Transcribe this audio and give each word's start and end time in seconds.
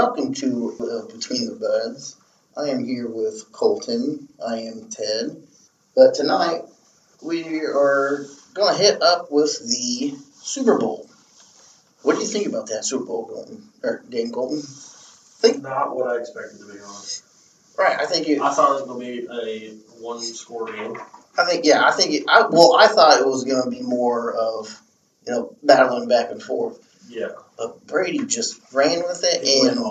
welcome 0.00 0.32
to 0.32 0.74
uh, 0.80 1.12
Between 1.14 1.44
the 1.44 1.56
Buds. 1.56 2.16
I 2.56 2.70
am 2.70 2.86
here 2.86 3.06
with 3.06 3.52
Colton. 3.52 4.28
I 4.42 4.60
am 4.60 4.88
Ted. 4.88 5.42
But 5.94 6.14
tonight 6.14 6.62
we 7.22 7.60
are 7.60 8.24
going 8.54 8.74
to 8.74 8.82
hit 8.82 9.02
up 9.02 9.30
with 9.30 9.58
the 9.60 10.14
Super 10.40 10.78
Bowl. 10.78 11.06
What 12.00 12.14
do 12.14 12.22
you 12.22 12.26
think 12.26 12.46
about 12.46 12.68
that 12.68 12.86
Super 12.86 13.04
Bowl, 13.04 13.26
Colton? 13.26 13.62
Or 13.82 14.02
Dan 14.08 14.32
Colton? 14.32 14.62
Think 14.62 15.62
Not 15.62 15.94
what 15.94 16.08
I 16.08 16.20
expected 16.20 16.60
to 16.60 16.64
be 16.64 16.80
honest. 16.80 17.22
Right. 17.78 18.00
I 18.00 18.06
think 18.06 18.26
it. 18.26 18.40
I 18.40 18.54
thought 18.54 18.70
it 18.70 18.86
was 18.86 18.88
going 18.88 19.00
to 19.00 19.06
be 19.06 19.26
a 19.30 20.02
one 20.02 20.22
score 20.22 20.72
game. 20.72 20.96
I 21.36 21.44
think 21.44 21.66
yeah. 21.66 21.84
I 21.84 21.92
think 21.92 22.14
it. 22.14 22.24
I, 22.26 22.46
well, 22.50 22.74
I 22.74 22.86
thought 22.86 23.20
it 23.20 23.26
was 23.26 23.44
going 23.44 23.64
to 23.64 23.70
be 23.70 23.82
more 23.82 24.32
of 24.32 24.80
you 25.26 25.32
know 25.34 25.56
battling 25.62 26.08
back 26.08 26.30
and 26.30 26.42
forth. 26.42 26.78
Yeah. 27.06 27.32
But 27.60 27.86
Brady 27.86 28.24
just 28.24 28.58
ran 28.72 29.02
with 29.06 29.20
it, 29.22 29.62
went 29.62 29.76
and. 29.76 29.86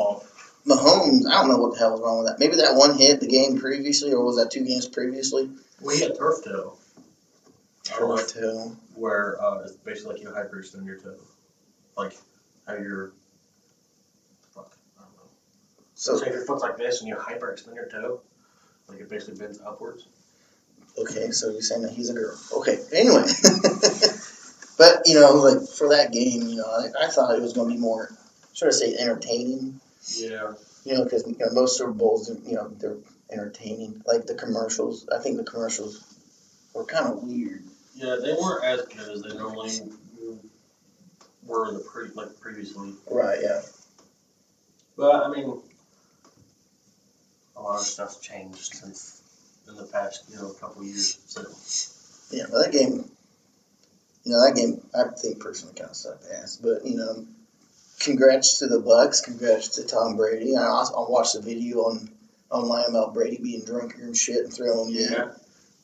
Mahomes. 0.66 1.28
I 1.30 1.42
don't 1.42 1.50
know 1.50 1.58
what 1.58 1.74
the 1.74 1.80
hell 1.80 1.92
was 1.92 2.02
wrong 2.02 2.18
with 2.18 2.28
that. 2.28 2.40
Maybe 2.40 2.56
that 2.56 2.76
one 2.76 2.98
hit 2.98 3.20
the 3.20 3.28
game 3.28 3.60
previously, 3.60 4.12
or 4.12 4.26
was 4.26 4.38
that 4.38 4.50
two 4.50 4.66
games 4.66 4.88
previously? 4.88 5.52
We 5.80 6.00
had 6.00 6.18
turf 6.18 6.44
toe. 6.44 6.78
Don't 7.86 8.36
know 8.42 8.76
where 8.96 9.40
uh, 9.42 9.60
it's 9.60 9.74
basically 9.74 10.16
like 10.16 10.24
you 10.24 10.30
hyperextend 10.30 10.88
your 10.88 10.98
toe. 10.98 11.16
Like 11.96 12.18
how 12.66 12.74
your 12.74 13.14
fuck, 14.56 14.76
I 14.98 15.04
don't 15.04 15.14
know. 15.14 15.30
So 15.94 16.18
So 16.18 16.26
if 16.26 16.34
your 16.34 16.46
foot's 16.46 16.64
like 16.64 16.78
this 16.78 17.02
and 17.02 17.08
you 17.08 17.16
hyperextend 17.18 17.76
your 17.76 17.88
toe, 17.88 18.22
like 18.88 19.00
it 19.00 19.10
basically 19.10 19.40
bends 19.40 19.62
upwards. 19.62 20.08
okay, 20.98 21.30
so 21.32 21.52
you're 21.52 21.62
saying 21.62 21.84
that 21.84 21.94
he's 21.94 22.10
a 22.10 22.14
girl. 22.14 22.36
Okay. 22.58 22.78
Anyway, 22.94 23.24
but 24.80 25.02
you 25.06 25.16
know, 25.16 25.34
like 25.34 25.68
for 25.68 25.90
that 25.90 26.14
game, 26.14 26.48
you 26.48 26.56
know, 26.56 26.64
I, 26.64 27.06
I 27.06 27.08
thought 27.10 27.36
it 27.36 27.42
was 27.42 27.52
going 27.52 27.70
to 27.70 27.76
be 27.76 27.82
more, 27.82 28.10
sort 28.54 28.70
of 28.70 28.76
say, 28.76 28.96
entertaining. 28.98 29.82
Yeah. 30.16 30.54
You 30.86 30.94
know, 30.94 31.04
because 31.04 31.28
you 31.28 31.36
know, 31.38 31.52
most 31.52 31.78
Super 31.78 31.92
Bowls, 31.92 32.32
you 32.48 32.56
know, 32.56 32.70
they're 32.80 32.96
entertaining. 33.30 34.02
Like 34.08 34.26
the 34.26 34.36
commercials, 34.36 35.08
I 35.10 35.20
think 35.20 35.36
the 35.36 35.44
commercials 35.44 36.02
were 36.74 36.86
kind 36.86 37.08
of 37.08 37.22
weird. 37.22 37.62
Yeah, 37.94 38.16
they 38.24 38.32
weren't 38.32 38.64
as 38.64 38.86
good 38.86 39.16
as 39.16 39.22
they 39.22 39.38
normally 39.38 39.70
were 41.46 41.68
in 41.68 41.74
the 41.74 41.82
pre 41.82 42.08
like 42.14 42.40
previously. 42.40 42.94
Right. 43.12 43.40
Yeah. 43.44 43.62
But 44.96 45.26
I 45.26 45.30
mean, 45.30 45.62
a 47.58 47.62
lot 47.62 47.82
of 47.82 47.86
stuff's 47.86 48.22
changed 48.22 48.76
since 48.76 49.22
in 49.68 49.76
the 49.76 49.84
past, 49.84 50.24
you 50.32 50.38
know, 50.38 50.52
couple 50.54 50.86
years. 50.86 51.20
So 51.28 51.42
Yeah, 52.32 52.46
well, 52.50 52.64
that 52.64 52.72
game, 52.72 53.12
you 54.30 54.36
know, 54.36 54.46
that 54.46 54.56
game, 54.56 54.82
I 54.94 55.10
think 55.20 55.40
personally 55.40 55.74
kind 55.74 55.90
of 55.90 55.96
sucked 55.96 56.26
ass. 56.32 56.58
But 56.62 56.86
you 56.86 56.98
know, 56.98 57.26
congrats 58.00 58.60
to 58.60 58.68
the 58.68 58.80
Bucks, 58.80 59.22
congrats 59.22 59.70
to 59.70 59.88
Tom 59.88 60.18
Brady. 60.18 60.56
I, 60.56 60.62
I 60.62 61.06
watched 61.10 61.34
the 61.34 61.42
video 61.42 61.80
on 61.80 62.12
online 62.52 62.86
about 62.90 63.16
Brady 63.16 63.40
being 63.42 63.66
drunk 63.66 63.96
and 63.96 64.16
shit 64.16 64.44
and 64.44 64.54
throwing 64.54 64.92
yeah, 64.92 65.32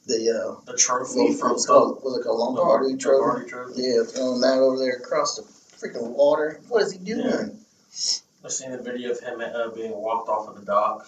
the 0.05 0.13
the 0.13 0.29
uh, 0.29 0.71
the 0.71 0.77
trophy 0.77 1.21
little, 1.21 1.33
from 1.33 1.51
what's 1.51 1.65
it 1.65 1.67
called, 1.67 2.03
was 2.03 2.19
it 2.19 2.23
called 2.23 2.39
Lombardi 2.39 2.97
trophy? 2.97 3.17
Lombardi 3.17 3.49
trophy. 3.49 3.81
Yeah, 3.81 4.03
throwing 4.03 4.41
that 4.41 4.59
over 4.59 4.77
there 4.77 4.97
across 4.97 5.37
the 5.37 5.41
freaking 5.41 6.11
water. 6.11 6.61
What 6.67 6.83
is 6.83 6.91
he 6.91 6.99
doing? 6.99 7.23
Yeah. 7.23 8.45
I 8.45 8.49
seen 8.49 8.73
a 8.73 8.77
video 8.77 9.09
of 9.09 9.19
him 9.19 9.41
uh, 9.41 9.69
being 9.69 9.89
walked 9.89 10.29
off 10.29 10.49
of 10.49 10.59
the 10.59 10.65
dock. 10.65 11.07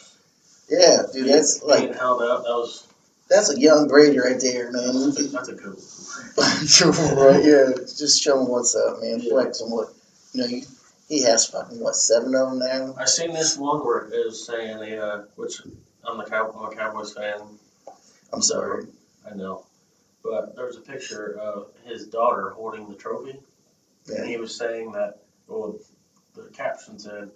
Yeah, 0.71 1.03
dude, 1.13 1.29
that's 1.29 1.59
being 1.59 1.89
like 1.89 1.95
held 1.95 2.23
up. 2.23 2.45
That 2.45 2.49
was 2.49 2.87
that's 3.29 3.49
a 3.49 3.59
young 3.59 3.87
Brady 3.87 4.19
right 4.19 4.39
there, 4.39 4.71
man. 4.71 5.11
that's 5.31 5.49
a, 5.49 5.55
cool. 5.55 5.73
right, 7.17 7.43
yeah, 7.43 7.71
just 7.75 8.21
showing 8.21 8.47
what's 8.47 8.75
up, 8.75 9.01
man. 9.01 9.19
Yeah. 9.19 9.29
Flexing 9.31 9.69
what, 9.69 9.89
you 10.33 10.41
know, 10.41 10.47
he, 10.47 10.63
he 11.07 11.23
has 11.23 11.45
fucking 11.47 11.79
what 11.79 11.95
seven 11.95 12.35
of 12.35 12.49
them 12.49 12.59
now. 12.59 12.95
I 12.97 13.05
seen 13.05 13.33
this 13.33 13.57
one 13.57 13.79
where 13.79 14.05
it 14.05 14.25
was 14.25 14.45
saying 14.45 14.79
the 14.79 15.03
uh, 15.03 15.23
which 15.35 15.61
I'm 16.05 16.17
the 16.17 16.25
cow 16.25 16.53
I'm 16.57 16.71
a 16.71 16.75
Cowboys 16.75 17.13
fan. 17.13 17.39
I'm 18.31 18.41
sorry. 18.41 18.85
I 19.29 19.35
know, 19.35 19.65
but 20.23 20.55
there 20.55 20.65
was 20.65 20.77
a 20.77 20.81
picture 20.81 21.37
of 21.39 21.67
his 21.85 22.07
daughter 22.07 22.51
holding 22.51 22.87
the 22.89 22.95
trophy. 22.95 23.39
Yeah. 24.07 24.21
And 24.21 24.29
he 24.29 24.37
was 24.37 24.55
saying 24.55 24.93
that, 24.93 25.19
well, 25.47 25.79
the 26.33 26.43
caption 26.53 26.97
said, 26.97 27.29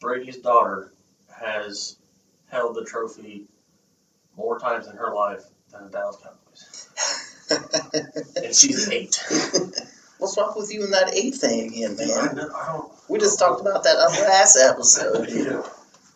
Brady's 0.00 0.36
daughter 0.36 0.92
has 1.28 1.96
held 2.48 2.76
the 2.76 2.84
trophy 2.84 3.46
more 4.36 4.58
times 4.58 4.86
in 4.88 4.96
her 4.96 5.14
life 5.14 5.42
than 5.72 5.84
the 5.84 5.90
Dallas 5.90 6.16
Cowboys. 6.22 6.88
And 8.36 8.54
she's 8.54 8.88
eight. 8.90 9.22
What's 10.18 10.36
wrong 10.38 10.54
with 10.56 10.72
you 10.72 10.84
in 10.84 10.90
that 10.92 11.12
eight 11.14 11.34
thing 11.34 11.68
again, 11.72 11.96
man? 11.96 12.34
don't- 12.36 12.52
I 12.54 12.66
don't. 12.72 12.90
We 13.08 13.18
just 13.18 13.38
talked 13.38 13.60
about 13.60 13.84
that 13.84 13.96
on 13.96 14.12
the 14.12 14.22
last 14.22 14.56
episode. 14.56 15.28
Yeah. 15.30 15.62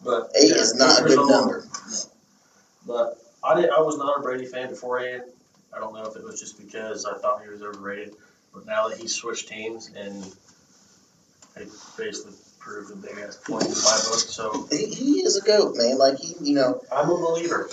But 0.03 0.31
Eight 0.41 0.51
yeah, 0.51 0.63
is 0.63 0.75
not 0.77 1.01
a 1.03 1.05
good 1.05 1.19
lot. 1.19 1.29
number. 1.29 1.65
But 2.87 3.19
I 3.45 3.61
did. 3.61 3.69
I 3.71 3.81
was 3.81 3.99
not 3.99 4.19
a 4.19 4.23
Brady 4.23 4.47
fan 4.47 4.69
beforehand. 4.71 5.25
I 5.75 5.81
don't 5.81 5.93
know 5.93 6.05
if 6.07 6.17
it 6.17 6.23
was 6.23 6.39
just 6.41 6.57
because 6.59 7.05
I 7.05 7.19
thought 7.19 7.43
he 7.43 7.51
was 7.51 7.63
overrated. 7.63 8.15
But 8.55 8.65
now 8.65 8.89
that 8.89 8.99
he's 8.99 9.15
switched 9.15 9.49
teams 9.49 9.91
and 9.97 10.23
they 11.57 11.65
basically 11.99 12.33
proved 12.61 12.93
a 12.93 12.97
big 12.97 13.19
ass 13.19 13.37
point 13.37 13.65
in 13.65 13.71
my 13.71 13.99
book, 14.09 14.21
so 14.21 14.67
He, 14.71 14.87
he 14.87 15.13
is 15.21 15.37
a 15.37 15.43
goat, 15.45 15.77
man. 15.77 15.99
Like 15.99 16.19
he, 16.19 16.35
you 16.41 16.55
know, 16.55 16.81
I'm 16.93 17.11
a 17.11 17.17
believer. 17.17 17.69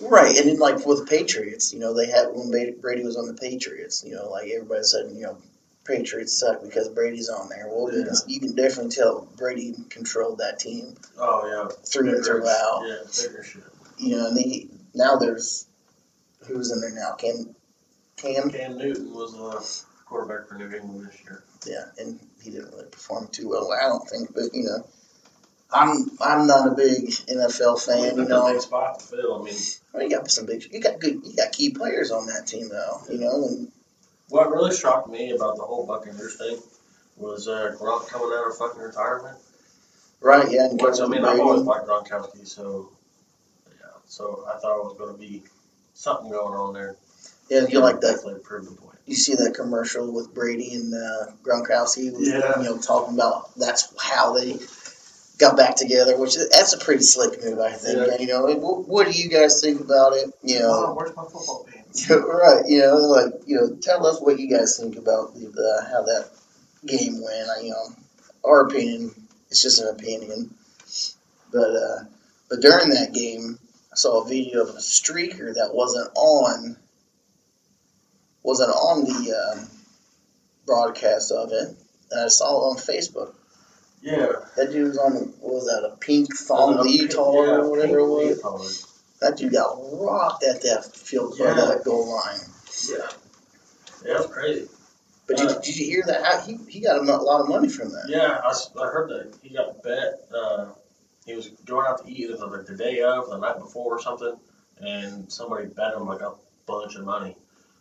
Right? 0.00 0.36
And 0.36 0.48
then 0.48 0.58
like 0.58 0.84
with 0.86 1.00
the 1.00 1.06
Patriots, 1.06 1.72
you 1.72 1.80
know, 1.80 1.94
they 1.94 2.06
had 2.06 2.28
when 2.32 2.50
Brady 2.80 3.04
was 3.04 3.16
on 3.16 3.26
the 3.26 3.34
Patriots, 3.34 4.04
you 4.06 4.14
know, 4.14 4.28
like 4.30 4.48
everybody 4.50 4.82
said, 4.84 5.10
you 5.12 5.22
know, 5.22 5.38
Patriots 5.84 6.36
suck 6.38 6.62
because 6.62 6.88
Brady's 6.88 7.28
on 7.28 7.48
there. 7.48 7.66
Well, 7.68 7.92
Yeah. 7.92 8.12
you 8.26 8.40
can 8.40 8.54
definitely 8.54 8.90
tell 8.90 9.28
Brady 9.36 9.74
controlled 9.88 10.38
that 10.38 10.58
team 10.58 10.96
Oh 11.18 11.46
yeah, 11.46 11.74
through 11.84 12.16
and 12.16 12.24
throughout. 12.24 12.82
Yeah, 12.86 12.98
bigger 13.28 13.44
shit. 13.44 13.62
You 13.98 14.16
know, 14.18 14.26
and 14.28 14.38
he 14.38 14.68
now 14.94 15.16
there's 15.16 15.66
who's 16.46 16.70
in 16.72 16.80
there 16.80 16.90
now? 16.90 17.14
Cam, 17.14 17.54
Cam, 18.16 18.50
Cam 18.50 18.78
Newton 18.78 19.12
was 19.14 19.34
a 19.34 20.04
quarterback 20.08 20.48
for 20.48 20.54
New 20.54 20.70
England 20.70 21.06
this 21.08 21.20
year. 21.24 21.42
yeah, 21.66 21.84
and 21.98 22.18
he 22.42 22.50
didn't 22.50 22.70
really 22.72 22.86
perform 22.90 23.28
too 23.28 23.48
well. 23.48 23.72
I 23.72 23.82
don't 23.86 24.06
think, 24.08 24.34
but 24.34 24.44
you 24.54 24.64
know, 24.64 24.86
I'm 25.72 26.10
I'm 26.20 26.46
not 26.46 26.68
a 26.68 26.74
big 26.74 27.08
NFL 27.08 27.80
fan. 27.84 28.16
You 28.16 28.24
know, 28.24 28.52
big 28.52 28.60
spot 28.60 29.00
to 29.00 29.06
fill. 29.06 29.40
I 29.40 29.44
mean, 29.44 29.54
Well, 29.92 30.02
you 30.04 30.10
got 30.10 30.30
some 30.30 30.46
big, 30.46 30.64
you 30.72 30.80
got 30.80 31.00
good, 31.00 31.20
you 31.24 31.34
got 31.36 31.52
key 31.52 31.70
players 31.70 32.10
on 32.10 32.26
that 32.26 32.46
team 32.46 32.68
though. 32.68 33.00
You 33.10 33.18
know, 33.18 33.44
and 33.48 33.72
what 34.28 34.50
really 34.50 34.74
shocked 34.74 35.08
me 35.08 35.32
about 35.32 35.56
the 35.56 35.62
whole 35.62 35.86
Buccaneers 35.86 36.36
thing 36.38 36.58
was 37.16 37.48
uh, 37.48 37.74
Gronk 37.80 38.08
coming 38.08 38.30
out 38.36 38.48
of 38.48 38.56
fucking 38.56 38.80
retirement. 38.80 39.38
right, 40.20 40.46
yeah, 40.50 40.66
and 40.66 40.80
Which 40.80 41.00
I 41.00 41.06
mean, 41.06 41.24
I've 41.24 41.40
always 41.40 41.62
liked 41.62 41.86
Gronkowski, 41.86 42.46
so 42.46 42.90
yeah. 43.68 43.86
So 44.06 44.44
I 44.48 44.58
thought 44.58 44.78
it 44.80 44.84
was 44.84 44.96
going 44.98 45.14
to 45.14 45.18
be 45.20 45.42
something 45.94 46.30
going 46.30 46.54
on 46.54 46.74
there. 46.74 46.96
yeah, 47.50 47.66
you 47.68 47.80
like 47.80 48.00
that. 48.00 48.16
Definitely 48.16 48.40
proved 48.40 48.68
the 48.70 48.80
point. 48.80 48.98
You 49.06 49.14
see 49.14 49.34
that 49.36 49.54
commercial 49.54 50.12
with 50.12 50.34
Brady 50.34 50.74
and 50.74 50.92
uh, 50.92 51.32
Gronkowski, 51.42 52.12
was, 52.12 52.28
Yeah. 52.28 52.58
you 52.58 52.64
know, 52.64 52.78
talking 52.78 53.14
about 53.14 53.54
that's 53.56 53.92
how 54.00 54.34
they 54.34 54.58
got 55.38 55.56
back 55.56 55.76
together, 55.76 56.18
which 56.18 56.36
is, 56.36 56.48
that's 56.48 56.72
a 56.72 56.78
pretty 56.78 57.02
slick 57.02 57.42
move, 57.44 57.58
I 57.58 57.72
think. 57.72 57.98
Yeah. 57.98 58.18
You 58.18 58.26
know, 58.26 58.44
what, 58.56 58.88
what 58.88 59.06
do 59.06 59.12
you 59.12 59.28
guys 59.28 59.60
think 59.60 59.80
about 59.80 60.14
it? 60.14 60.32
You 60.42 60.60
know, 60.60 60.86
Oh, 60.88 60.94
where's 60.94 61.14
my 61.14 61.24
football 61.24 61.66
pants? 61.70 62.08
right? 62.10 62.62
You 62.66 62.80
know, 62.80 62.96
like 62.96 63.32
you 63.46 63.56
know, 63.56 63.76
tell 63.76 64.06
us 64.06 64.20
what 64.20 64.38
you 64.38 64.48
guys 64.48 64.78
think 64.78 64.96
about 64.96 65.34
the, 65.34 65.46
the 65.46 65.86
how 65.90 66.02
that 66.02 66.30
game 66.86 67.22
went. 67.22 67.48
I, 67.48 67.60
you 67.62 67.70
know, 67.70 67.88
our 68.44 68.66
opinion, 68.66 69.10
it's 69.50 69.62
just 69.62 69.80
an 69.80 69.88
opinion, 69.88 70.54
but 71.52 71.70
uh, 71.70 72.04
but 72.48 72.60
during 72.60 72.90
that 72.90 73.12
game, 73.12 73.58
I 73.92 73.96
saw 73.96 74.22
a 74.24 74.28
video 74.28 74.62
of 74.62 74.70
a 74.70 74.78
streaker 74.78 75.54
that 75.54 75.74
wasn't 75.74 76.10
on 76.14 76.76
wasn't 78.42 78.70
on 78.70 79.04
the 79.04 79.34
um, 79.34 79.68
broadcast 80.66 81.32
of 81.32 81.50
it, 81.52 81.76
and 82.10 82.20
I 82.20 82.28
saw 82.28 82.46
it 82.46 82.70
on 82.70 82.76
Facebook. 82.76 83.34
Yeah. 84.02 84.26
That 84.56 84.70
dude 84.72 84.88
was 84.88 84.98
on 84.98 85.12
what 85.40 85.54
was 85.54 85.66
that 85.66 85.88
a 85.92 85.96
pink 85.96 86.36
thong 86.36 86.78
leotard 86.84 87.10
yeah, 87.48 87.56
or 87.56 87.70
whatever 87.70 87.98
it 87.98 88.06
was. 88.06 88.42
leotard. 88.42 88.90
That 89.20 89.36
dude 89.38 89.52
got 89.52 89.76
rocked 89.92 90.44
at 90.44 90.62
that 90.62 90.84
field 90.94 91.34
Yeah. 91.38 91.54
that 91.54 91.82
goal 91.84 92.14
line. 92.14 92.38
Yeah. 92.88 92.96
Yeah, 94.04 94.14
that's 94.18 94.26
crazy. 94.26 94.68
But 95.26 95.38
did, 95.38 95.48
Uh, 95.48 95.58
did 95.60 95.76
you 95.76 95.86
hear 95.86 96.04
that? 96.06 96.44
He, 96.44 96.56
he 96.68 96.80
got 96.80 96.98
a 96.98 97.02
lot 97.02 97.40
of 97.40 97.48
money 97.48 97.68
from 97.68 97.88
that. 97.90 98.04
Yeah, 98.08 98.40
I, 98.44 98.50
I 98.80 98.86
heard 98.86 99.10
that 99.10 99.34
he 99.42 99.54
got 99.54 99.82
bet. 99.82 100.28
Uh, 100.32 100.66
he 101.24 101.34
was 101.34 101.48
going 101.64 101.86
out 101.88 102.04
to 102.06 102.08
eat 102.12 102.30
either 102.30 102.46
like 102.46 102.66
the 102.66 102.76
day 102.76 103.00
of, 103.02 103.28
the 103.28 103.38
night 103.38 103.58
before, 103.58 103.96
or 103.96 104.00
something, 104.00 104.36
and 104.78 105.32
somebody 105.32 105.66
bet 105.66 105.94
him 105.94 106.06
like 106.06 106.20
a 106.20 106.34
bunch 106.66 106.94
of 106.94 107.04
money 107.04 107.36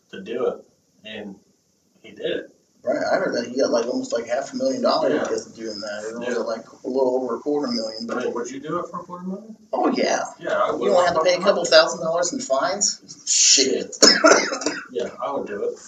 to 0.10 0.22
do 0.22 0.48
it, 0.48 0.66
and 1.04 1.36
he 2.01 2.12
did 2.12 2.25
it. 2.25 2.55
Right, 2.86 3.04
I 3.04 3.16
heard 3.18 3.34
that 3.36 3.48
he 3.50 3.58
got 3.60 3.72
like 3.72 3.88
almost 3.88 4.14
like 4.14 4.28
half 4.28 4.54
a 4.54 4.58
million 4.58 4.84
dollars 4.84 5.12
Yeah. 5.14 5.22
of 5.36 5.56
doing 5.56 5.80
that. 5.80 6.06
Or 6.14 6.20
was 6.20 6.28
Yeah. 6.30 6.36
it 6.36 6.40
like 6.46 6.66
a 6.84 6.88
little 6.88 7.16
over 7.16 7.36
a 7.36 7.40
quarter 7.40 7.72
million? 7.72 8.04
I 8.04 8.14
But 8.14 8.24
mean, 8.26 8.34
would 8.36 8.52
you 8.52 8.60
do 8.60 8.78
it 8.80 8.90
for 8.92 9.00
a 9.00 9.04
quarter 9.04 9.24
million? 9.24 9.58
oh 9.74 9.90
yeah, 9.96 10.24
Yeah, 10.40 10.52
I 10.52 10.72
would. 10.72 10.82
you 10.84 10.90
don't 10.92 11.04
have 11.06 11.16
to 11.16 11.24
pay 11.24 11.34
a 11.36 11.42
couple 11.42 11.66
thousand 11.66 12.02
dollars 12.02 12.32
in 12.32 12.40
fines. 12.40 13.02
Shit. 13.26 13.98
Yeah, 14.92 15.10
I 15.20 15.32
would 15.32 15.48
do 15.48 15.64
it. 15.64 15.80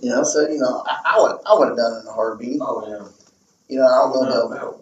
you 0.00 0.10
know, 0.10 0.22
so 0.22 0.48
you 0.48 0.58
know, 0.58 0.82
I, 0.86 0.96
I 1.16 1.20
would 1.20 1.36
I 1.44 1.54
would 1.58 1.68
have 1.68 1.76
done 1.76 1.92
it 1.98 2.00
in 2.00 2.06
a 2.06 2.12
heartbeat. 2.12 2.58
Oh 2.62 2.88
yeah. 2.88 3.06
You 3.68 3.78
know, 3.80 3.86
I 3.86 4.10
don't 4.12 4.28
know 4.30 4.48
No, 4.48 4.54
no. 4.56 4.80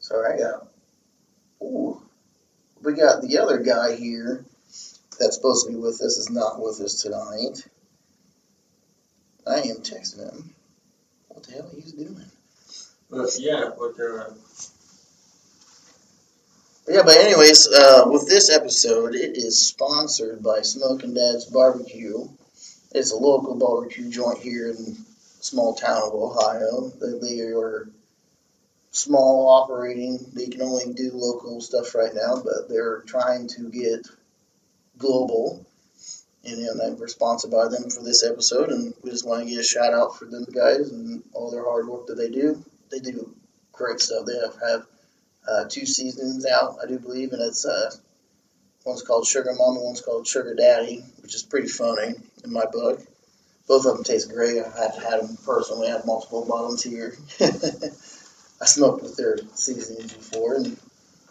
So 0.00 0.22
I 0.22 0.36
got, 0.36 0.66
ooh, 1.62 2.02
we 2.82 2.92
got 2.92 3.22
the 3.22 3.38
other 3.38 3.58
guy 3.60 3.96
here 3.96 4.44
that's 5.18 5.36
supposed 5.36 5.66
to 5.66 5.72
be 5.72 5.78
with 5.78 5.94
us 6.02 6.18
is 6.18 6.28
not 6.30 6.60
with 6.62 6.78
us 6.82 7.00
tonight. 7.00 7.66
I 9.46 9.60
am 9.60 9.76
texting 9.76 10.30
him. 10.30 10.50
What 11.28 11.44
the 11.44 11.52
hell 11.52 11.70
he's 11.74 11.92
doing? 11.92 12.24
But 13.10 13.30
yeah, 13.38 13.70
but 13.78 14.00
uh, 14.02 14.30
Yeah, 16.88 17.02
but 17.02 17.16
anyways, 17.16 17.68
uh, 17.68 18.04
with 18.06 18.28
this 18.28 18.50
episode, 18.50 19.14
it 19.14 19.36
is 19.36 19.66
sponsored 19.66 20.42
by 20.42 20.60
Smoking 20.60 21.14
Dad's 21.14 21.46
Barbecue. 21.46 22.28
It's 22.92 23.10
a 23.10 23.16
local 23.16 23.54
barbecue 23.56 24.10
joint 24.10 24.38
here 24.38 24.70
in 24.70 24.96
small 25.40 25.74
town 25.74 26.02
of 26.04 26.14
Ohio. 26.14 26.92
They, 27.00 27.18
they 27.18 27.40
are 27.40 27.88
small 28.90 29.48
operating. 29.48 30.18
They 30.34 30.46
can 30.46 30.62
only 30.62 30.92
do 30.92 31.10
local 31.14 31.60
stuff 31.60 31.94
right 31.94 32.14
now, 32.14 32.42
but 32.44 32.68
they're 32.68 33.00
trying 33.00 33.48
to 33.48 33.70
get 33.70 34.06
global. 34.98 35.64
And 36.46 36.58
you 36.58 36.74
know, 36.74 36.96
we're 36.98 37.08
sponsored 37.08 37.50
by 37.50 37.68
them 37.68 37.88
for 37.90 38.02
this 38.02 38.24
episode, 38.24 38.70
and 38.70 38.94
we 39.02 39.10
just 39.10 39.26
want 39.26 39.42
to 39.42 39.50
get 39.50 39.60
a 39.60 39.64
shout 39.64 39.94
out 39.94 40.18
for 40.18 40.26
them 40.26 40.44
guys 40.44 40.90
and 40.90 41.22
all 41.32 41.50
their 41.50 41.64
hard 41.64 41.88
work 41.88 42.06
that 42.06 42.16
they 42.16 42.30
do. 42.30 42.62
They 42.90 42.98
do 42.98 43.34
great 43.72 44.00
stuff. 44.00 44.26
They 44.26 44.34
have, 44.34 44.56
have 44.60 44.86
uh, 45.48 45.64
two 45.68 45.86
seasons 45.86 46.46
out, 46.46 46.78
I 46.82 46.86
do 46.86 46.98
believe, 46.98 47.32
and 47.32 47.42
it's 47.42 47.64
uh, 47.64 47.90
one's 48.84 49.02
called 49.02 49.26
Sugar 49.26 49.54
Mama, 49.56 49.80
one's 49.80 50.00
called 50.00 50.26
Sugar 50.26 50.54
Daddy, 50.54 51.02
which 51.22 51.34
is 51.34 51.42
pretty 51.42 51.68
funny 51.68 52.14
in 52.44 52.52
my 52.52 52.66
book. 52.66 53.00
Both 53.66 53.86
of 53.86 53.94
them 53.94 54.04
taste 54.04 54.30
great. 54.30 54.62
I've 54.62 55.02
had 55.02 55.20
them 55.20 55.38
personally. 55.44 55.88
I 55.88 55.92
have 55.92 56.06
multiple 56.06 56.44
bottles 56.46 56.82
here. 56.82 57.16
I 57.40 58.66
smoked 58.66 59.02
with 59.02 59.16
their 59.16 59.38
seasonings 59.54 60.12
before, 60.12 60.56
and 60.56 60.76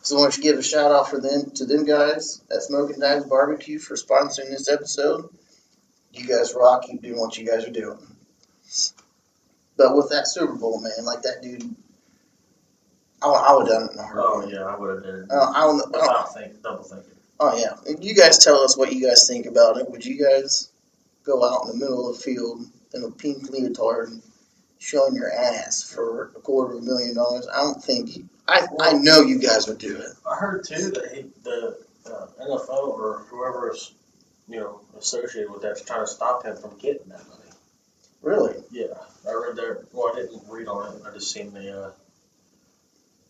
so 0.04 0.18
I 0.18 0.20
want 0.22 0.34
to 0.34 0.42
give 0.42 0.58
a 0.60 0.64
shout 0.64 0.92
out 0.92 1.10
for 1.10 1.20
them 1.20 1.50
to 1.56 1.66
them 1.66 1.86
guys 1.86 2.42
at 2.52 2.62
Smoking 2.62 3.00
Dives 3.00 3.26
Barbecue 3.26 3.80
for 3.80 3.96
sponsoring 3.96 4.50
this 4.52 4.70
episode. 4.72 5.30
You 6.12 6.28
guys 6.28 6.54
rock. 6.56 6.84
Keep 6.84 7.02
doing 7.02 7.20
what 7.20 7.36
you 7.38 7.46
guys 7.48 7.66
are 7.66 7.72
doing. 7.72 7.98
But 9.76 9.96
with 9.96 10.10
that 10.12 10.28
Super 10.28 10.54
Bowl, 10.54 10.80
man, 10.80 11.04
like 11.04 11.24
that 11.24 11.42
dude, 11.42 11.64
I, 13.22 13.28
would- 13.28 13.36
I 13.36 13.54
would 13.56 13.68
have 13.68 13.80
done 13.80 13.90
it 13.90 13.94
in 13.94 14.00
a 14.00 14.22
oh 14.22 14.48
yeah, 14.48 14.64
I 14.66 14.78
would 14.78 14.96
have 14.96 15.04
done 15.04 15.24
it 15.24 15.32
Uh, 15.32 15.52
I 15.56 15.62
don't, 15.62 15.96
I 15.96 16.00
don't, 16.14 16.34
think, 16.34 16.62
double 16.62 16.84
thinking. 16.84 17.10
oh 17.40 17.58
yeah, 17.58 17.96
you 18.00 18.14
guys 18.14 18.38
tell 18.38 18.58
us 18.62 18.78
what 18.78 18.94
you 18.94 19.08
guys 19.08 19.28
think 19.28 19.46
about 19.48 19.78
it. 19.78 19.90
Would 19.90 20.06
you 20.06 20.24
guys 20.24 20.70
go 21.24 21.44
out 21.44 21.64
in 21.64 21.70
the 21.70 21.78
middle 21.86 22.10
of 22.10 22.18
the 22.18 22.24
field 22.24 22.66
in 22.94 23.04
a 23.04 23.10
pink 23.10 23.50
leotard, 23.50 24.22
showing 24.84 25.16
your 25.16 25.32
ass 25.32 25.82
for 25.84 26.34
a 26.36 26.40
quarter 26.42 26.74
of 26.76 26.84
a 26.84 26.86
million 26.86 27.16
dollars? 27.16 27.48
I 27.52 27.62
don't 27.62 27.82
think. 27.84 28.30
I 28.48 28.68
I 28.82 28.94
know 28.94 29.22
you 29.22 29.40
guys 29.40 29.68
would 29.68 29.78
do 29.78 29.98
it. 29.98 30.12
I 30.30 30.36
heard 30.36 30.66
too 30.66 30.92
that 30.92 31.12
he, 31.14 31.26
the 31.44 31.78
uh, 32.06 32.28
NFL 32.42 32.90
or 32.90 33.26
whoever 33.30 33.72
is, 33.72 33.94
you 34.50 34.60
know, 34.60 34.82
associated 34.98 35.50
with 35.52 35.62
that's 35.62 35.82
trying 35.82 36.02
to 36.02 36.08
stop 36.08 36.46
him 36.46 36.58
from 36.58 36.78
getting 36.78 37.08
that 37.08 37.26
money. 37.30 37.40
Really? 38.22 38.56
Yeah, 38.72 38.94
I 39.28 39.34
read 39.34 39.56
that. 39.56 39.86
Well, 39.94 40.12
I 40.14 40.22
didn't 40.22 40.44
read 40.50 40.68
on 40.68 40.96
it. 40.96 41.02
I 41.08 41.14
just 41.14 41.32
seen 41.32 41.54
the 41.54 41.86
uh, 41.86 41.92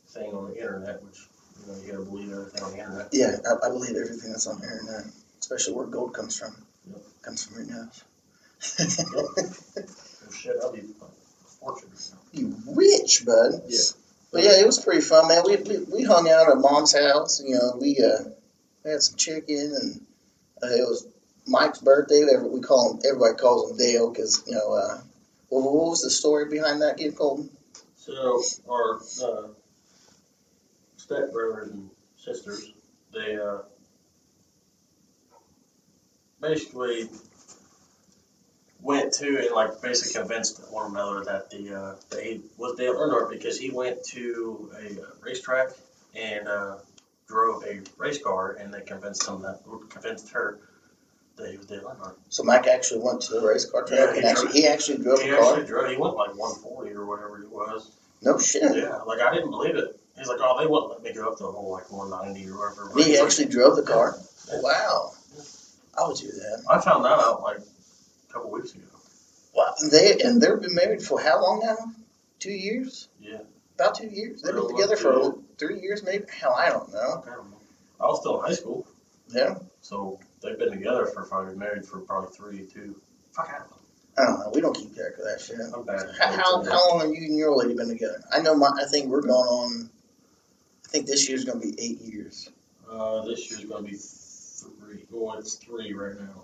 thing 0.10 0.34
on 0.34 0.50
the 0.50 0.58
internet, 0.58 1.04
which 1.04 1.20
you 1.62 1.72
know 1.72 1.80
you 1.80 1.92
gotta 1.92 2.06
believe 2.06 2.32
everything 2.32 2.64
on 2.64 2.72
the 2.72 2.78
internet. 2.80 3.10
Yeah, 3.12 3.38
I, 3.48 3.68
I 3.68 3.70
believe 3.70 3.96
everything 3.96 4.32
that's 4.32 4.48
on 4.48 4.60
the 4.60 4.66
internet, 4.66 5.06
especially 5.40 5.74
where 5.76 5.86
gold 5.86 6.14
comes 6.14 6.40
from. 6.40 6.56
Yep. 6.90 7.02
Comes 7.22 7.46
from 7.46 7.66
your 7.66 7.76
nose. 7.76 8.04
Oh, 9.16 10.32
shit, 10.32 10.56
I'll 10.62 10.72
be. 10.72 10.82
You 12.32 12.56
rich, 12.76 13.26
bud. 13.26 13.64
Yeah. 13.68 13.80
But 14.32 14.44
yeah, 14.44 14.60
it 14.60 14.66
was 14.66 14.80
pretty 14.80 15.02
fun, 15.02 15.28
man. 15.28 15.44
We 15.46 15.58
we, 15.58 15.78
we 15.84 16.04
hung 16.04 16.30
out 16.30 16.50
at 16.50 16.58
mom's 16.58 16.98
house. 16.98 17.42
You 17.46 17.56
know, 17.56 17.78
we 17.80 18.00
uh 18.00 18.30
we 18.84 18.92
had 18.92 19.02
some 19.02 19.18
chicken, 19.18 19.76
and 19.80 20.02
uh, 20.62 20.68
it 20.68 20.88
was 20.88 21.08
Mike's 21.46 21.80
birthday. 21.80 22.24
We 22.42 22.62
call 22.62 22.94
him. 22.94 23.02
Everybody 23.06 23.36
calls 23.36 23.72
him 23.72 23.78
Dale 23.78 24.10
because 24.10 24.44
you 24.48 24.56
know. 24.56 24.74
Uh, 24.74 25.02
well, 25.50 25.62
what 25.66 25.90
was 25.92 26.02
the 26.02 26.10
story 26.10 26.50
behind 26.50 26.82
that 26.82 26.98
getting 26.98 27.14
called? 27.16 27.48
So 27.96 28.42
our 28.68 29.00
uh, 29.24 29.48
step 30.98 31.32
brothers 31.32 31.70
and 31.70 31.92
sisters, 32.18 32.74
they 33.14 33.36
uh, 33.38 33.60
basically 36.42 37.08
went 38.84 39.14
to 39.14 39.38
and 39.40 39.52
like 39.56 39.82
basically 39.82 40.20
convinced 40.22 40.62
one 40.72 40.92
another 40.92 41.24
that 41.26 41.50
the 41.50 41.74
uh, 41.74 41.96
that 42.10 42.22
he 42.24 42.42
was 42.58 42.76
Dale 42.78 42.94
Earnhardt 42.96 43.30
because 43.32 43.58
he 43.58 43.70
went 43.72 44.04
to 44.12 44.72
a 44.76 45.02
uh, 45.02 45.06
racetrack 45.22 45.70
and 46.16 46.48
uh, 46.48 46.76
drove 47.28 47.64
a 47.66 47.82
race 47.98 48.22
car 48.22 48.58
and 48.60 48.74
they 48.74 48.82
convinced 48.82 49.28
him 49.28 49.42
that 49.44 49.62
convinced 49.90 50.32
her 50.34 50.60
that 51.38 51.50
he 51.50 51.58
was 51.58 51.66
Dale 51.66 51.82
Earnhardt. 51.82 52.16
So 52.30 52.44
Mike 52.44 52.68
actually 52.68 53.02
went 53.02 53.22
to 53.24 53.34
the 53.40 53.48
race 53.48 53.66
car 53.66 53.84
track 53.86 54.00
Yeah, 54.00 54.08
and 54.10 54.18
he 54.18 54.24
actually 54.28 54.52
he 54.52 54.68
actually 54.68 54.98
drove 55.04 55.22
He 55.22 55.30
a 55.30 55.38
car. 55.38 55.52
actually 55.54 55.66
drove. 55.68 55.90
He 55.90 55.98
went 55.98 56.16
like 56.16 56.36
140 56.36 56.92
or 56.92 57.06
whatever 57.06 57.42
it 57.42 57.50
was. 57.50 57.90
No 58.22 58.38
shit. 58.38 58.76
Yeah, 58.76 58.98
like 59.08 59.20
I 59.22 59.34
didn't 59.34 59.50
believe 59.52 59.76
it. 59.76 60.00
He's 60.18 60.28
like, 60.28 60.38
oh, 60.42 60.60
they 60.60 60.68
wouldn't 60.68 60.92
let 60.92 61.02
me 61.04 61.12
go 61.14 61.28
up 61.32 61.38
to 61.38 61.44
the 61.44 61.52
whole 61.52 61.72
like 61.72 61.92
190 61.92 62.50
or 62.52 62.58
whatever. 62.70 62.92
But 62.94 63.04
He 63.04 63.10
he's 63.12 63.20
like- 63.20 63.28
actually 63.28 63.46
drove 63.48 63.76
the 63.78 63.84
car. 63.84 64.16
Yeah. 64.52 64.60
Wow. 64.62 65.12
I 65.98 66.08
would 66.08 66.18
do 66.18 66.28
that. 66.28 66.64
I 66.70 66.80
found 66.82 67.06
that 67.06 67.20
out 67.20 67.42
like 67.44 67.60
a 68.34 68.38
couple 68.38 68.52
weeks 68.52 68.74
ago. 68.74 68.84
Wow. 69.54 69.74
They 69.92 70.18
and 70.24 70.42
they've 70.42 70.60
been 70.60 70.76
married 70.76 71.02
for 71.04 71.20
how 71.22 71.42
long 71.42 71.60
now? 71.64 71.78
Two 72.40 72.52
years? 72.52 73.08
Yeah. 73.22 73.40
About 73.76 73.96
two 73.96 74.08
years. 74.08 74.42
They've 74.42 74.54
been 74.56 74.68
together 74.68 74.96
for 74.96 75.36
three 75.58 75.80
years, 75.82 76.04
maybe. 76.04 76.26
Hell, 76.32 76.54
I 76.58 76.70
don't 76.70 76.92
know. 76.92 77.24
I 77.26 77.30
don't 77.36 77.50
know. 77.52 77.58
I 78.00 78.06
was 78.08 78.20
still 78.20 78.40
in 78.42 78.46
high 78.46 78.56
school, 78.56 78.86
Yeah. 79.30 79.56
so 79.82 80.20
they've 80.42 80.58
been 80.58 80.72
together 80.72 81.06
for 81.06 81.24
probably 81.24 81.56
married 81.56 81.86
for 81.86 82.00
probably 82.02 82.32
three, 82.36 82.66
two. 82.66 83.00
Fuck, 83.32 83.50
I 83.50 83.60
don't 83.60 83.70
know. 83.72 83.78
I 84.18 84.26
don't 84.26 84.40
know. 84.40 84.52
We 84.54 84.62
don't 84.62 84.76
keep 84.76 84.94
track 84.96 85.14
of 85.18 85.24
that 85.24 85.40
shit. 85.42 85.58
I'm 85.74 85.86
bad. 85.86 86.10
How, 86.20 86.32
how, 86.38 86.64
how 86.64 86.90
long 86.90 87.00
have 87.02 87.10
you 87.10 87.28
and 87.28 87.38
your 87.38 87.50
old 87.52 87.64
lady 87.64 87.76
been 87.76 87.88
together? 87.88 88.22
I 88.32 88.42
know 88.42 88.56
my. 88.56 88.70
I 88.80 88.86
think 88.86 89.08
we're 89.08 89.22
going 89.22 89.32
on. 89.32 89.90
I 90.86 90.88
think 90.90 91.08
this 91.08 91.30
year's 91.30 91.46
going 91.46 91.62
to 91.62 91.68
be 91.68 91.82
eight 91.82 92.02
years. 92.02 92.50
Uh, 92.90 93.24
this 93.26 93.50
year's 93.50 93.66
gonna 93.66 93.82
be 93.88 93.96
three. 93.98 95.06
Well, 95.10 95.40
it's 95.40 95.56
three 95.56 95.94
right 95.94 96.20
now. 96.20 96.44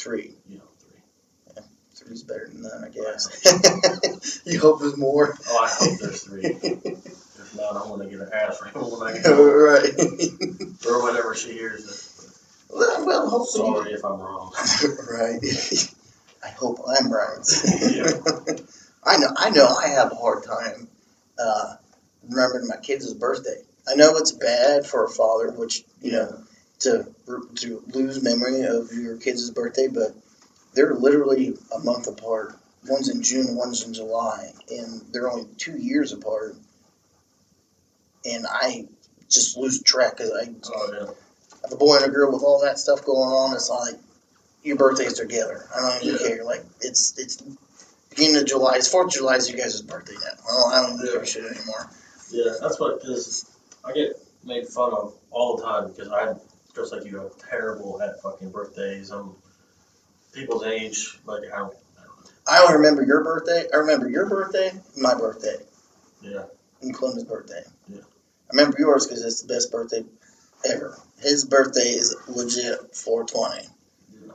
Three. 0.00 0.32
You 0.48 0.56
know, 0.56 0.64
three. 0.78 1.62
Three's 1.94 2.22
better 2.22 2.48
than 2.50 2.62
none, 2.62 2.84
I 2.84 2.88
guess. 2.88 4.42
you 4.46 4.58
hope 4.58 4.80
there's 4.80 4.96
more. 4.96 5.36
Oh, 5.46 5.58
I 5.62 5.68
hope 5.68 5.98
there's 6.00 6.24
three. 6.24 6.42
if 6.42 7.54
not, 7.54 7.76
I'm 7.76 7.88
gonna 7.88 8.06
get 8.06 8.20
an 8.20 8.30
ass 8.32 8.62
ring 8.62 8.72
when 8.74 9.08
I 9.08 9.12
get 9.12 9.26
home. 9.26 9.46
right. 9.46 10.86
or 10.86 11.04
whenever 11.04 11.34
she 11.34 11.52
hears 11.52 11.84
it. 11.84 12.74
well, 12.74 13.06
well, 13.06 13.28
hopefully. 13.28 13.74
Sorry 13.74 13.92
if 13.92 14.04
I'm 14.04 14.20
wrong. 14.20 14.54
right. 15.10 15.38
I 16.42 16.48
hope 16.48 16.78
I'm 16.88 17.12
right. 17.12 17.44
Yeah. 17.82 18.12
I 19.04 19.18
know. 19.18 19.28
I 19.36 19.50
know. 19.50 19.66
I 19.66 19.88
have 19.88 20.12
a 20.12 20.14
hard 20.14 20.44
time 20.44 20.88
uh, 21.38 21.76
remembering 22.26 22.68
my 22.68 22.76
kids' 22.76 23.12
birthday. 23.12 23.62
I 23.86 23.96
know 23.96 24.16
it's 24.16 24.32
bad 24.32 24.86
for 24.86 25.04
a 25.04 25.08
father, 25.10 25.50
which 25.50 25.84
you 26.00 26.12
know, 26.12 26.42
to 26.80 27.06
to 27.56 27.82
lose 27.88 28.22
memory 28.22 28.62
of 28.62 28.92
your 28.92 29.16
kids' 29.16 29.50
birthday, 29.50 29.88
but 29.88 30.14
they're 30.74 30.94
literally 30.94 31.56
a 31.74 31.78
month 31.80 32.06
apart. 32.06 32.56
One's 32.88 33.08
in 33.08 33.22
June, 33.22 33.56
one's 33.56 33.84
in 33.86 33.92
July, 33.92 34.52
and 34.70 35.02
they're 35.12 35.30
only 35.30 35.46
two 35.58 35.76
years 35.76 36.12
apart. 36.12 36.56
And 38.24 38.46
I 38.48 38.86
just 39.28 39.56
lose 39.56 39.82
track 39.82 40.16
because 40.16 40.30
I 40.32 40.50
Oh 40.74 40.92
yeah. 40.92 41.06
have 41.62 41.72
a 41.72 41.76
boy 41.76 41.96
and 41.96 42.06
a 42.06 42.08
girl 42.08 42.32
with 42.32 42.42
all 42.42 42.62
that 42.62 42.78
stuff 42.78 43.04
going 43.04 43.18
on. 43.30 43.54
It's 43.54 43.68
like 43.70 43.94
your 44.62 44.76
birthdays 44.76 45.14
together. 45.14 45.66
I 45.74 45.80
don't 45.80 46.02
even 46.04 46.20
Yeah. 46.20 46.28
care. 46.28 46.44
Like 46.44 46.64
it's 46.80 47.18
it's 47.18 47.42
beginning 48.10 48.36
of 48.36 48.46
July. 48.46 48.76
It's 48.76 48.88
Fourth 48.88 49.08
of 49.08 49.12
July 49.12 49.36
is 49.36 49.50
you 49.50 49.56
guys' 49.56 49.80
birthday 49.82 50.14
now. 50.14 50.42
Well, 50.46 50.66
I 50.66 50.82
don't 50.82 50.94
even 50.94 51.12
give 51.12 51.22
a 51.22 51.26
shit 51.26 51.44
anymore. 51.44 51.90
Yeah, 52.30 52.52
that's 52.60 52.78
what 52.80 53.00
because 53.00 53.44
I 53.84 53.92
get 53.92 54.16
made 54.44 54.66
fun 54.68 54.92
of 54.94 55.14
all 55.30 55.56
the 55.56 55.62
time 55.64 55.88
because 55.88 56.08
I 56.08 56.34
just 56.74 56.92
like 56.92 57.04
you, 57.04 57.20
I'm 57.20 57.30
terrible 57.48 58.00
at 58.02 58.20
fucking 58.22 58.50
birthdays. 58.50 59.10
I'm 59.10 59.34
people's 60.32 60.64
age, 60.64 61.18
like 61.24 61.42
I 61.52 61.58
don't, 61.58 61.74
I 62.46 62.56
don't 62.58 62.68
only 62.70 62.76
remember 62.78 63.04
your 63.04 63.24
birthday. 63.24 63.66
I 63.72 63.78
remember 63.78 64.08
your 64.08 64.28
birthday, 64.28 64.72
my 64.96 65.14
birthday, 65.14 65.56
Yeah, 66.22 66.44
and 66.82 66.94
Clinton's 66.94 67.24
birthday. 67.24 67.62
Yeah. 67.88 68.00
I 68.00 68.56
remember 68.56 68.76
yours 68.78 69.06
because 69.06 69.24
it's 69.24 69.42
the 69.42 69.52
best 69.52 69.70
birthday 69.70 70.04
ever. 70.64 70.96
His 71.20 71.44
birthday 71.44 71.90
is 71.90 72.16
legit 72.28 72.94
420, 72.94 73.68
yeah. 74.26 74.32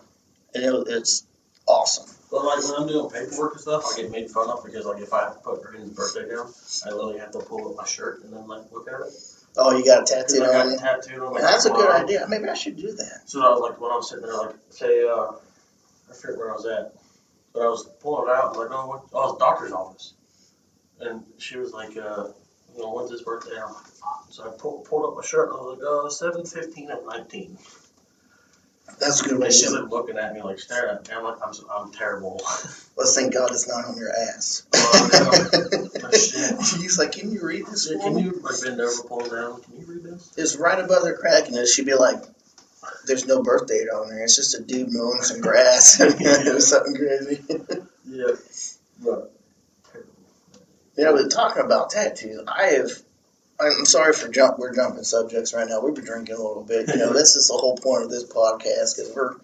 and 0.54 0.63
it, 0.63 0.88
it's 0.88 1.24
awesome. 1.68 2.13
But 2.32 2.44
like 2.44 2.63
when 2.63 2.82
I'm 2.82 2.88
doing 2.88 3.10
paperwork 3.10 3.54
and 3.54 3.62
stuff, 3.62 3.86
I 3.94 4.01
get 4.01 4.12
made 4.12 4.30
fun 4.30 4.50
of 4.50 4.63
because 4.63 4.86
like 4.86 5.01
if 5.01 5.13
I 5.13 5.24
have 5.24 5.36
to 5.36 5.39
put 5.39 5.62
Brandon's 5.63 5.94
birthday 5.94 6.30
down, 6.30 6.51
I 6.86 6.89
literally 6.89 7.20
have 7.20 7.32
to 7.32 7.39
pull 7.39 7.70
up 7.70 7.77
my 7.77 7.86
shirt 7.86 8.24
and 8.24 8.34
then 8.34 8.48
like 8.48 8.72
look 8.72 8.88
at 8.88 9.00
it. 9.00 9.13
Oh, 9.58 9.76
you 9.78 9.86
got 9.86 10.02
a 10.04 10.06
tattoo 10.06 10.44
I 10.44 10.48
got 10.48 10.66
on 10.68 10.74
it 10.74 10.80
tattooed 10.80 11.20
on 11.20 11.34
my 11.34 11.42
That's 11.42 11.66
a 11.66 11.70
good 11.70 11.90
arm. 11.90 12.04
idea. 12.04 12.26
Maybe 12.28 12.50
I 12.50 12.54
should 12.54 12.76
do 12.76 12.92
that. 12.92 13.22
So 13.26 13.42
I 13.42 13.50
was 13.52 13.62
like, 13.62 13.80
when 13.80 13.92
I 13.92 13.96
was 13.96 14.10
sitting 14.10 14.26
there, 14.26 14.36
like, 14.38 14.56
say, 14.70 15.08
uh, 15.08 15.32
I 16.10 16.14
forget 16.14 16.38
where 16.38 16.52
I 16.52 16.56
was 16.56 16.66
at, 16.66 16.94
but 17.54 17.62
I 17.64 17.68
was 17.70 17.86
pulling 18.02 18.30
it 18.30 18.36
out, 18.36 18.58
like, 18.58 18.70
oh, 18.72 18.88
what? 18.88 19.04
oh, 19.14 19.32
it's 19.32 19.40
doctor's 19.40 19.72
office. 19.72 20.14
And 21.00 21.24
she 21.38 21.58
was 21.58 21.72
like, 21.72 21.98
uh, 21.98 22.28
you 22.76 22.82
know, 22.82 22.94
when's 22.94 23.12
his 23.12 23.22
birthday? 23.22 23.56
I'm 23.58 23.74
like, 23.74 23.86
"Fuck." 23.86 24.26
So 24.30 24.44
I 24.44 24.58
pulled, 24.58 24.86
pulled 24.86 25.06
up 25.10 25.16
my 25.16 25.26
shirt 25.26 25.50
and 25.50 25.58
I 25.58 25.62
was 25.62 25.78
like, 25.78 25.88
oh, 25.88 26.10
seven 26.10 26.46
fifteen 26.46 26.92
of 26.92 27.06
nineteen. 27.06 27.58
That's 29.00 29.22
a 29.22 29.24
good 29.24 29.32
she's 29.52 29.64
relationship. 29.68 29.82
like 29.84 29.92
looking 29.92 30.18
at 30.18 30.34
me 30.34 30.42
like 30.42 30.60
staring 30.60 30.96
at 30.96 31.08
me. 31.08 31.14
I'm 31.14 31.24
like, 31.24 31.38
I'm, 31.46 31.54
I'm 31.72 31.92
terrible. 31.92 32.42
Let's 32.98 33.16
thank 33.16 33.34
God 33.34 33.52
it's 33.52 33.68
not 33.68 33.86
on 33.86 33.98
your 33.98 34.12
ass. 34.12 34.64
Oh, 34.74 35.10
no. 35.12 35.70
Oh, 36.06 36.12
shit. 36.12 36.60
He's 36.82 37.00
like, 37.00 37.14
can 37.14 37.32
you 37.32 37.42
read 37.44 37.66
this? 37.66 37.88
For 37.92 37.98
Can 37.98 38.16
me?" 38.16 38.24
you 38.24 38.32
like 38.44 38.62
bend 38.62 38.80
over, 38.80 39.04
pull 39.08 39.22
down? 39.28 39.60
Can 39.62 39.80
you 39.80 39.86
read 39.88 40.04
this? 40.04 40.32
It's 40.38 40.56
right 40.56 40.80
above 40.80 41.02
their 41.04 41.18
crack, 41.18 41.48
and 41.48 41.56
it 41.56 41.68
should 41.68 41.86
be 41.88 41.96
like, 41.96 42.22
there's 43.08 43.25
no 43.25 43.42
birth 43.42 43.66
date 43.68 43.88
on 43.90 44.10
there. 44.10 44.24
It's 44.24 44.36
just 44.36 44.54
a 44.54 44.62
dude 44.62 44.92
mowing 44.94 45.22
some 45.24 45.42
grass. 45.42 46.00
it 46.00 46.54
was 46.54 46.68
something 46.68 46.96
crazy. 46.96 47.42
Yeah. 48.08 48.36
Yeah, 50.98 51.12
but 51.12 51.30
talking 51.32 51.64
about 51.64 51.90
tattoos, 51.90 52.42
I 52.48 52.64
have. 52.68 52.92
I'm 53.60 53.86
sorry 53.86 54.14
for 54.14 54.28
jump. 54.28 54.60
We're 54.60 54.76
jumping 54.76 55.04
subjects 55.04 55.54
right 55.54 55.68
now. 55.68 55.80
We've 55.80 55.96
been 55.96 56.06
drinking 56.06 56.36
a 56.36 56.40
little 56.40 56.64
bit. 56.64 56.90
You 56.90 56.98
know, 56.98 57.14
this 57.14 57.36
is 57.36 57.48
the 57.48 57.54
whole 57.54 57.78
point 57.78 58.04
of 58.04 58.10
this 58.10 58.26
podcast 58.26 58.98
because 58.98 59.12
we're 59.16 59.36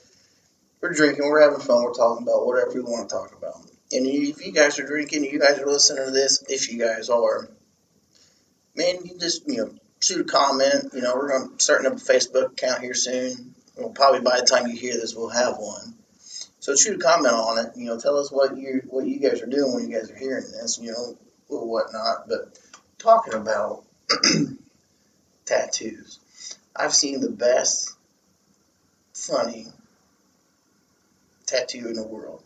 we're 0.81 0.93
drinking, 0.93 1.29
we're 1.29 1.41
having 1.41 1.59
fun, 1.59 1.83
we're 1.83 1.93
talking 1.93 2.27
about 2.27 2.45
whatever 2.45 2.73
we 2.73 2.81
want 2.81 3.07
to 3.07 3.15
talk 3.15 3.37
about. 3.37 3.55
And 3.91 4.07
if 4.07 4.45
you 4.45 4.51
guys 4.51 4.79
are 4.79 4.87
drinking, 4.87 5.25
you 5.25 5.39
guys 5.39 5.59
are 5.59 5.65
listening 5.65 6.05
to 6.05 6.11
this. 6.11 6.43
If 6.49 6.71
you 6.71 6.79
guys 6.79 7.09
are, 7.09 7.49
man, 8.75 8.95
you 9.05 9.17
just 9.17 9.47
you 9.47 9.57
know 9.57 9.73
shoot 10.01 10.21
a 10.21 10.23
comment. 10.23 10.91
You 10.93 11.01
know, 11.01 11.15
we're 11.15 11.29
going 11.29 11.57
to 11.57 11.63
starting 11.63 11.87
up 11.87 11.97
a 11.97 12.01
Facebook 12.01 12.53
account 12.53 12.81
here 12.81 12.93
soon. 12.93 13.55
Well, 13.77 13.89
probably 13.89 14.21
by 14.21 14.39
the 14.39 14.45
time 14.45 14.67
you 14.67 14.75
hear 14.75 14.93
this, 14.93 15.15
we'll 15.15 15.29
have 15.29 15.55
one. 15.57 15.95
So 16.59 16.75
shoot 16.75 16.97
a 16.97 17.03
comment 17.03 17.33
on 17.33 17.65
it. 17.65 17.71
You 17.75 17.85
know, 17.85 17.99
tell 17.99 18.17
us 18.17 18.31
what 18.31 18.57
you 18.57 18.81
what 18.87 19.05
you 19.05 19.19
guys 19.19 19.41
are 19.41 19.47
doing 19.47 19.73
when 19.73 19.89
you 19.89 19.97
guys 19.97 20.11
are 20.11 20.17
hearing 20.17 20.43
this. 20.43 20.79
You 20.81 20.91
know, 20.91 21.17
or 21.49 21.67
whatnot. 21.67 22.27
But 22.27 22.59
talking 22.97 23.33
about 23.33 23.83
tattoos, 25.45 26.19
I've 26.75 26.93
seen 26.93 27.21
the 27.21 27.29
best, 27.29 27.95
funny 29.13 29.67
tattoo 31.45 31.87
in 31.87 31.93
the 31.93 32.07
world. 32.07 32.43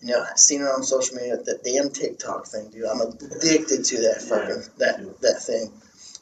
You 0.00 0.08
know, 0.08 0.24
I've 0.28 0.38
seen 0.38 0.60
it 0.60 0.64
on 0.64 0.82
social 0.82 1.16
media. 1.16 1.36
That 1.36 1.64
damn 1.64 1.90
TikTok 1.90 2.46
thing, 2.46 2.68
dude. 2.70 2.84
I'm 2.84 3.00
addicted 3.00 3.84
to 3.84 4.00
that 4.02 4.22
fucking 4.22 4.62
that 4.78 5.20
that 5.22 5.42
thing. 5.42 5.72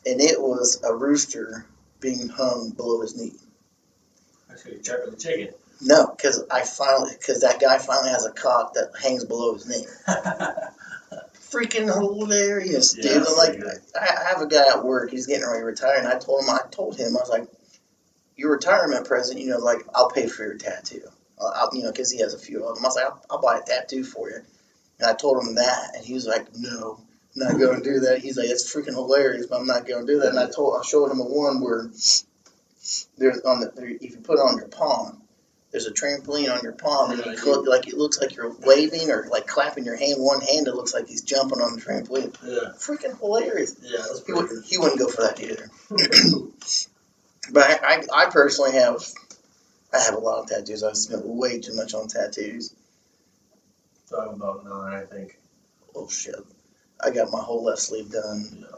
And 0.07 0.21
it 0.21 0.41
was 0.41 0.83
a 0.85 0.95
rooster 0.95 1.67
being 2.01 2.29
hung 2.29 2.71
below 2.71 3.01
his 3.01 3.17
knee. 3.17 3.33
Actually, 4.51 4.79
check 4.81 5.05
with 5.05 5.17
the 5.17 5.21
chicken. 5.21 5.55
No, 5.81 6.07
because 6.07 6.45
I 6.51 6.63
finally, 6.63 7.13
because 7.19 7.41
that 7.41 7.61
guy 7.61 7.79
finally 7.79 8.11
has 8.11 8.25
a 8.25 8.31
cock 8.31 8.75
that 8.75 8.93
hangs 9.03 9.25
below 9.25 9.55
his 9.55 9.67
knee. 9.67 9.87
Freaking 11.55 11.87
hilarious, 11.87 12.95
dude. 12.95 13.05
Yeah, 13.05 13.25
I'm 13.27 13.37
like. 13.37 13.61
I, 13.99 14.29
have 14.31 14.43
a 14.43 14.47
guy 14.47 14.69
at 14.69 14.85
work. 14.85 15.11
He's 15.11 15.27
getting 15.27 15.47
ready 15.47 15.61
to 15.61 15.65
retire, 15.65 15.99
and 15.99 16.09
I 16.09 16.19
told 16.19 16.43
him, 16.43 16.51
I 16.51 16.61
told 16.71 16.97
him, 16.97 17.17
I 17.17 17.21
was 17.21 17.29
like, 17.29 17.47
your 18.37 18.53
retirement 18.53 19.07
present, 19.07 19.41
you 19.41 19.51
know, 19.51 19.59
like 19.59 19.87
I'll 19.95 20.11
pay 20.11 20.27
for 20.27 20.45
your 20.45 20.57
tattoo. 20.57 21.03
I'll, 21.41 21.53
I'll, 21.55 21.71
you 21.73 21.85
know, 21.85 21.93
because 21.93 22.11
he 22.11 22.21
has 22.21 22.35
a 22.35 22.39
few 22.39 22.65
of 22.65 22.75
them. 22.75 22.85
I 22.85 22.89
was 22.89 22.97
like, 22.97 23.05
I'll, 23.05 23.25
I'll 23.31 23.41
buy 23.41 23.59
a 23.59 23.63
tattoo 23.63 24.05
for 24.05 24.31
you. 24.31 24.41
And 24.99 25.09
I 25.09 25.15
told 25.15 25.43
him 25.43 25.55
that, 25.57 25.93
and 25.95 26.05
he 26.05 26.15
was 26.15 26.27
like, 26.27 26.47
No, 26.57 26.99
I'm 27.01 27.49
not 27.49 27.59
going 27.59 27.83
to 27.83 27.85
do 27.85 28.01
that. 28.01 28.19
He's 28.19 28.37
like, 28.37 28.49
It's 28.49 28.73
freaking 28.73 28.95
hilarious, 28.95 29.47
but 29.47 29.61
I'm 29.61 29.67
not 29.67 29.87
going 29.87 30.07
to 30.07 30.13
do 30.13 30.21
that. 30.21 30.31
And 30.31 30.39
I 30.39 30.51
told, 30.51 30.77
I 30.81 30.85
showed 30.85 31.11
him 31.11 31.21
a 31.21 31.25
one 31.25 31.61
where 31.61 31.91
there's 33.17 33.41
on 33.43 33.61
the 33.61 33.73
if 34.01 34.13
you 34.13 34.19
put 34.19 34.39
it 34.39 34.43
on 34.43 34.59
your 34.59 34.69
palm, 34.69 35.23
there's 35.75 35.87
a 35.89 35.91
trampoline 35.93 36.57
on 36.57 36.63
your 36.63 36.71
palm, 36.73 37.11
and 37.11 37.27
you 37.27 37.37
cl- 37.37 37.69
like 37.69 37.89
it 37.89 37.95
looks 37.99 38.21
like 38.21 38.37
you're 38.37 38.55
waving 38.61 39.11
or 39.11 39.27
like 39.29 39.49
clapping 39.49 39.85
your 39.85 39.97
hand. 39.97 40.15
One 40.19 40.41
hand, 40.41 40.69
it 40.69 40.75
looks 40.77 40.95
like 40.95 41.09
he's 41.09 41.23
jumping 41.23 41.59
on 41.61 41.75
the 41.75 41.83
trampoline. 41.83 42.33
Yeah, 42.45 42.71
Freaking 42.79 43.19
hilarious. 43.19 43.75
yeah, 43.83 43.99
He 44.25 44.33
wouldn't, 44.33 44.65
he 44.65 44.79
wouldn't 44.79 45.01
go 45.01 45.09
for 45.09 45.23
that 45.23 45.41
either. 45.41 45.69
but 47.53 47.65
I, 47.65 47.79
I, 47.83 48.23
I 48.27 48.31
personally 48.31 48.71
have, 48.73 49.05
I 49.93 49.99
have 50.01 50.15
a 50.15 50.19
lot 50.19 50.45
of 50.45 50.49
tattoos. 50.49 50.85
I've 50.85 50.97
spent 50.97 51.27
way 51.27 51.59
too 51.59 51.75
much 51.75 51.93
on 51.93 52.07
tattoos. 52.07 52.73
Talking 54.09 54.35
about 54.35 54.65
nine, 54.65 54.95
I 54.95 55.05
think. 55.07 55.39
Oh 55.97 56.09
shit. 56.09 56.37
I 57.03 57.11
got 57.11 57.33
my 57.33 57.41
whole 57.41 57.65
left 57.65 57.81
sleeve 57.83 58.13
done 58.13 58.59
Yeah. 58.61 58.77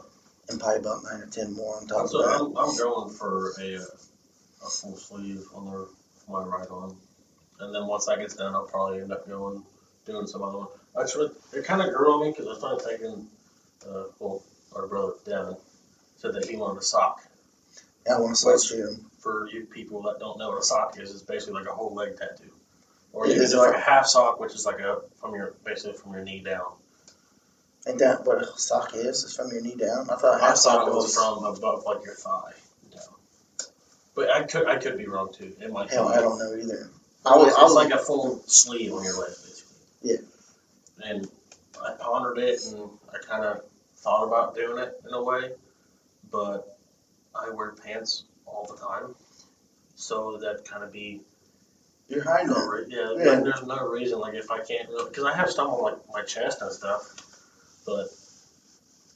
and 0.49 0.59
probably 0.59 0.79
about 0.79 1.03
nine 1.03 1.21
or 1.21 1.27
ten 1.27 1.53
more 1.53 1.77
on 1.77 1.85
top 1.85 2.05
of 2.05 2.09
So 2.09 2.23
that. 2.23 2.39
I'm, 2.39 2.57
I'm 2.57 2.75
going 2.75 3.13
for 3.13 3.53
a, 3.61 3.75
uh, 3.75 4.65
a 4.65 4.69
full 4.69 4.95
sleeve 4.97 5.43
on 5.53 5.65
the, 5.65 5.87
my 6.27 6.43
right 6.43 6.67
arm. 6.69 6.95
And 7.59 7.73
then 7.73 7.87
once 7.87 8.05
that 8.05 8.19
gets 8.19 8.35
done, 8.35 8.53
I'll 8.53 8.65
probably 8.65 9.01
end 9.01 9.11
up 9.11 9.27
going, 9.27 9.63
doing 10.05 10.27
some 10.27 10.43
other 10.43 10.59
one. 10.59 10.67
Actually, 10.99 11.31
it 11.53 11.65
kind 11.65 11.81
of 11.81 11.93
grew 11.93 12.13
on 12.13 12.21
me 12.23 12.31
because 12.31 12.47
I 12.47 12.57
started 12.57 12.83
thinking, 12.85 13.27
uh, 13.87 14.03
well, 14.19 14.43
our 14.75 14.87
brother 14.87 15.13
Devin 15.25 15.57
said 16.17 16.33
that 16.33 16.45
he 16.45 16.55
wanted 16.55 16.79
a 16.79 16.83
sock. 16.83 17.23
I 18.09 18.19
want 18.19 18.35
to 18.35 18.35
switch 18.35 18.69
to 18.69 18.95
For 19.19 19.49
you 19.51 19.65
people 19.65 20.01
that 20.03 20.19
don't 20.19 20.39
know 20.39 20.49
what 20.49 20.59
a 20.59 20.63
sock 20.63 20.97
is, 20.99 21.11
it's 21.11 21.23
basically 21.23 21.55
like 21.55 21.67
a 21.67 21.73
whole 21.73 21.93
leg 21.93 22.17
tattoo. 22.17 22.51
Or 23.11 23.27
you 23.27 23.39
can 23.39 23.49
do 23.49 23.57
like 23.57 23.75
a 23.75 23.79
half 23.79 24.05
sock, 24.05 24.39
which 24.39 24.53
is 24.53 24.65
like 24.65 24.79
a, 24.79 25.01
from 25.19 25.33
your, 25.33 25.55
basically 25.65 25.97
from 25.97 26.13
your 26.13 26.23
knee 26.23 26.41
down. 26.41 26.71
Ain't 27.87 27.99
that 27.99 28.25
what 28.25 28.41
a 28.41 28.47
sock 28.57 28.93
is? 28.93 29.23
It's 29.23 29.35
from 29.35 29.51
your 29.51 29.61
knee 29.61 29.75
down. 29.75 30.09
I 30.09 30.15
thought 30.15 30.39
a 30.39 30.43
half 30.43 30.57
sock 30.57 30.87
was 30.87 31.15
from 31.15 31.43
above 31.43 31.83
like 31.85 32.05
your 32.05 32.15
thigh. 32.15 32.53
But 34.17 34.31
I 34.31 34.43
could, 34.43 34.65
I 34.67 34.77
could 34.77 34.97
be 34.97 35.07
wrong 35.07 35.31
too. 35.31 35.53
It 35.61 35.71
might 35.71 35.89
be. 35.89 35.95
Hell, 35.95 36.07
I 36.09 36.19
don't 36.19 36.39
know 36.39 36.51
either. 36.59 36.89
I 37.23 37.35
was, 37.35 37.45
was, 37.45 37.53
I 37.53 37.61
it's 37.61 37.61
was 37.61 37.73
like 37.75 37.93
a 37.93 37.97
full 38.03 38.41
sleeve 38.47 38.91
on 38.91 39.03
your 39.03 39.13
leg, 39.13 39.29
basically. 39.29 39.77
Yeah. 40.01 40.17
And 41.05 41.29
I 41.85 41.93
pondered 41.99 42.39
it, 42.39 42.59
and 42.65 42.89
I 43.13 43.19
kind 43.23 43.45
of 43.45 43.61
thought 43.97 44.23
about 44.25 44.55
doing 44.55 44.79
it 44.81 44.99
in 45.07 45.13
a 45.13 45.23
way, 45.23 45.51
but 46.31 46.79
I 47.35 47.51
wear 47.51 47.73
pants 47.73 48.23
all 48.47 48.65
the 48.65 48.75
time, 48.81 49.13
so 49.95 50.37
that 50.37 50.65
kind 50.65 50.83
of 50.83 50.91
be 50.91 51.21
you're 52.09 52.23
hiding 52.23 52.47
no 52.47 52.71
it. 52.73 52.87
yeah, 52.89 53.11
Yeah. 53.11 53.23
there- 53.23 53.43
There's 53.43 53.63
no 53.67 53.85
reason 53.87 54.17
like 54.19 54.33
if 54.33 54.49
I 54.49 54.59
can't 54.63 54.89
really 54.89 55.09
because 55.09 55.25
I 55.25 55.35
have 55.35 55.49
stuff 55.51 55.67
on 55.69 55.81
like 55.83 55.97
my 56.11 56.23
chest 56.23 56.61
and 56.63 56.71
stuff, 56.71 57.03
but 57.85 58.07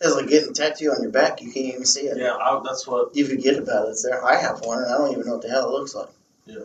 It's 0.03 0.15
like 0.15 0.27
getting 0.27 0.49
a 0.49 0.53
tattoo 0.53 0.91
on 0.91 1.03
your 1.03 1.11
back. 1.11 1.41
You 1.41 1.51
can't 1.51 1.67
even 1.67 1.85
see 1.85 2.01
it. 2.01 2.17
yeah, 2.17 2.33
I, 2.35 2.59
that's 2.65 2.87
what. 2.87 3.15
You 3.15 3.25
forget 3.25 3.57
about 3.57 3.87
it. 3.87 3.91
It's 3.91 4.03
there. 4.03 4.23
I 4.25 4.35
have 4.41 4.61
one, 4.65 4.79
and 4.79 4.87
I 4.93 4.97
don't 4.97 5.11
even 5.11 5.25
know 5.25 5.33
what 5.33 5.41
the 5.43 5.49
hell 5.49 5.67
it 5.69 5.71
looks 5.71 5.93
like. 5.95 6.09
Yeah. 6.45 6.63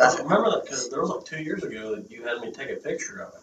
I 0.00 0.16
remember 0.16 0.50
that 0.52 0.62
because 0.62 0.88
there 0.90 1.00
was 1.00 1.10
like 1.10 1.24
two 1.24 1.42
years 1.42 1.62
ago 1.64 1.96
that 1.96 2.10
you 2.10 2.22
had 2.24 2.40
me 2.40 2.52
take 2.52 2.70
a 2.70 2.76
picture 2.76 3.20
of 3.20 3.34
it, 3.34 3.40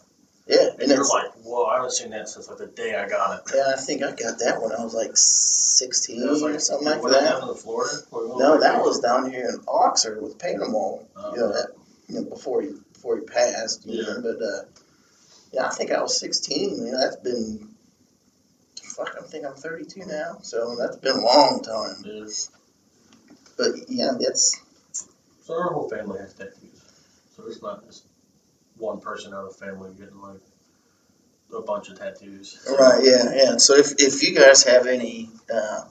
yeah, 0.56 0.70
and 0.72 0.82
and 0.84 0.90
you're 0.92 1.04
like, 1.06 1.34
"Whoa, 1.44 1.66
I 1.66 1.76
haven't 1.76 1.92
seen 1.92 2.12
that 2.12 2.30
since 2.30 2.48
like 2.48 2.58
the 2.60 2.68
day 2.68 2.96
I 2.96 3.10
got 3.10 3.40
it." 3.46 3.54
Yeah, 3.56 3.74
I 3.76 3.80
think 3.80 4.02
I 4.04 4.12
got 4.12 4.40
that 4.40 4.62
when 4.62 4.72
I 4.72 4.82
was 4.82 4.94
like 4.94 5.12
16 5.18 6.24
It 6.24 6.30
was 6.30 6.42
or 6.42 6.58
something 6.60 6.88
like 6.88 7.02
that. 7.02 7.44
in 7.44 7.56
Florida? 7.56 7.94
No, 8.14 8.58
that 8.62 8.80
was 8.82 9.00
down 9.02 9.30
here 9.30 9.50
in 9.50 9.60
Oxford 9.68 10.22
with 10.24 10.40
Panama. 10.40 11.00
Oh, 11.18 11.32
You 11.34 11.38
know 11.40 11.52
that, 11.52 11.68
you 12.08 12.16
know, 12.16 12.24
before 12.24 12.62
he 12.62 12.70
before 12.94 13.18
he 13.18 13.26
passed. 13.26 13.86
You 13.86 14.02
Yeah. 14.02 14.14
know, 14.14 14.22
but 14.22 14.42
uh, 14.42 14.62
yeah, 15.52 15.66
I 15.68 15.70
think 15.72 15.92
I 15.92 16.02
was 16.02 16.18
16. 16.20 16.86
You 16.86 16.92
know, 16.94 17.00
that's 17.02 17.18
been 17.18 17.68
fuck. 18.96 19.16
I 19.20 19.24
think 19.24 19.46
I'm 19.46 19.56
32 19.56 20.06
now, 20.06 20.38
so 20.42 20.76
that's 20.76 20.98
been 20.98 21.18
a 21.18 21.22
long 21.22 21.62
time. 21.64 22.04
Yeah. 22.06 22.26
But 23.58 23.72
yeah, 23.88 24.12
that's 24.20 24.62
So 25.44 25.54
our 25.54 25.74
whole 25.74 25.90
family 25.90 26.20
has 26.20 26.34
tattoos. 26.34 26.82
So 27.36 27.44
it's 27.48 27.62
not 27.62 27.86
just 27.86 28.06
one 28.78 29.00
person 29.00 29.34
out 29.34 29.46
of 29.46 29.58
the 29.58 29.66
family 29.66 29.92
getting 29.98 30.20
like 30.20 30.42
a 31.56 31.62
bunch 31.62 31.90
of 31.90 31.98
tattoos. 31.98 32.66
right. 32.80 33.02
Yeah, 33.04 33.34
yeah. 33.34 33.58
So 33.58 33.76
if 33.76 33.94
if 34.00 34.24
you 34.24 34.36
guys 34.36 34.64
have 34.64 34.88
any 34.88 35.30
uh, 35.54 35.86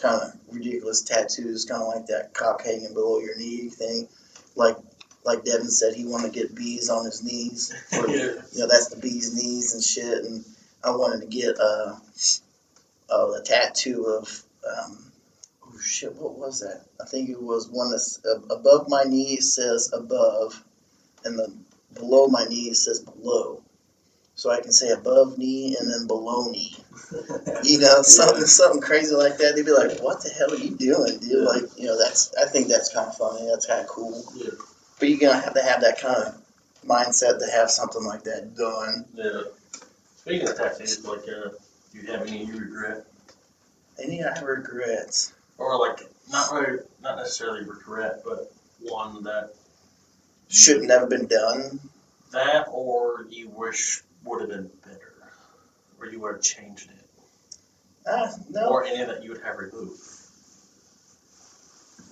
kind 0.00 0.20
of 0.22 0.32
ridiculous 0.50 1.02
tattoos, 1.02 1.64
kind 1.64 1.82
of 1.82 1.88
like 1.88 2.06
that 2.06 2.34
cock 2.34 2.64
hanging 2.64 2.94
below 2.94 3.18
your 3.20 3.36
knee 3.36 3.68
thing, 3.68 4.08
like 4.54 4.76
like 5.24 5.44
Devin 5.44 5.70
said, 5.70 5.94
he 5.94 6.04
wanted 6.04 6.32
to 6.32 6.40
get 6.40 6.54
bees 6.54 6.90
on 6.90 7.04
his 7.04 7.22
knees. 7.22 7.72
Or, 7.92 8.08
yeah. 8.08 8.32
you 8.52 8.58
know, 8.58 8.68
that's 8.68 8.88
the 8.88 9.00
bee's 9.00 9.34
knees 9.34 9.74
and 9.74 9.82
shit. 9.82 10.24
And 10.24 10.44
I 10.84 10.90
wanted 10.90 11.20
to 11.20 11.26
get 11.26 11.58
uh, 11.60 11.96
uh, 13.10 13.32
a 13.32 13.42
tattoo 13.42 14.06
of, 14.06 14.42
um, 14.66 15.12
oh 15.64 15.78
shit, 15.80 16.14
what 16.16 16.38
was 16.38 16.60
that? 16.60 16.84
I 17.00 17.06
think 17.06 17.30
it 17.30 17.40
was 17.40 17.68
one 17.68 17.90
that's 17.90 18.24
uh, 18.24 18.40
above 18.54 18.88
my 18.88 19.04
knee 19.04 19.36
says 19.36 19.92
above, 19.92 20.62
and 21.24 21.38
the 21.38 21.52
below 21.94 22.26
my 22.26 22.44
knee 22.44 22.72
says 22.74 23.00
below. 23.00 23.62
So 24.34 24.50
I 24.50 24.60
can 24.60 24.72
say 24.72 24.88
above 24.88 25.38
knee 25.38 25.76
and 25.78 25.90
then 25.90 26.06
below 26.06 26.50
knee. 26.50 26.76
You 27.64 27.78
know, 27.78 28.02
something 28.02 28.44
something 28.46 28.80
crazy 28.80 29.14
like 29.14 29.36
that. 29.36 29.54
They'd 29.54 29.64
be 29.64 29.70
like, 29.70 30.00
"What 30.00 30.22
the 30.22 30.30
hell 30.30 30.52
are 30.52 30.56
you 30.56 30.74
doing, 30.74 31.18
dude?" 31.18 31.30
Yeah. 31.30 31.44
Like, 31.44 31.62
you 31.76 31.86
know, 31.86 31.96
that's 31.98 32.34
I 32.34 32.46
think 32.46 32.68
that's 32.68 32.92
kind 32.92 33.06
of 33.06 33.16
funny. 33.16 33.46
That's 33.46 33.66
kind 33.66 33.80
of 33.80 33.86
cool. 33.86 34.24
Yeah. 34.34 34.50
But 34.98 35.08
you're 35.08 35.20
gonna 35.20 35.40
have 35.40 35.54
to 35.54 35.62
have 35.62 35.82
that 35.82 36.00
kind 36.00 36.16
of 36.16 36.42
mindset 36.86 37.38
to 37.38 37.46
have 37.52 37.70
something 37.70 38.02
like 38.02 38.24
that 38.24 38.56
done. 38.56 39.04
Yeah. 39.14 39.42
Speaking 40.22 40.48
of 40.48 40.56
tattoos, 40.56 41.04
like, 41.04 41.20
uh, 41.20 41.50
do 41.92 41.98
you 41.98 42.06
have 42.12 42.22
any 42.26 42.44
you 42.44 42.56
regret, 42.56 43.06
Any 44.00 44.22
I 44.24 44.40
regrets? 44.40 45.32
or 45.58 45.76
like 45.78 46.00
not 46.30 46.52
really, 46.52 46.78
not 47.02 47.16
necessarily 47.16 47.64
regret, 47.64 48.22
but 48.24 48.52
one 48.80 49.24
that 49.24 49.50
Should 50.48 50.82
never 50.82 51.00
have 51.02 51.10
been 51.10 51.26
done. 51.26 51.80
that 52.32 52.66
or 52.70 53.26
you 53.30 53.48
wish 53.48 54.02
would 54.24 54.40
have 54.42 54.50
been 54.50 54.70
better, 54.84 55.12
or 56.00 56.06
you 56.06 56.20
would 56.20 56.34
have 56.36 56.42
changed 56.42 56.88
it. 56.88 56.96
Ah, 58.06 58.32
no, 58.48 58.68
or 58.68 58.84
any 58.84 59.04
that 59.04 59.22
you 59.24 59.30
would 59.32 59.42
have 59.42 59.58
removed? 59.58 60.00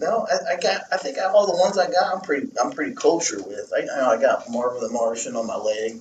no, 0.00 0.26
I, 0.30 0.54
I 0.54 0.56
got, 0.60 0.82
I 0.92 0.96
think 0.96 1.18
all 1.18 1.46
the 1.46 1.56
ones 1.58 1.76
I 1.78 1.86
got, 1.90 2.14
I'm 2.14 2.20
pretty, 2.22 2.48
I'm 2.60 2.70
pretty 2.72 2.94
kosher 2.94 3.42
with. 3.42 3.72
I 3.76 3.82
know 3.84 4.08
I 4.10 4.20
got 4.20 4.48
Marvin 4.50 4.80
the 4.82 4.88
Martian 4.90 5.36
on 5.36 5.46
my 5.46 5.56
leg. 5.56 6.00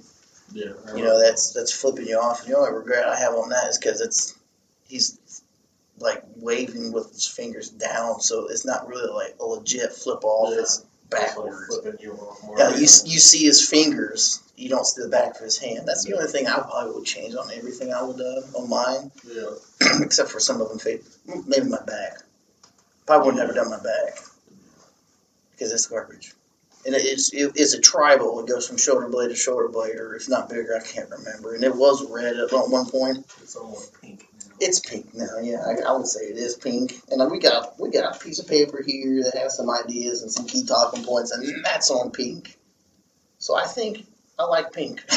Yeah. 0.52 0.74
You 0.96 1.04
know, 1.04 1.20
that's 1.20 1.54
that's 1.54 1.72
flipping 1.72 2.08
you 2.08 2.18
off. 2.18 2.46
The 2.46 2.58
only 2.58 2.74
regret 2.74 3.08
I 3.08 3.18
have 3.20 3.34
on 3.36 3.50
that 3.50 3.68
is 3.70 3.78
because 3.78 4.02
it's 4.02 4.36
he's 4.88 5.20
like 6.00 6.24
waving 6.38 6.92
with 6.92 7.12
his 7.12 7.28
fingers 7.28 7.70
down, 7.70 8.22
so 8.22 8.48
it's 8.48 8.66
not 8.66 8.88
really 8.88 9.12
like 9.12 9.36
a 9.40 9.46
legit 9.46 9.92
flip 9.94 10.24
off. 10.24 10.54
Yeah. 10.54 10.62
It's 10.62 10.86
That's 11.10 11.38
like 11.38 12.02
you 12.02 12.14
off 12.14 12.44
more. 12.44 12.58
Yeah, 12.58 12.72
you, 12.72 12.82
you 12.82 12.88
see 12.88 13.46
his 13.46 13.68
fingers. 13.68 14.42
You 14.56 14.70
don't 14.70 14.86
see 14.86 15.02
the 15.02 15.10
back 15.10 15.36
of 15.36 15.42
his 15.42 15.58
hand. 15.58 15.88
That's 15.88 16.04
the 16.06 16.16
only 16.16 16.28
thing 16.28 16.48
I 16.48 16.60
probably 16.60 16.94
would 16.94 17.06
change 17.06 17.36
on 17.36 17.50
everything 17.52 17.94
I 17.94 18.04
would 18.04 18.20
uh, 18.20 18.42
on 18.58 18.70
mine, 18.70 19.12
Yeah. 19.26 20.00
except 20.02 20.30
for 20.30 20.40
some 20.40 20.62
of 20.62 20.70
them. 20.70 20.80
Fade. 20.80 21.02
Maybe 21.48 21.68
my 21.68 21.82
back. 21.86 22.20
Probably 23.06 23.28
would 23.28 23.36
never 23.38 23.54
done 23.54 23.70
my 23.70 23.82
back 23.82 24.20
because 25.52 25.74
it's 25.74 25.88
garbage. 25.88 26.34
And 26.86 26.96
it 26.96 27.06
is 27.06 27.32
it 27.34 27.58
is 27.58 27.74
a 27.74 27.82
tribal. 27.82 28.40
It 28.40 28.48
goes 28.48 28.68
from 28.68 28.78
shoulder 28.78 29.10
blade 29.10 29.30
to 29.30 29.36
shoulder 29.36 29.68
blade, 29.68 29.96
or 29.96 30.16
if 30.16 30.30
not 30.30 30.50
bigger, 30.50 30.76
I 30.76 30.86
can't 30.86 31.10
remember. 31.10 31.54
And 31.54 31.64
it 31.64 31.76
was 31.76 32.10
red 32.10 32.38
at 32.38 32.52
one 32.52 32.86
point. 32.86 33.26
It's 33.42 33.56
almost 33.56 34.00
pink. 34.02 34.22
now. 34.22 34.56
It's 34.62 34.80
pink 34.80 35.14
now, 35.14 35.40
yeah. 35.42 35.62
I, 35.66 35.90
I 35.90 35.98
would 35.98 36.08
say 36.08 36.22
it 36.22 36.38
is 36.38 36.56
pink. 36.56 36.94
And 37.10 37.30
we 37.30 37.40
got 37.40 37.80
we 37.80 37.90
got 37.92 38.16
a 38.16 38.20
piece 38.20 38.40
of 38.40 38.48
paper 38.48 38.82
here 38.86 39.24
that 39.24 39.38
has 39.38 39.58
some 39.58 39.70
ideas 39.70 40.22
and 40.22 40.32
some 40.32 40.46
key 40.48 40.66
talking 40.66 41.04
points, 41.04 41.32
and 41.32 41.66
that's 41.66 41.92
on 41.92 42.12
pink. 42.12 42.58
So 43.40 43.56
I 43.56 43.66
think 43.66 44.06
I 44.38 44.46
like 44.46 44.72
pink. 44.72 45.04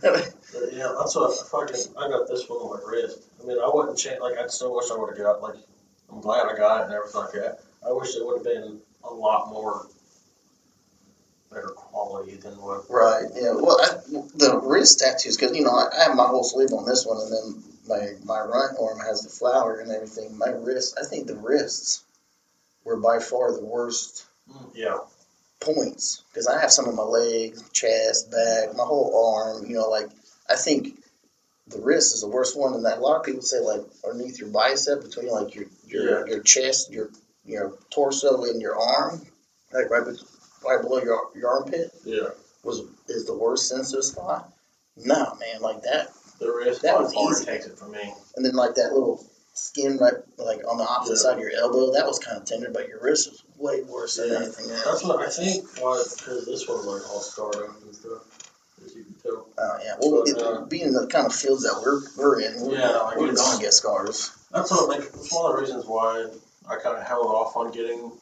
But, 0.00 0.32
yeah, 0.72 0.94
that's 0.98 1.14
what 1.16 1.30
I 1.30 1.44
fucking, 1.50 1.92
I 1.98 2.08
got 2.08 2.28
this 2.28 2.48
one 2.48 2.58
on 2.58 2.80
my 2.80 2.90
wrist. 2.90 3.20
I 3.42 3.46
mean, 3.46 3.58
I 3.58 3.70
wouldn't 3.72 3.98
change, 3.98 4.20
like, 4.20 4.38
I 4.38 4.46
still 4.46 4.74
wish 4.74 4.90
I 4.90 4.96
would've 4.96 5.18
got, 5.18 5.42
like, 5.42 5.56
I'm 6.10 6.20
glad 6.20 6.46
I 6.46 6.56
got 6.56 6.80
it 6.80 6.84
and 6.84 6.94
everything 6.94 7.20
like 7.20 7.32
that. 7.32 7.60
I 7.86 7.92
wish 7.92 8.14
it 8.16 8.24
would've 8.24 8.44
been 8.44 8.80
a 9.04 9.12
lot 9.12 9.50
more 9.50 9.86
better 11.56 11.68
quality 11.68 12.36
than 12.36 12.52
what, 12.60 12.84
right. 12.90 13.24
Yeah. 13.34 13.52
Well, 13.54 13.80
I, 13.80 13.96
the 14.34 14.60
wrist 14.62 15.00
tattoos, 15.00 15.36
because 15.36 15.56
you 15.56 15.64
know 15.64 15.70
I, 15.70 15.88
I 15.96 16.04
have 16.04 16.16
my 16.16 16.26
whole 16.26 16.44
sleeve 16.44 16.72
on 16.72 16.86
this 16.86 17.06
one, 17.06 17.18
and 17.20 17.32
then 17.32 17.64
my 17.88 18.12
my 18.24 18.40
right 18.40 18.74
arm 18.80 18.98
has 19.00 19.22
the 19.22 19.30
flower 19.30 19.80
and 19.80 19.90
everything. 19.90 20.36
My 20.36 20.50
wrist, 20.50 20.98
I 21.00 21.06
think 21.06 21.26
the 21.26 21.36
wrists 21.36 22.04
were 22.84 22.98
by 22.98 23.18
far 23.18 23.52
the 23.52 23.64
worst 23.64 24.26
mm, 24.50 24.70
yeah, 24.74 24.98
points 25.60 26.22
because 26.28 26.46
I 26.46 26.60
have 26.60 26.70
some 26.70 26.88
on 26.88 26.96
my 26.96 27.02
leg, 27.02 27.56
chest, 27.72 28.30
back, 28.30 28.76
my 28.76 28.84
whole 28.84 29.34
arm. 29.34 29.66
You 29.66 29.76
know, 29.76 29.88
like 29.88 30.08
I 30.48 30.56
think 30.56 31.02
the 31.68 31.80
wrist 31.80 32.14
is 32.14 32.20
the 32.20 32.28
worst 32.28 32.56
one, 32.58 32.74
and 32.74 32.84
that 32.84 32.98
a 32.98 33.00
lot 33.00 33.20
of 33.20 33.24
people 33.24 33.42
say 33.42 33.60
like 33.60 33.80
underneath 34.06 34.38
your 34.38 34.50
bicep, 34.50 35.02
between 35.02 35.30
like 35.30 35.54
your 35.54 35.66
your 35.86 36.28
your 36.28 36.42
chest, 36.42 36.92
your 36.92 37.10
your 37.46 37.72
torso, 37.90 38.44
and 38.44 38.60
your 38.60 38.76
arm, 38.78 39.22
like 39.72 39.88
right, 39.90 40.16
right 40.68 40.80
below 40.82 41.00
your 41.02 41.30
your 41.34 41.48
armpit, 41.50 41.92
yeah. 42.04 42.28
was 42.62 42.82
is 43.08 43.26
the 43.26 43.36
worst 43.36 43.68
sensitive 43.68 44.04
spot. 44.04 44.52
No, 44.96 45.36
man, 45.38 45.60
like 45.60 45.82
that, 45.82 46.08
The 46.40 46.50
wrist 46.50 46.82
That 46.82 46.98
was 46.98 47.12
easy. 47.14 47.44
takes 47.44 47.66
it 47.66 47.78
for 47.78 47.86
me. 47.86 48.12
and 48.36 48.44
then 48.44 48.54
like 48.54 48.74
that 48.76 48.92
little 48.92 49.24
skin 49.54 49.96
right 49.98 50.14
like 50.38 50.60
on 50.68 50.78
the 50.78 50.84
opposite 50.84 51.12
Yeah. 51.14 51.30
side 51.30 51.34
of 51.34 51.40
your 51.40 51.52
elbow, 51.52 51.92
that 51.92 52.06
was 52.06 52.18
kind 52.18 52.38
of 52.38 52.44
tender, 52.46 52.70
but 52.72 52.88
your 52.88 53.00
wrist 53.00 53.30
was 53.30 53.42
way 53.58 53.82
worse 53.82 54.16
than 54.16 54.30
anything 54.34 54.70
else. 54.70 54.84
That's 54.84 55.04
what 55.04 55.20
I 55.20 55.30
think, 55.30 55.64
why, 55.80 55.96
cause 56.24 56.44
this 56.46 56.66
one's 56.68 56.86
like 56.86 57.08
all 57.10 57.20
scarred 57.20 57.56
up 57.56 57.82
and 57.82 57.94
stuff, 57.94 58.22
as 58.84 58.94
you 58.94 59.04
can 59.04 59.14
tell. 59.22 59.46
Oh 59.58 59.78
yeah, 59.84 59.94
well, 60.00 60.22
But, 60.24 60.28
it, 60.30 60.42
uh, 60.42 60.64
being 60.66 60.92
the 60.92 61.06
kind 61.08 61.26
of 61.26 61.34
fields 61.34 61.62
that 61.64 61.80
we're 61.82 62.00
we're 62.16 62.40
in, 62.40 62.60
we're, 62.62 62.78
Yeah, 62.78 62.88
like 63.00 63.16
we're 63.18 63.34
gonna 63.34 63.60
get 63.60 63.72
scars. 63.74 64.30
That's 64.50 64.70
what 64.70 64.88
like 64.88 65.04
one 65.32 65.50
of 65.50 65.56
the 65.56 65.60
reasons 65.62 65.84
why 65.86 66.26
I 66.68 66.76
kind 66.76 66.96
of 66.96 67.04
held 67.06 67.26
off 67.26 67.54
on 67.56 67.70
getting 67.72 68.12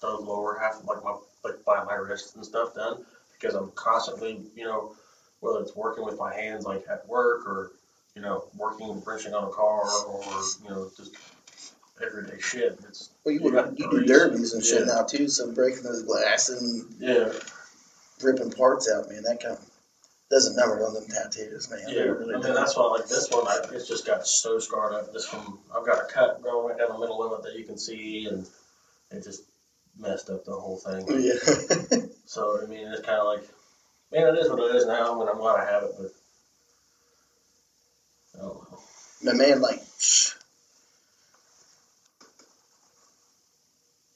the 0.00 0.08
lower 0.10 0.58
half, 0.60 0.82
like 0.86 1.02
my 1.04 1.16
like 1.46 1.64
by 1.64 1.84
my 1.84 1.94
wrists 1.94 2.34
and 2.36 2.44
stuff 2.44 2.74
done, 2.74 3.04
because 3.32 3.54
I'm 3.54 3.70
constantly, 3.74 4.40
you 4.54 4.64
know, 4.64 4.94
whether 5.40 5.60
it's 5.60 5.74
working 5.76 6.04
with 6.04 6.18
my 6.18 6.34
hands 6.34 6.64
like 6.64 6.84
at 6.90 7.06
work 7.08 7.46
or 7.46 7.72
you 8.14 8.22
know 8.22 8.44
working 8.56 9.02
wrenching 9.06 9.34
on 9.34 9.44
a 9.44 9.50
car 9.50 9.84
or 10.06 10.22
you 10.64 10.70
know 10.70 10.90
just 10.96 11.14
everyday 12.04 12.40
shit. 12.40 12.78
It's 12.88 13.10
Well, 13.24 13.34
you, 13.34 13.40
You 13.44 13.50
got 13.52 13.78
you 13.78 13.90
do 13.90 14.04
derbies 14.04 14.52
and 14.54 14.64
shit 14.64 14.86
Yeah. 14.86 14.94
now 14.94 15.02
too, 15.04 15.28
so 15.28 15.50
breaking 15.52 15.82
those 15.82 16.02
glass 16.02 16.48
and 16.48 16.94
yeah, 16.98 17.32
ripping 18.22 18.50
parts 18.52 18.90
out, 18.90 19.08
man, 19.08 19.22
that 19.24 19.40
kind 19.42 19.56
of 19.56 19.70
doesn't 20.30 20.56
number 20.56 20.84
on 20.84 20.94
them 20.94 21.04
tattoos, 21.06 21.70
man. 21.70 21.80
yeah. 21.88 22.00
Really 22.02 22.34
I 22.34 22.38
mean 22.38 22.54
that's 22.54 22.76
why 22.76 22.86
like 22.86 23.06
this 23.08 23.28
one, 23.30 23.46
I, 23.46 23.60
it's 23.72 23.86
just 23.86 24.06
got 24.06 24.26
so 24.26 24.58
scarred 24.58 24.94
up. 24.94 25.12
This 25.12 25.32
one, 25.32 25.58
I've 25.76 25.86
got 25.86 26.02
a 26.02 26.12
cut 26.12 26.42
going 26.42 26.66
right 26.68 26.78
down 26.78 26.88
the 26.94 26.98
middle 26.98 27.22
of 27.22 27.38
it 27.38 27.44
that 27.48 27.58
you 27.58 27.64
can 27.64 27.78
see, 27.78 28.26
and 28.26 28.46
it 29.10 29.22
just 29.22 29.42
messed 29.98 30.30
up 30.30 30.44
the 30.44 30.52
whole 30.52 30.78
thing. 30.78 31.06
yeah. 31.20 32.00
So 32.26 32.60
I 32.62 32.66
mean, 32.66 32.86
it's 32.88 33.00
kind 33.02 33.18
of 33.18 33.26
like, 33.26 33.48
man, 34.12 34.34
it 34.34 34.38
is 34.38 34.50
what 34.50 34.58
it 34.70 34.76
is 34.76 34.86
now. 34.86 35.20
and 35.20 35.30
I'm 35.30 35.38
glad 35.38 35.60
I 35.60 35.70
have 35.70 35.82
it, 35.84 35.92
but 35.98 36.10
I 38.34 38.38
don't 38.42 38.70
know. 38.70 38.78
but 39.24 39.36
man, 39.36 39.60
like, 39.60 39.80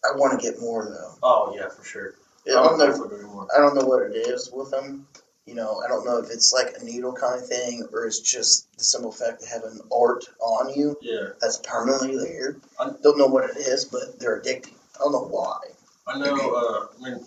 I 0.04 0.16
want 0.16 0.38
to 0.40 0.44
get 0.50 0.60
more 0.60 0.84
though. 0.84 1.14
Oh 1.22 1.54
yeah, 1.56 1.68
for 1.68 1.84
sure. 1.84 2.14
Yeah, 2.46 2.60
I 2.60 2.64
don't 2.64 2.78
know. 2.78 2.86
definitely 2.86 3.18
doing 3.18 3.32
more. 3.32 3.46
I 3.56 3.60
don't 3.60 3.74
know 3.74 3.86
what 3.86 4.02
it 4.10 4.16
is 4.16 4.50
with 4.52 4.70
them. 4.70 5.06
You 5.46 5.54
know, 5.54 5.80
I 5.84 5.88
don't 5.88 6.04
know 6.04 6.18
if 6.18 6.30
it's 6.30 6.52
like 6.52 6.74
a 6.80 6.84
needle 6.84 7.12
kind 7.12 7.40
of 7.40 7.46
thing 7.48 7.86
or 7.92 8.06
it's 8.06 8.20
just 8.20 8.66
the 8.78 8.84
simple 8.84 9.10
fact 9.12 9.42
of 9.42 9.48
having 9.48 9.80
art 9.92 10.24
on 10.40 10.72
you 10.74 10.96
Yeah, 11.02 11.30
that's 11.40 11.58
permanently 11.58 12.16
there. 12.18 12.56
I- 12.78 12.92
don't 13.02 13.18
know 13.18 13.26
what 13.26 13.50
it 13.50 13.56
is, 13.56 13.84
but 13.84 14.18
they're 14.20 14.40
addicting. 14.40 14.74
I 15.00 15.04
don't 15.04 15.12
know 15.12 15.28
why. 15.30 15.58
I 16.06 16.18
know. 16.18 16.34
Uh, 16.34 16.86
I 17.06 17.10
mean, 17.10 17.24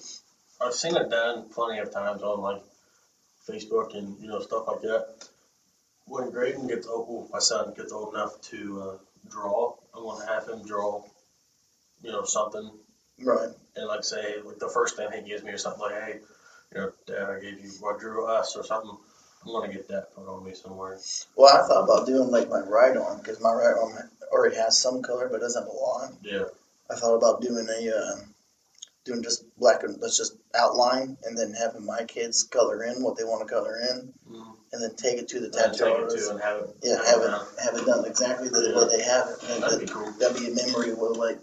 I've 0.62 0.74
seen 0.74 0.96
it 0.96 1.10
done 1.10 1.50
plenty 1.50 1.80
of 1.80 1.92
times 1.92 2.22
on 2.22 2.42
like 2.42 2.62
Facebook 3.50 3.98
and 3.98 4.20
you 4.22 4.28
know 4.30 4.40
stuff 4.40 4.68
like 4.68 4.82
that. 4.82 5.28
When 6.06 6.32
Graydon 6.32 6.68
gets 6.68 6.88
old, 6.88 7.30
my 7.32 7.40
son 7.40 7.74
gets 7.76 7.92
old 7.92 8.14
enough 8.14 8.40
to 8.52 8.82
uh, 8.82 8.98
draw. 9.30 9.76
I'm 9.96 10.04
gonna 10.04 10.26
have 10.28 10.48
him 10.48 10.66
draw, 10.68 11.04
you 12.02 12.12
know, 12.12 12.24
something 12.26 12.70
Right. 13.20 13.50
and 13.76 13.88
like 13.88 14.04
say 14.04 14.36
like 14.44 14.60
the 14.60 14.70
first 14.70 14.98
thing 14.98 15.10
he 15.14 15.22
gives 15.22 15.44
me 15.44 15.52
or 15.52 15.58
something 15.58 15.82
like, 15.82 16.04
hey, 16.04 16.20
you 16.74 16.82
know, 16.82 16.92
Dad, 17.08 17.30
I 17.30 17.40
gave 17.40 17.64
you, 17.64 17.72
I 17.88 17.98
drew 17.98 18.26
us 18.28 18.56
or 18.56 18.64
something. 18.64 18.98
I'm 19.46 19.52
gonna 19.52 19.72
get 19.74 19.88
that 19.90 20.14
put 20.16 20.28
on 20.28 20.44
me 20.46 20.54
somewhere. 20.54 20.98
Well, 21.36 21.56
I 21.56 21.68
thought 21.68 21.84
about 21.84 22.06
doing 22.08 22.30
like 22.30 22.50
my 22.50 22.60
right 22.60 22.96
arm 22.98 23.18
because 23.20 23.42
my 23.42 23.54
right 23.54 23.76
arm 23.76 23.94
already 24.32 24.56
has 24.58 24.78
some 24.78 25.02
color, 25.02 25.30
but 25.30 25.42
doesn't 25.42 25.66
belong. 25.66 26.18
Yeah, 26.22 26.46
I 26.90 26.96
thought 26.96 27.16
about 27.16 27.42
doing 27.42 27.68
a, 27.70 27.96
uh, 27.96 28.16
doing 29.06 29.22
just 29.24 29.44
black 29.58 29.84
and 29.84 30.00
let's 30.02 30.18
just 30.18 30.36
outline 30.56 31.18
and 31.26 31.38
then 31.38 31.54
having 31.54 31.86
my 31.86 32.04
kids 32.06 32.44
color 32.44 32.84
in 32.84 33.02
what 33.04 33.18
they 33.18 33.24
want 33.24 33.46
to 33.48 33.54
color 33.54 33.78
in, 33.78 34.14
Mhm. 34.32 34.56
and 34.72 34.82
then 34.84 34.96
take 34.96 35.18
it 35.18 35.28
to 35.30 35.40
the 35.40 35.50
tattoo 35.50 35.86
artist. 35.86 36.30
and 36.30 36.40
have 36.42 36.62
it. 36.64 36.76
Yeah, 36.84 37.04
have 37.06 37.22
it 37.22 37.32
have 37.60 37.76
it 37.76 37.86
done 37.86 38.06
exactly 38.06 38.50
the 38.50 38.70
Yeah. 38.70 38.78
way 38.88 38.98
they 38.98 39.04
have 39.04 39.30
it. 39.30 39.38
And 39.50 39.64
That'd 39.64 39.80
that, 39.80 39.86
be 39.86 39.92
cool. 39.92 40.12
that'd 40.20 40.38
be 40.38 40.48
a 40.52 40.56
memory 40.56 40.92
of 40.92 41.00
like 41.00 41.40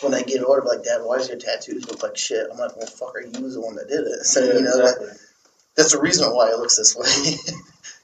when 0.00 0.10
they 0.10 0.24
get 0.24 0.42
older, 0.42 0.62
like, 0.62 0.82
Dad, 0.82 1.02
why 1.04 1.18
does 1.18 1.28
your 1.28 1.38
tattoos 1.38 1.86
look 1.88 2.02
like 2.02 2.16
shit? 2.16 2.48
I'm 2.50 2.58
like, 2.58 2.76
well, 2.76 2.86
fucker, 2.88 3.22
you 3.22 3.40
was 3.44 3.54
the 3.54 3.60
one 3.60 3.76
that 3.76 3.86
did 3.88 4.00
it. 4.04 4.20
So 4.26 4.40
Yeah, 4.42 4.54
you 4.54 4.60
know, 4.62 4.74
like, 4.76 4.96
that's 5.76 5.92
the 5.92 6.00
reason 6.00 6.28
why 6.34 6.50
it 6.50 6.58
looks 6.58 6.76
this 6.76 6.96
way. 6.96 7.06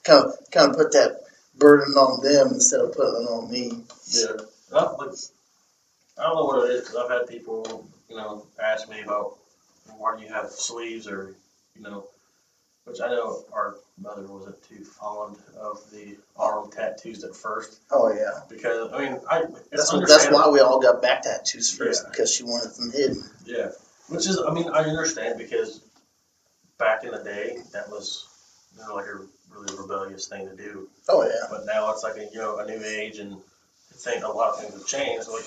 kind 0.05 0.25
of 0.27 0.51
kind 0.53 0.71
of 0.71 0.77
put 0.77 0.92
that 0.92 1.23
burden 1.57 1.94
on 1.94 2.23
them 2.23 2.49
instead 2.55 2.81
of 2.81 2.92
putting 2.92 3.23
it 3.23 3.29
on 3.29 3.51
me. 3.51 3.85
Yeah, 4.12 4.37
I, 4.73 4.92
like, 4.92 5.11
I 6.18 6.24
don't 6.24 6.37
know 6.37 6.44
what 6.44 6.68
it 6.70 6.72
is 6.74 6.81
because 6.83 6.96
I've 6.96 7.11
had 7.11 7.26
people, 7.28 7.87
you 8.09 8.16
know, 8.16 8.46
ask 8.62 8.88
me 8.88 9.00
about 9.00 9.37
why 9.96 10.16
do 10.16 10.22
you 10.22 10.33
have 10.33 10.50
sleeves 10.50 11.07
or, 11.07 11.35
you 11.76 11.83
know, 11.83 12.07
which 12.85 13.00
I 13.00 13.09
know 13.09 13.44
our 13.52 13.76
mother 13.98 14.26
wasn't 14.26 14.62
too 14.68 14.83
fond 14.85 15.37
of 15.61 15.78
the 15.92 16.16
arm 16.37 16.70
tattoos 16.70 17.22
at 17.22 17.37
first 17.37 17.81
Oh 17.90 18.11
yeah, 18.12 18.40
because 18.48 18.90
I 18.92 18.98
mean 19.04 19.20
I 19.31 19.44
that's 19.70 19.90
that's 19.90 20.31
why 20.31 20.48
we 20.48 20.61
all 20.61 20.81
got 20.81 21.02
back 21.02 21.22
tattoos 21.22 21.70
first 21.76 22.04
Yeah. 22.04 22.11
because 22.11 22.35
she 22.35 22.44
wanted 22.44 22.70
them 22.76 22.90
hidden. 22.90 23.22
Yeah, 23.44 23.70
which 24.09 24.26
is 24.26 24.40
I 24.40 24.52
mean 24.52 24.68
I 24.70 24.85
understand 24.85 25.38
because 25.38 25.83
back 26.78 27.04
in 27.04 27.11
the 27.11 27.22
day 27.22 27.59
that 27.72 27.90
was 27.90 28.26
you 28.74 28.87
know 28.87 28.94
like 28.94 29.07
a 29.07 29.18
really 29.50 29.76
rebellious 29.76 30.26
thing 30.28 30.48
to 30.48 30.57
do. 30.57 30.88
Oh 31.09 31.24
yeah, 31.24 31.46
But 31.50 31.66
now 31.66 31.90
it's 31.92 32.02
like 32.02 32.16
a 32.16 32.24
you 32.33 32.38
know 32.38 32.59
a 32.59 32.66
new 32.66 32.83
age, 32.83 33.18
and 33.18 33.35
I 33.35 33.96
think 33.96 34.24
a 34.24 34.28
lot 34.28 34.54
of 34.54 34.61
things 34.61 34.72
have 34.74 34.87
changed. 34.87 35.28
Like, 35.28 35.44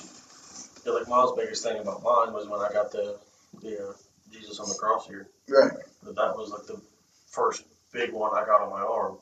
yeah, 0.85 0.93
like 0.93 1.07
Miles' 1.07 1.33
biggest 1.37 1.63
thing 1.63 1.79
about 1.79 2.03
mine 2.03 2.33
was 2.33 2.47
when 2.47 2.61
I 2.61 2.69
got 2.71 2.91
the 2.91 3.17
the 3.61 3.89
uh, 3.89 3.93
Jesus 4.31 4.59
on 4.59 4.69
the 4.69 4.75
cross 4.75 5.07
here. 5.07 5.27
right. 5.49 5.71
But 6.03 6.15
that 6.15 6.35
was 6.35 6.51
like 6.51 6.65
the 6.65 6.81
first 7.27 7.63
big 7.91 8.13
one 8.13 8.31
I 8.33 8.45
got 8.45 8.61
on 8.61 8.69
my 8.69 8.81
arm, 8.81 9.17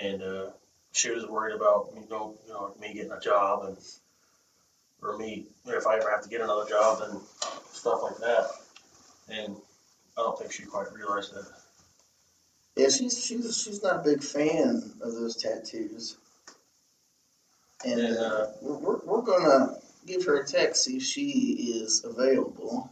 and 0.00 0.22
uh, 0.22 0.46
she 0.92 1.10
was 1.10 1.26
worried 1.26 1.54
about 1.54 1.90
you 1.94 2.06
know 2.10 2.36
you 2.46 2.52
know 2.52 2.74
me 2.80 2.94
getting 2.94 3.12
a 3.12 3.20
job 3.20 3.64
and 3.64 3.76
or 5.02 5.16
me 5.16 5.46
if 5.66 5.86
I 5.86 5.96
ever 5.96 6.10
have 6.10 6.22
to 6.22 6.28
get 6.28 6.40
another 6.40 6.68
job 6.68 7.02
and 7.08 7.20
stuff 7.72 8.02
like 8.02 8.18
that. 8.18 8.46
And 9.28 9.56
I 10.16 10.22
don't 10.22 10.38
think 10.38 10.52
she 10.52 10.64
quite 10.64 10.92
realized 10.92 11.34
that. 11.34 11.46
Yeah, 12.76 12.88
she's 12.88 13.24
she's 13.24 13.62
she's 13.62 13.82
not 13.82 14.00
a 14.00 14.02
big 14.02 14.22
fan 14.22 14.82
of 15.02 15.12
those 15.14 15.36
tattoos. 15.36 16.16
And 17.84 18.00
And, 18.00 18.16
uh, 18.18 18.46
we're, 18.60 18.78
we're, 18.78 18.98
we're 19.04 19.22
gonna 19.22 19.78
give 20.08 20.24
her 20.26 20.40
a 20.40 20.46
text, 20.46 20.84
see 20.84 20.96
if 20.96 21.02
she 21.02 21.30
is 21.84 22.04
available, 22.04 22.90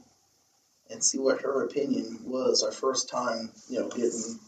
and 0.90 1.02
see 1.02 1.18
what 1.18 1.40
her 1.40 1.64
opinion 1.64 2.20
was 2.24 2.62
our 2.62 2.72
first 2.72 3.08
time, 3.08 3.50
you 3.68 3.80
know, 3.80 3.88
getting. 3.88 4.38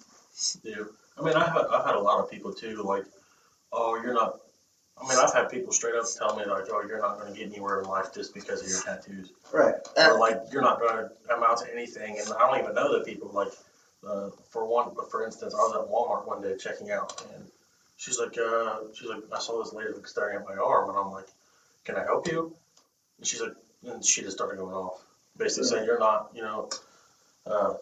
Yeah, 0.62 0.84
I 1.18 1.22
mean, 1.22 1.34
I've 1.34 1.52
had, 1.52 1.66
I've 1.72 1.84
had 1.86 1.94
a 1.96 2.00
lot 2.00 2.22
of 2.22 2.30
people 2.30 2.52
too, 2.52 2.82
like, 2.82 3.04
oh, 3.72 4.00
you're 4.02 4.14
not. 4.14 4.40
I 5.00 5.08
mean, 5.08 5.18
I've 5.20 5.32
had 5.32 5.48
people 5.48 5.72
straight 5.72 5.94
up 5.94 6.06
tell 6.16 6.36
me 6.36 6.44
like, 6.44 6.64
oh, 6.72 6.82
you're 6.86 7.00
not 7.00 7.18
going 7.20 7.32
to 7.32 7.38
get 7.38 7.48
anywhere 7.48 7.80
in 7.80 7.86
life 7.88 8.12
just 8.12 8.34
because 8.34 8.62
of 8.62 8.68
your 8.68 8.82
tattoos, 8.82 9.30
Right. 9.52 9.74
or 9.96 10.18
like 10.18 10.40
you're 10.52 10.62
not 10.62 10.80
going 10.80 11.08
to 11.08 11.34
amount 11.34 11.58
to 11.60 11.72
anything. 11.72 12.18
And 12.18 12.32
I 12.32 12.38
don't 12.50 12.60
even 12.60 12.74
know 12.74 12.98
the 12.98 13.04
people. 13.04 13.30
Like, 13.32 13.52
uh, 14.08 14.30
for 14.50 14.66
one, 14.66 14.90
but 14.96 15.10
for 15.10 15.24
instance, 15.24 15.54
I 15.54 15.58
was 15.58 15.74
at 15.74 15.90
Walmart 15.90 16.26
one 16.26 16.42
day 16.42 16.56
checking 16.56 16.90
out, 16.90 17.20
and 17.34 17.44
she's 17.96 18.18
like, 18.18 18.36
uh, 18.38 18.76
she's 18.94 19.08
like, 19.08 19.22
I 19.34 19.38
saw 19.40 19.62
this 19.62 19.72
lady 19.72 19.90
like 19.92 20.06
staring 20.06 20.36
at 20.36 20.44
my 20.44 20.54
arm, 20.54 20.88
and 20.88 20.98
I'm 20.98 21.10
like, 21.12 21.28
can 21.84 21.96
I 21.96 22.02
help 22.04 22.26
you? 22.28 22.54
She's 23.22 23.40
like, 23.40 23.52
and 23.86 24.04
she 24.04 24.22
just 24.22 24.36
started 24.36 24.58
going 24.58 24.74
off, 24.74 25.00
basically 25.36 25.68
saying 25.68 25.84
you're 25.86 25.98
not, 25.98 26.30
you 26.34 26.42
know, 26.42 26.68
uh, 27.46 27.74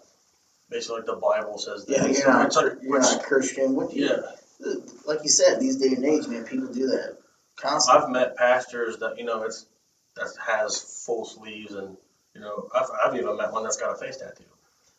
basically 0.71 0.99
like 0.99 1.07
the 1.07 1.17
Bible 1.17 1.59
says. 1.59 1.85
Yeah, 1.89 2.03
this. 2.07 2.19
you're 2.21 2.29
not. 2.29 2.55
Like, 2.55 2.73
You're 2.83 2.93
which- 2.93 3.03
not 3.03 3.23
Christian. 3.23 3.75
What 3.75 3.91
do 3.91 3.97
you? 3.99 4.07
yeah. 4.07 4.75
Like 5.07 5.23
you 5.23 5.29
said, 5.29 5.61
these 5.61 5.77
day 5.77 5.89
and 5.89 6.05
age, 6.05 6.27
man, 6.29 6.45
people 6.45 6.69
do 6.69 6.87
that 6.87 7.19
constantly. 7.57 8.03
I've 8.05 8.11
met 8.11 8.37
pastors 8.39 8.97
that 8.99 9.19
you 9.19 9.25
know 9.25 9.43
it's 9.43 9.67
that 10.17 10.29
has 10.47 11.05
full 11.05 11.27
sleeves, 11.27 11.75
and 11.75 11.95
you 12.35 12.41
know 12.41 12.69
I've 12.75 12.89
I've 13.05 13.15
even 13.17 13.37
met 13.37 13.53
one 13.53 13.65
that's 13.65 13.77
got 13.77 13.93
a 13.93 13.99
face 13.99 14.17
tattoo. 14.17 14.45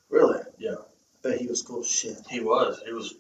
really? 0.10 0.40
Yeah. 0.60 0.76
Bet 1.24 1.40
he 1.40 1.48
was 1.48 1.64
cool 1.64 1.80
as 1.80 1.88
shit. 1.90 2.18
He 2.30 2.40
was 2.40 2.80
he 2.86 2.94
was 2.94 3.16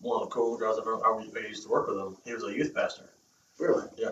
one 0.00 0.22
of 0.22 0.28
the 0.28 0.32
cool 0.34 0.56
guys 0.58 0.76
I've 0.78 0.86
ever. 0.86 1.00
I 1.04 1.48
used 1.48 1.64
to 1.64 1.68
work 1.68 1.88
with 1.88 1.98
him. 1.98 2.16
He 2.24 2.32
was 2.32 2.44
a 2.44 2.52
youth 2.52 2.72
pastor, 2.72 3.10
Really? 3.58 3.88
Yeah. 3.96 4.10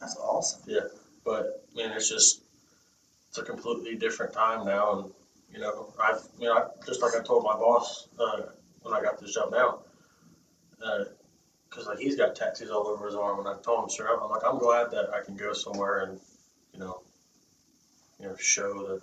That's 0.00 0.16
awesome. 0.16 0.62
Yeah, 0.66 0.80
but 1.24 1.64
man, 1.74 1.92
it's 1.92 2.08
just 2.08 2.42
it's 3.28 3.38
a 3.38 3.42
completely 3.42 3.96
different 3.96 4.32
time 4.32 4.66
now, 4.66 4.98
and 4.98 5.12
you 5.52 5.60
know 5.60 5.92
I've 6.02 6.22
you 6.38 6.46
know 6.46 6.54
I, 6.54 6.64
just 6.86 7.02
like 7.02 7.14
I 7.14 7.22
told 7.22 7.44
my 7.44 7.54
boss 7.54 8.08
uh, 8.18 8.42
when 8.82 8.94
I 8.94 9.02
got 9.02 9.20
this 9.20 9.34
job 9.34 9.52
now. 9.52 9.80
Because 11.68 11.86
like 11.86 11.98
he's 11.98 12.16
got 12.16 12.36
tattoos 12.36 12.70
all 12.70 12.86
over 12.86 13.06
his 13.06 13.14
arm, 13.14 13.38
and 13.38 13.48
I 13.48 13.54
told 13.62 13.90
him 13.90 14.06
up, 14.06 14.20
I'm 14.22 14.30
like, 14.30 14.42
I'm 14.44 14.58
glad 14.58 14.90
that 14.92 15.10
I 15.12 15.24
can 15.24 15.36
go 15.36 15.52
somewhere 15.52 16.04
and, 16.04 16.20
you 16.72 16.78
know, 16.78 17.00
you 18.20 18.28
know, 18.28 18.36
show 18.36 18.86
that 18.88 19.02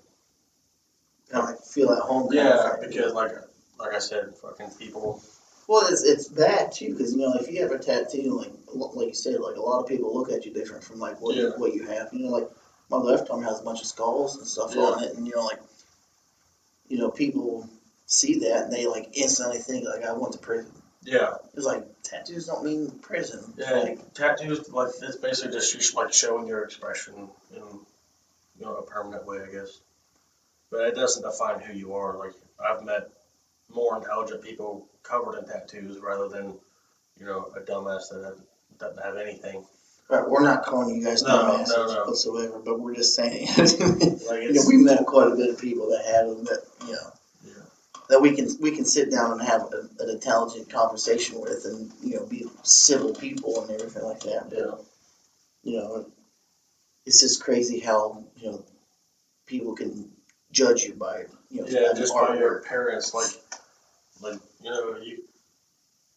Kind 1.33 1.43
of 1.43 1.49
like 1.49 1.59
feel 1.61 1.91
at 1.91 1.99
home. 1.99 2.29
Yeah, 2.31 2.75
because 2.79 3.13
like 3.13 3.31
like 3.79 3.93
I 3.93 3.99
said, 3.99 4.35
fucking 4.41 4.69
people. 4.77 5.21
Well, 5.67 5.87
it's 5.87 6.03
it's 6.03 6.27
bad 6.27 6.71
too 6.71 6.91
because 6.91 7.13
you 7.13 7.19
know 7.21 7.33
if 7.39 7.49
you 7.51 7.61
have 7.61 7.71
a 7.71 7.79
tattoo, 7.79 8.37
like 8.39 8.51
like 8.95 9.07
you 9.07 9.13
said, 9.13 9.39
like 9.39 9.55
a 9.55 9.61
lot 9.61 9.81
of 9.81 9.87
people 9.87 10.13
look 10.13 10.31
at 10.31 10.45
you 10.45 10.53
different 10.53 10.83
from 10.83 10.99
like 10.99 11.21
what 11.21 11.35
you, 11.35 11.43
Yeah. 11.49 11.57
what 11.57 11.73
you 11.73 11.87
have. 11.87 12.09
You 12.13 12.25
know, 12.25 12.31
like 12.31 12.49
my 12.89 12.97
left 12.97 13.29
arm 13.29 13.43
has 13.43 13.59
a 13.61 13.63
bunch 13.63 13.81
of 13.81 13.87
skulls 13.87 14.37
and 14.37 14.45
stuff 14.47 14.73
Yeah. 14.75 14.81
on 14.81 15.03
it, 15.03 15.15
and 15.15 15.25
you 15.27 15.35
know, 15.35 15.43
like 15.45 15.59
you 16.89 16.97
know, 16.97 17.09
people 17.09 17.67
see 18.05 18.39
that 18.39 18.63
and 18.65 18.73
they 18.73 18.85
like 18.87 19.09
instantly 19.13 19.59
think 19.59 19.85
like 19.87 20.03
I 20.05 20.11
went 20.13 20.33
to 20.33 20.39
prison. 20.39 20.71
Yeah, 21.05 21.35
It's 21.53 21.65
like 21.65 21.85
tattoos 22.03 22.45
don't 22.45 22.63
mean 22.63 22.89
prison. 23.01 23.53
yeah. 23.57 23.71
Like, 23.71 24.13
tattoos 24.13 24.69
like 24.69 24.89
it's 25.01 25.17
basically 25.17 25.51
just 25.53 25.73
you 25.93 25.97
like 25.97 26.13
showing 26.13 26.47
your 26.47 26.63
expression 26.63 27.13
in 27.51 27.57
you 27.61 28.65
know 28.65 28.75
a 28.75 28.83
permanent 28.83 29.25
way, 29.25 29.39
I 29.41 29.51
guess. 29.51 29.79
But 30.71 30.87
it 30.87 30.95
doesn't 30.95 31.23
define 31.23 31.59
who 31.59 31.73
you 31.73 31.93
are. 31.95 32.17
Like 32.17 32.33
I've 32.59 32.83
met 32.83 33.09
more 33.75 33.97
intelligent 33.97 34.43
people 34.43 34.87
covered 35.03 35.37
in 35.39 35.45
tattoos 35.45 35.99
rather 35.99 36.27
than 36.29 36.53
you 37.19 37.25
know 37.25 37.51
a 37.55 37.59
dumbass 37.61 38.09
that 38.09 38.23
have, 38.23 38.39
doesn't 38.79 39.03
have 39.03 39.17
anything. 39.17 39.63
right, 40.09 40.27
we're 40.27 40.43
not 40.43 40.63
calling 40.63 40.95
you 40.95 41.03
guys 41.05 41.23
No, 41.23 41.29
dumbasses 41.29 41.69
no, 41.69 41.93
no. 41.93 42.03
whatsoever, 42.05 42.59
but 42.63 42.79
we're 42.79 42.95
just 42.95 43.15
saying. 43.15 43.47
Like 44.29 44.43
you 44.43 44.53
know, 44.53 44.61
we 44.67 44.77
met 44.77 45.05
quite 45.05 45.31
a 45.31 45.35
bit 45.35 45.49
of 45.49 45.59
people 45.59 45.89
that 45.89 46.05
had 46.05 46.27
them 46.27 46.43
that 46.45 46.63
you 46.87 46.93
know 46.93 47.11
Yeah. 47.45 47.63
that 48.09 48.21
we 48.21 48.31
can 48.35 48.47
we 48.61 48.71
can 48.71 48.85
sit 48.85 49.11
down 49.11 49.33
and 49.33 49.41
have 49.41 49.61
a, 49.61 50.03
an 50.03 50.09
intelligent 50.09 50.69
conversation 50.69 51.39
with, 51.41 51.65
and 51.65 51.91
you 52.01 52.15
know, 52.17 52.25
be 52.25 52.45
civil 52.63 53.13
people 53.13 53.61
and 53.61 53.71
everything 53.71 54.03
like 54.03 54.21
that. 54.21 54.49
But 54.49 54.57
yeah, 54.59 54.75
you 55.63 55.77
know, 55.77 56.05
it's 57.05 57.19
just 57.19 57.43
crazy 57.43 57.79
how 57.79 58.23
you 58.37 58.51
know 58.51 58.65
people 59.45 59.75
can 59.75 60.09
judge 60.51 60.83
you 60.83 60.93
by 60.93 61.25
you 61.51 61.61
know 61.61 61.67
yeah. 61.67 61.93
Just 61.95 62.13
by 62.15 62.35
your 62.37 62.57
appearance, 62.59 63.13
like 63.13 63.25
like 63.25 63.61
you 64.63 64.71
know 64.71 64.97
you 65.01 65.23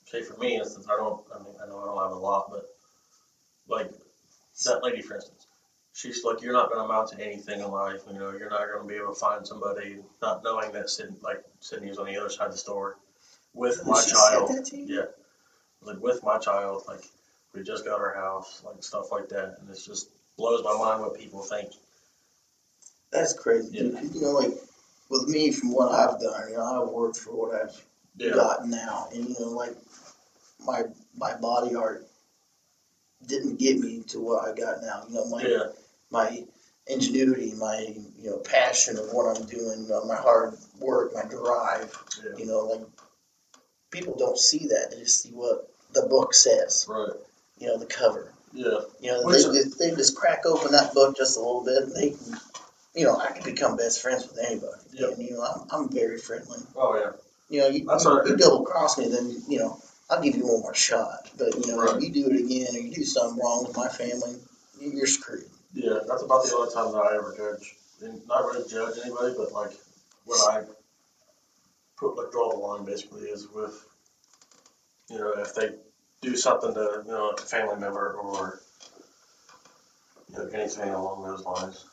say 0.07 0.23
for 0.23 0.37
me 0.39 0.57
instance, 0.57 0.87
I 0.89 0.97
don't. 0.97 1.23
I 1.35 1.39
mean, 1.43 1.55
I 1.63 1.67
know 1.67 1.81
I 1.81 1.87
don't 1.87 2.03
have 2.03 2.13
a 2.13 2.21
lot, 2.21 2.47
but 2.51 2.67
like 3.69 3.91
that 4.65 4.83
lady, 4.83 5.03
for 5.03 5.17
instance, 5.17 5.47
she's 5.93 6.25
like, 6.25 6.43
you're 6.43 6.53
not 6.53 6.71
going 6.71 6.81
to 6.81 6.85
amount 6.85 7.11
to 7.11 7.25
anything 7.25 7.61
in 7.61 7.71
life. 7.71 8.03
You 8.11 8.19
know, 8.19 8.31
you're 8.33 8.51
not 8.51 8.67
going 8.69 8.83
to 8.83 8.89
be 8.89 8.95
able 8.95 9.15
to 9.15 9.21
find 9.21 9.47
somebody 9.47 9.99
not 10.23 10.43
knowing 10.45 10.73
that 10.73 10.89
Sid, 10.89 11.17
like 11.23 11.45
Sydney's 11.61 11.99
on 11.99 12.07
the 12.07 12.17
other 12.17 12.31
side 12.31 12.47
of 12.47 12.53
the 12.53 12.59
store 12.59 12.97
with 13.53 13.85
my 13.87 14.01
She 14.01 14.13
child. 14.13 14.51
that 14.51 14.67
to 14.67 14.77
you? 14.77 14.97
Yeah, 14.97 15.05
like 15.83 16.01
with 16.01 16.23
my 16.23 16.39
child, 16.39 16.85
like 16.87 17.05
we 17.55 17.63
just 17.63 17.85
got 17.85 18.01
our 18.01 18.15
house, 18.15 18.63
like 18.65 18.83
stuff 18.83 19.11
like 19.11 19.29
that, 19.31 19.57
and 19.61 19.69
it 19.71 19.81
just 19.85 20.11
blows 20.37 20.63
my 20.63 20.77
mind 20.77 21.01
what 21.01 21.19
people 21.19 21.43
think. 21.43 21.73
That's 23.11 23.33
crazy, 23.33 23.79
dude. 23.79 24.15
You 24.15 24.21
know, 24.21 24.33
like 24.33 24.53
with 25.09 25.29
me, 25.29 25.51
from 25.53 25.73
what 25.73 25.93
I've 25.93 26.21
done, 26.21 26.51
you 26.51 26.57
know, 26.57 26.83
I've 26.83 26.93
worked 26.93 27.17
for 27.17 27.31
what 27.31 27.55
I've 27.55 27.85
Yeah, 28.19 28.31
gotten 28.35 28.71
now, 28.71 29.09
and 29.13 29.29
you 29.29 29.37
know, 29.39 29.51
like 29.51 29.77
my 30.65 30.83
my 31.17 31.37
body 31.37 31.75
art 31.75 32.07
didn't 33.27 33.59
get 33.59 33.79
me 33.79 34.03
to 34.09 34.21
what 34.21 34.47
I 34.49 34.55
got 34.55 34.83
now. 34.83 35.05
You 35.09 35.15
know, 35.17 35.27
my 35.27 35.43
yeah, 35.43 35.65
my 36.11 36.45
ingenuity, 36.87 37.53
my 37.59 37.95
you 38.19 38.31
know 38.31 38.39
passion 38.39 38.97
of 38.99 39.07
what 39.13 39.37
I'm 39.37 39.47
doing, 39.47 39.89
uh, 39.93 40.05
my 40.07 40.17
hard 40.17 40.55
work, 40.79 41.13
my 41.15 41.23
drive. 41.25 41.93
yeah, 42.25 42.37
You 42.39 42.47
know, 42.47 42.59
like 42.67 42.87
people 43.91 44.17
don't 44.19 44.39
see 44.39 44.67
that; 44.69 44.91
they 44.93 44.99
just 45.01 45.23
see 45.23 45.31
what 45.31 45.69
the 45.93 46.03
book 46.03 46.35
says. 46.35 46.87
right, 46.89 47.13
You 47.59 47.69
know, 47.69 47.79
the 47.79 47.87
cover. 47.87 48.33
yeah, 48.53 48.81
You 49.01 49.13
know, 49.13 49.23
Which- 49.25 49.45
they, 49.45 49.63
just, 49.63 49.79
they 49.79 49.91
just 49.91 50.17
crack 50.17 50.47
open 50.47 50.73
that 50.73 50.95
book 50.95 51.17
just 51.17 51.37
a 51.37 51.41
little 51.41 51.65
bit, 51.65 51.83
and 51.85 51.95
they 51.95 52.11
can, 52.11 52.39
you 52.95 53.05
know, 53.05 53.17
I 53.19 53.33
can 53.33 53.45
become 53.45 53.77
best 53.77 54.01
friends 54.03 54.27
with 54.27 54.39
anybody. 54.39 54.83
Yeah. 54.93 55.09
And 55.09 55.19
you 55.23 55.35
know, 55.35 55.43
I'm 55.43 55.67
I'm 55.71 55.89
very 55.91 56.19
friendly. 56.19 56.59
oh 56.77 56.97
yeah, 56.97 57.13
You 57.49 57.61
know, 57.61 57.69
you, 57.69 57.87
you, 57.89 58.23
you 58.27 58.37
double 58.37 58.65
cross 58.65 58.99
me, 58.99 59.09
then 59.09 59.31
you 59.49 59.59
know 59.59 59.81
I'll 60.11 60.23
give 60.23 60.37
you 60.37 60.47
one 60.47 60.61
more 60.63 60.75
shot. 60.75 61.31
But 61.39 61.55
you 61.55 61.73
know, 61.73 61.79
Right. 61.79 61.97
if 61.97 62.03
you 62.03 62.11
do 62.11 62.31
it 62.31 62.41
again 62.45 62.75
or 62.75 62.79
you 62.81 62.93
do 62.93 63.05
something 63.05 63.39
wrong 63.43 63.65
with 63.67 63.77
my 63.77 63.89
family, 63.89 64.41
you- 64.81 64.91
you're 64.91 65.07
screwed. 65.07 65.49
yeah. 65.73 66.01
That's 66.07 66.23
about 66.23 66.45
the 66.45 66.57
only 66.57 66.73
time 66.73 66.93
that 66.93 66.99
I 66.99 67.15
ever 67.17 67.35
judge, 67.37 67.77
and 68.03 68.27
not 68.27 68.47
really 68.47 68.69
judge 68.69 68.99
anybody, 69.05 69.35
but 69.37 69.53
like 69.53 69.77
when 70.25 70.41
I 70.41 70.65
put 71.97 72.17
like 72.17 72.31
draw 72.33 72.51
the 72.51 72.57
line 72.59 72.85
basically 72.85 73.29
is 73.29 73.49
with 73.49 73.75
you 75.11 75.19
know 75.19 75.31
if 75.39 75.55
they 75.55 75.71
do 76.23 76.37
something 76.37 76.75
to 76.75 77.03
you 77.05 77.11
know 77.13 77.31
a 77.31 77.41
family 77.41 77.77
member 77.81 78.15
or 78.15 78.61
you 80.33 80.39
know 80.39 80.49
anything 80.53 80.89
along 80.91 81.23
those 81.25 81.45
lines. 81.45 81.85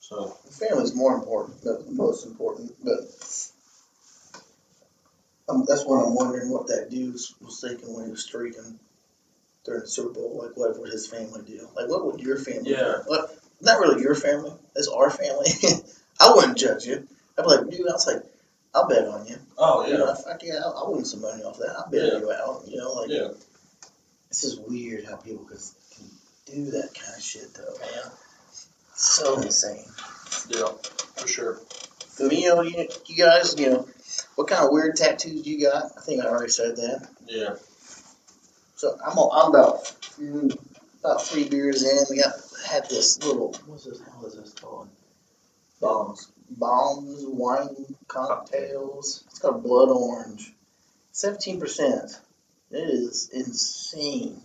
So 0.00 0.28
Family's 0.50 0.94
more 0.94 1.14
important, 1.16 1.56
but 1.64 1.88
most 1.90 2.26
important. 2.26 2.72
But 2.82 3.00
um, 5.48 5.64
that's 5.68 5.84
what 5.84 6.04
I'm 6.04 6.14
wondering 6.14 6.50
what 6.50 6.66
that 6.68 6.90
dude 6.90 7.14
was 7.14 7.60
thinking 7.60 7.94
when 7.94 8.04
he 8.06 8.10
was 8.10 8.24
streaking 8.24 8.78
during 9.64 9.80
the 9.82 9.86
Super 9.86 10.10
Bowl. 10.14 10.40
Like, 10.44 10.56
what 10.56 10.78
would 10.78 10.90
his 10.92 11.06
family 11.06 11.42
do? 11.46 11.68
Like, 11.76 11.88
what 11.88 12.04
would 12.06 12.20
your 12.20 12.36
family 12.38 12.70
Yeah. 12.72 12.78
do? 12.78 13.02
Well, 13.08 13.28
not 13.60 13.80
really 13.80 14.02
your 14.02 14.14
family. 14.14 14.52
It's 14.74 14.88
our 14.88 15.10
family. 15.10 15.48
I 16.20 16.32
wouldn't 16.34 16.58
judge 16.58 16.84
you. 16.86 17.06
I'd 17.38 17.42
be 17.42 17.48
like, 17.48 17.70
dude, 17.70 17.88
I 17.88 17.92
was 17.92 18.06
like, 18.06 18.22
I'll 18.74 18.88
bet 18.88 19.06
on 19.08 19.26
you. 19.26 19.36
oh 19.58 19.86
You 19.86 19.96
know, 19.98 20.06
yeah, 20.08 20.14
fuck 20.14 20.42
yeah, 20.42 20.60
I'll, 20.64 20.74
I'll 20.76 20.92
win 20.94 21.04
some 21.04 21.20
money 21.22 21.42
off 21.42 21.58
that. 21.58 21.74
I'll 21.78 21.90
bet 21.90 22.12
Yeah. 22.12 22.18
you 22.18 22.32
out. 22.32 22.62
You 22.66 22.76
know, 22.78 22.92
like, 22.92 23.10
yeah, 23.10 23.28
it's 24.30 24.42
just 24.42 24.68
weird 24.68 25.04
how 25.06 25.16
people 25.16 25.44
can, 25.44 25.56
can 25.96 26.06
do 26.64 26.70
that 26.72 26.92
kind 26.94 27.16
of 27.16 27.22
shit, 27.22 27.54
though, 27.54 27.74
man. 27.80 28.10
So 28.94 29.40
insane. 29.40 29.84
yeah, 30.48 30.66
for 31.16 31.28
sure. 31.28 31.60
You 32.18 32.48
know, 32.54 32.62
you, 32.62 32.88
you 33.06 33.16
guys, 33.16 33.54
you 33.58 33.70
know, 33.70 33.88
what 34.36 34.48
kind 34.48 34.64
of 34.64 34.70
weird 34.72 34.96
tattoos 34.96 35.46
you 35.46 35.60
got? 35.62 35.84
I 35.96 36.00
think 36.02 36.22
I 36.22 36.28
already 36.28 36.52
said 36.52 36.76
that. 36.76 37.08
Yeah, 37.26 37.54
So 38.76 38.96
I'm 39.04 39.16
a- 39.18 39.30
I'm 39.30 39.48
about 39.50 39.84
mm, 40.20 40.56
about 41.00 41.22
three 41.22 41.48
beers 41.48 41.82
in. 41.82 41.98
We 42.10 42.22
got 42.22 42.34
had 42.66 42.88
this 42.88 43.22
little 43.24 43.54
what's 43.66 43.84
this? 43.84 44.00
How 44.00 44.24
is 44.26 44.34
this 44.36 44.52
called? 44.54 44.88
bombs. 45.80 46.30
Bombs 46.48 47.24
wine 47.26 47.96
cocktails. 48.06 49.24
It's 49.28 49.38
called 49.40 49.62
blood 49.62 49.88
orange. 49.90 50.54
Seventeen 51.12 51.58
percent. 51.60 52.18
It 52.70 52.78
is 52.78 53.30
insane. 53.32 54.40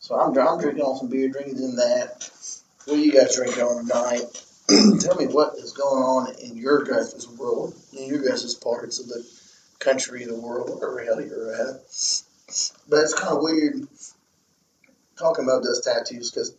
So 0.00 0.14
I'm, 0.18 0.36
I'm 0.38 0.60
drinking 0.60 0.82
on 0.84 0.96
some 0.98 1.08
beer, 1.08 1.28
drinking 1.28 1.58
in 1.58 1.76
that. 1.76 2.30
What 2.84 2.96
are 2.98 3.00
you 3.00 3.12
guys 3.12 3.34
drinking 3.36 3.62
on 3.62 3.82
tonight? 3.86 4.44
Tell 5.00 5.16
me 5.16 5.26
what 5.26 5.54
is 5.56 5.72
going 5.72 6.02
on 6.02 6.34
in 6.42 6.56
your 6.56 6.84
guys' 6.84 7.26
world, 7.38 7.74
in 7.96 8.06
your 8.08 8.22
guys' 8.22 8.54
parts 8.54 9.00
of 9.00 9.08
the 9.08 9.26
country, 9.78 10.26
the 10.26 10.34
world, 10.34 10.78
wherever 10.78 11.02
hell 11.02 11.20
you're 11.20 11.54
at. 11.54 11.80
But 12.88 13.04
it's 13.04 13.14
kind 13.14 13.34
of 13.34 13.42
weird 13.42 13.88
talking 15.16 15.44
about 15.44 15.62
those 15.62 15.80
tattoos 15.80 16.30
because 16.30 16.54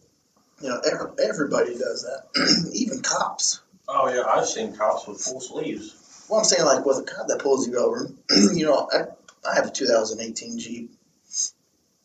you 0.61 0.69
know 0.69 0.79
every, 0.79 1.07
everybody 1.23 1.73
does 1.77 2.03
that, 2.03 2.69
even 2.73 3.01
cops. 3.01 3.61
Oh 3.87 4.09
yeah, 4.09 4.23
I've 4.23 4.47
seen 4.47 4.75
cops 4.75 5.07
with 5.07 5.21
full 5.21 5.41
sleeves. 5.41 6.25
Well, 6.29 6.39
I'm 6.39 6.45
saying 6.45 6.65
like 6.65 6.85
with 6.85 6.97
a 6.97 7.03
cop 7.03 7.27
that 7.27 7.39
pulls 7.39 7.67
you 7.67 7.77
over, 7.77 8.09
you 8.53 8.65
know, 8.65 8.89
I 8.91 9.03
I 9.47 9.55
have 9.55 9.67
a 9.67 9.71
2018 9.71 10.57
Jeep. 10.57 10.91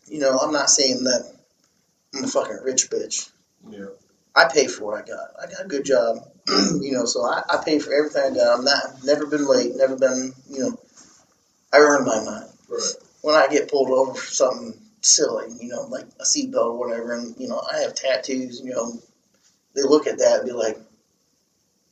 You 0.06 0.20
know, 0.20 0.38
I'm 0.38 0.52
not 0.52 0.68
saying 0.68 1.04
that 1.04 1.32
I'm 2.14 2.24
a 2.24 2.28
fucking 2.28 2.60
rich 2.62 2.90
bitch. 2.90 3.30
Yeah. 3.70 3.86
I 4.36 4.48
pay 4.52 4.66
for 4.66 4.86
what 4.86 5.02
I 5.02 5.06
got. 5.06 5.28
I 5.40 5.46
got 5.46 5.64
a 5.64 5.68
good 5.68 5.84
job, 5.84 6.16
you 6.48 6.92
know, 6.92 7.04
so 7.04 7.24
I, 7.24 7.42
I 7.48 7.62
pay 7.64 7.78
for 7.78 7.92
everything 7.92 8.32
I 8.32 8.34
got. 8.34 8.58
I'm 8.58 8.64
not 8.64 9.04
never 9.04 9.26
been 9.26 9.46
late, 9.46 9.72
never 9.76 9.96
been, 9.96 10.32
you 10.50 10.58
know, 10.60 10.78
I 11.72 11.78
earn 11.78 12.04
my 12.04 12.22
money. 12.24 12.46
Right. 12.68 12.92
When 13.22 13.34
I 13.34 13.46
get 13.48 13.70
pulled 13.70 13.90
over 13.90 14.14
for 14.14 14.26
something 14.26 14.74
silly, 15.02 15.46
you 15.60 15.68
know, 15.68 15.82
like 15.82 16.06
a 16.20 16.24
seatbelt 16.24 16.74
or 16.74 16.78
whatever, 16.78 17.14
and 17.14 17.34
you 17.38 17.48
know, 17.48 17.60
I 17.72 17.80
have 17.80 17.94
tattoos, 17.94 18.60
you 18.64 18.72
know, 18.74 18.92
they 19.74 19.82
look 19.82 20.06
at 20.06 20.18
that 20.18 20.40
and 20.40 20.46
be 20.46 20.52
like, 20.52 20.78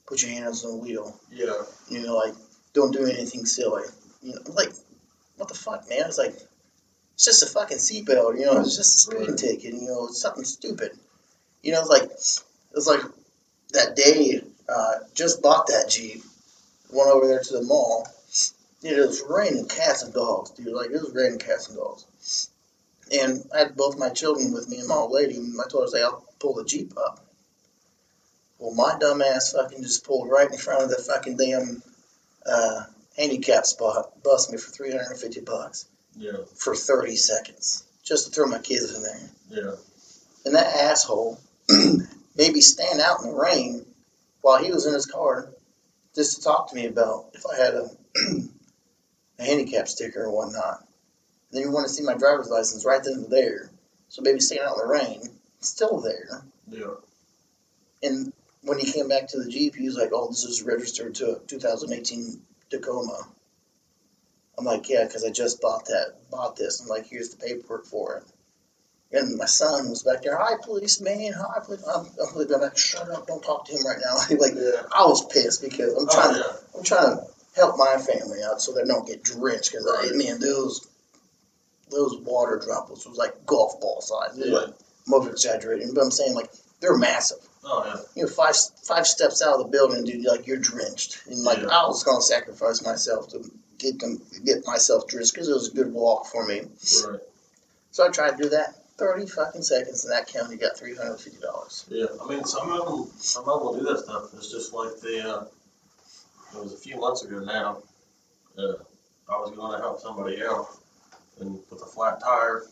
put 0.06 0.22
your 0.22 0.32
hands 0.32 0.64
on 0.64 0.72
the 0.72 0.76
wheel, 0.78 1.18
Yeah. 1.30 1.54
you 1.88 2.02
know, 2.02 2.16
like 2.16 2.34
don't 2.74 2.92
do 2.92 3.04
anything 3.06 3.44
silly, 3.46 3.84
you 4.22 4.34
know, 4.34 4.40
like 4.54 4.72
what 5.36 5.48
the 5.48 5.54
fuck, 5.54 5.88
man? 5.88 6.02
It's 6.06 6.18
like 6.18 6.34
it's 7.14 7.24
just 7.24 7.42
a 7.42 7.46
fucking 7.46 7.78
seatbelt, 7.78 8.38
you 8.38 8.46
know, 8.46 8.60
it's 8.60 8.76
just 8.76 8.96
a 8.96 8.98
speeding 8.98 9.28
Right. 9.30 9.38
ticket, 9.38 9.74
you 9.74 9.86
know, 9.86 10.06
it's 10.08 10.20
something 10.20 10.44
stupid, 10.44 10.92
you 11.62 11.72
know, 11.72 11.80
it's 11.80 11.88
like 11.88 12.02
it's 12.74 12.86
like 12.86 13.00
that 13.72 13.96
day, 13.96 14.42
uh, 14.68 14.94
just 15.14 15.42
bought 15.42 15.66
that 15.68 15.88
Jeep, 15.90 16.22
went 16.92 17.10
over 17.10 17.26
there 17.26 17.40
to 17.40 17.52
the 17.54 17.62
mall. 17.62 18.06
Dude, 18.82 18.98
it 18.98 19.06
was 19.06 19.22
raining 19.28 19.68
cats 19.68 20.02
and 20.02 20.12
dogs, 20.12 20.50
dude. 20.50 20.66
Like 20.74 20.86
it 20.90 21.00
was 21.00 21.12
raining 21.14 21.38
cats 21.38 21.68
and 21.68 21.78
dogs. 21.78 22.48
And 23.12 23.44
I 23.54 23.58
had 23.60 23.76
both 23.76 23.98
my 23.98 24.08
children 24.08 24.52
with 24.52 24.68
me 24.68 24.78
and 24.78 24.88
my 24.88 24.94
old 24.96 25.12
lady, 25.12 25.36
and 25.36 25.54
I 25.60 25.68
told 25.68 25.84
her, 25.84 25.88
say, 25.88 26.02
I'll 26.02 26.24
pull 26.40 26.54
the 26.54 26.64
Jeep 26.64 26.92
up. 26.96 27.24
Well, 28.58 28.74
my 28.74 28.96
dumb 28.98 29.22
ass 29.22 29.52
fucking 29.52 29.82
just 29.82 30.04
pulled 30.04 30.30
right 30.30 30.50
in 30.50 30.56
front 30.56 30.82
of 30.84 30.88
the 30.90 30.96
fucking 30.96 31.36
damn 31.36 31.82
uh, 32.46 32.84
handicap 33.16 33.66
spot, 33.66 34.22
bust 34.22 34.50
me 34.50 34.56
for 34.58 34.70
350 34.70 35.40
bucks 35.42 35.86
Yeah. 36.16 36.38
for 36.56 36.74
30 36.74 37.16
seconds 37.16 37.84
just 38.04 38.26
to 38.26 38.32
throw 38.32 38.46
my 38.46 38.58
kids 38.58 38.94
in 38.94 39.02
there. 39.02 39.30
Yeah. 39.64 39.74
And 40.44 40.54
that 40.54 40.74
asshole 40.74 41.38
made 42.36 42.52
me 42.52 42.60
stand 42.60 43.00
out 43.00 43.22
in 43.22 43.30
the 43.30 43.34
rain 43.34 43.86
while 44.40 44.62
he 44.62 44.72
was 44.72 44.86
in 44.86 44.94
his 44.94 45.06
car 45.06 45.50
just 46.14 46.36
to 46.36 46.42
talk 46.42 46.68
to 46.68 46.74
me 46.74 46.86
about 46.86 47.26
if 47.34 47.44
I 47.46 47.56
had 47.56 47.74
a, 47.74 47.90
a 49.38 49.44
handicap 49.44 49.88
sticker 49.88 50.24
or 50.24 50.30
whatnot. 50.30 50.80
And 50.80 51.58
then 51.58 51.62
he 51.62 51.68
wanted 51.68 51.88
to 51.88 51.94
see 51.94 52.04
my 52.04 52.14
driver's 52.14 52.50
license 52.50 52.84
right 52.84 53.02
then 53.02 53.14
and 53.14 53.30
there. 53.30 53.70
So 54.08 54.22
maybe 54.22 54.40
standing 54.40 54.66
out 54.66 54.76
in 54.76 54.86
the 54.86 54.92
rain, 54.92 55.22
still 55.60 56.00
there. 56.00 56.42
Yeah. 56.68 56.94
And 58.02 58.32
when 58.62 58.78
he 58.78 58.92
came 58.92 59.08
back 59.08 59.28
to 59.28 59.38
the 59.38 59.50
Jeep, 59.50 59.74
he 59.74 59.86
was 59.86 59.96
like, 59.96 60.10
"Oh, 60.12 60.28
this 60.28 60.44
is 60.44 60.62
registered 60.62 61.14
to 61.16 61.36
a 61.36 61.38
2018 61.40 62.40
Tacoma." 62.70 63.26
I'm 64.58 64.64
like, 64.64 64.88
"Yeah, 64.88 65.04
because 65.04 65.24
I 65.24 65.30
just 65.30 65.60
bought 65.60 65.86
that, 65.86 66.14
bought 66.30 66.56
this." 66.56 66.80
I'm 66.80 66.88
like, 66.88 67.06
"Here's 67.06 67.30
the 67.30 67.36
paperwork 67.36 67.86
for 67.86 68.16
it." 68.16 68.24
And 69.14 69.36
my 69.36 69.44
son 69.44 69.90
was 69.90 70.02
back 70.02 70.22
there, 70.22 70.36
"Hi, 70.36 70.54
policeman. 70.62 71.32
Hi, 71.34 71.60
police." 71.64 71.84
I'm, 71.86 72.06
I'm 72.06 72.60
like, 72.60 72.78
"Shut 72.78 73.10
up! 73.10 73.26
Don't 73.26 73.42
talk 73.42 73.66
to 73.66 73.72
him 73.72 73.86
right 73.86 73.98
now." 74.02 74.16
like, 74.38 74.54
Yeah. 74.54 74.82
I 74.94 75.04
was 75.04 75.26
pissed 75.26 75.62
because 75.62 75.92
I'm 75.94 76.08
oh, 76.08 76.14
trying 76.14 76.36
Oh, 76.36 76.42
to. 76.42 76.78
I'm 76.78 76.84
trying 76.84 77.16
to 77.16 77.26
help 77.54 77.76
my 77.76 77.98
family 77.98 78.38
out 78.42 78.62
so 78.62 78.72
they 78.72 78.84
don't 78.84 79.06
get 79.06 79.22
drenched. 79.22 79.72
Because 79.72 79.84
Right. 79.86 80.14
Man, 80.14 80.40
those 80.40 80.86
those 81.90 82.16
water 82.20 82.58
droplets 82.64 83.06
was 83.06 83.18
like 83.18 83.44
golf 83.44 83.80
ball 83.80 84.00
size. 84.00 84.30
Yeah. 84.36 84.52
like, 84.54 84.74
I'm 85.06 85.14
over 85.14 85.30
exaggerating, 85.30 85.92
but 85.94 86.02
I'm 86.02 86.10
saying 86.10 86.34
like 86.34 86.50
they're 86.80 86.96
massive 86.96 87.38
Oh 87.64 87.84
yeah. 87.86 88.00
you 88.16 88.22
know, 88.22 88.28
five 88.30 88.56
five 88.82 89.06
steps 89.06 89.42
out 89.42 89.54
of 89.60 89.66
the 89.66 89.70
building, 89.70 90.04
dude, 90.04 90.24
like 90.24 90.46
you're 90.46 90.56
drenched. 90.56 91.20
And 91.28 91.44
like 91.44 91.58
Yeah. 91.58 91.68
I 91.68 91.86
was 91.86 92.02
gonna 92.02 92.22
sacrifice 92.22 92.82
myself 92.82 93.28
to 93.30 93.44
get 93.78 93.98
them 94.00 94.22
get 94.44 94.66
myself 94.66 95.06
drenched 95.06 95.34
because 95.34 95.48
it 95.48 95.52
was 95.52 95.68
a 95.68 95.74
good 95.74 95.92
walk 95.92 96.26
for 96.26 96.46
me. 96.46 96.62
Right. 97.06 97.20
So 97.90 98.06
I 98.06 98.08
tried 98.08 98.38
to 98.38 98.42
do 98.44 98.48
that. 98.50 98.74
Thirty 99.02 99.26
fucking 99.26 99.62
seconds, 99.62 100.04
and 100.04 100.12
that 100.12 100.28
county 100.28 100.56
got 100.56 100.78
three 100.78 100.94
hundred 100.94 101.16
fifty 101.16 101.40
dollars. 101.40 101.84
Yeah. 101.88 102.06
I 102.22 102.28
mean, 102.28 102.44
some 102.44 102.70
of 102.70 102.86
them, 102.86 103.10
some 103.16 103.48
of 103.48 103.58
them 103.58 103.66
will 103.66 103.76
do 103.76 103.84
that 103.86 103.98
stuff. 103.98 104.32
It's 104.34 104.48
just 104.48 104.72
like 104.72 105.00
the. 105.00 105.28
Uh, 105.28 105.44
it 106.54 106.62
was 106.62 106.72
a 106.72 106.76
few 106.76 107.00
months 107.00 107.24
ago 107.24 107.40
now. 107.40 107.78
Uh, 108.56 108.74
I 109.28 109.40
was 109.40 109.50
going 109.56 109.72
to 109.72 109.78
help 109.78 109.98
somebody 110.00 110.40
out, 110.44 110.68
and 111.40 111.58
with 111.68 111.82
a 111.82 111.86
flat 111.86 112.20
tire, 112.20 112.62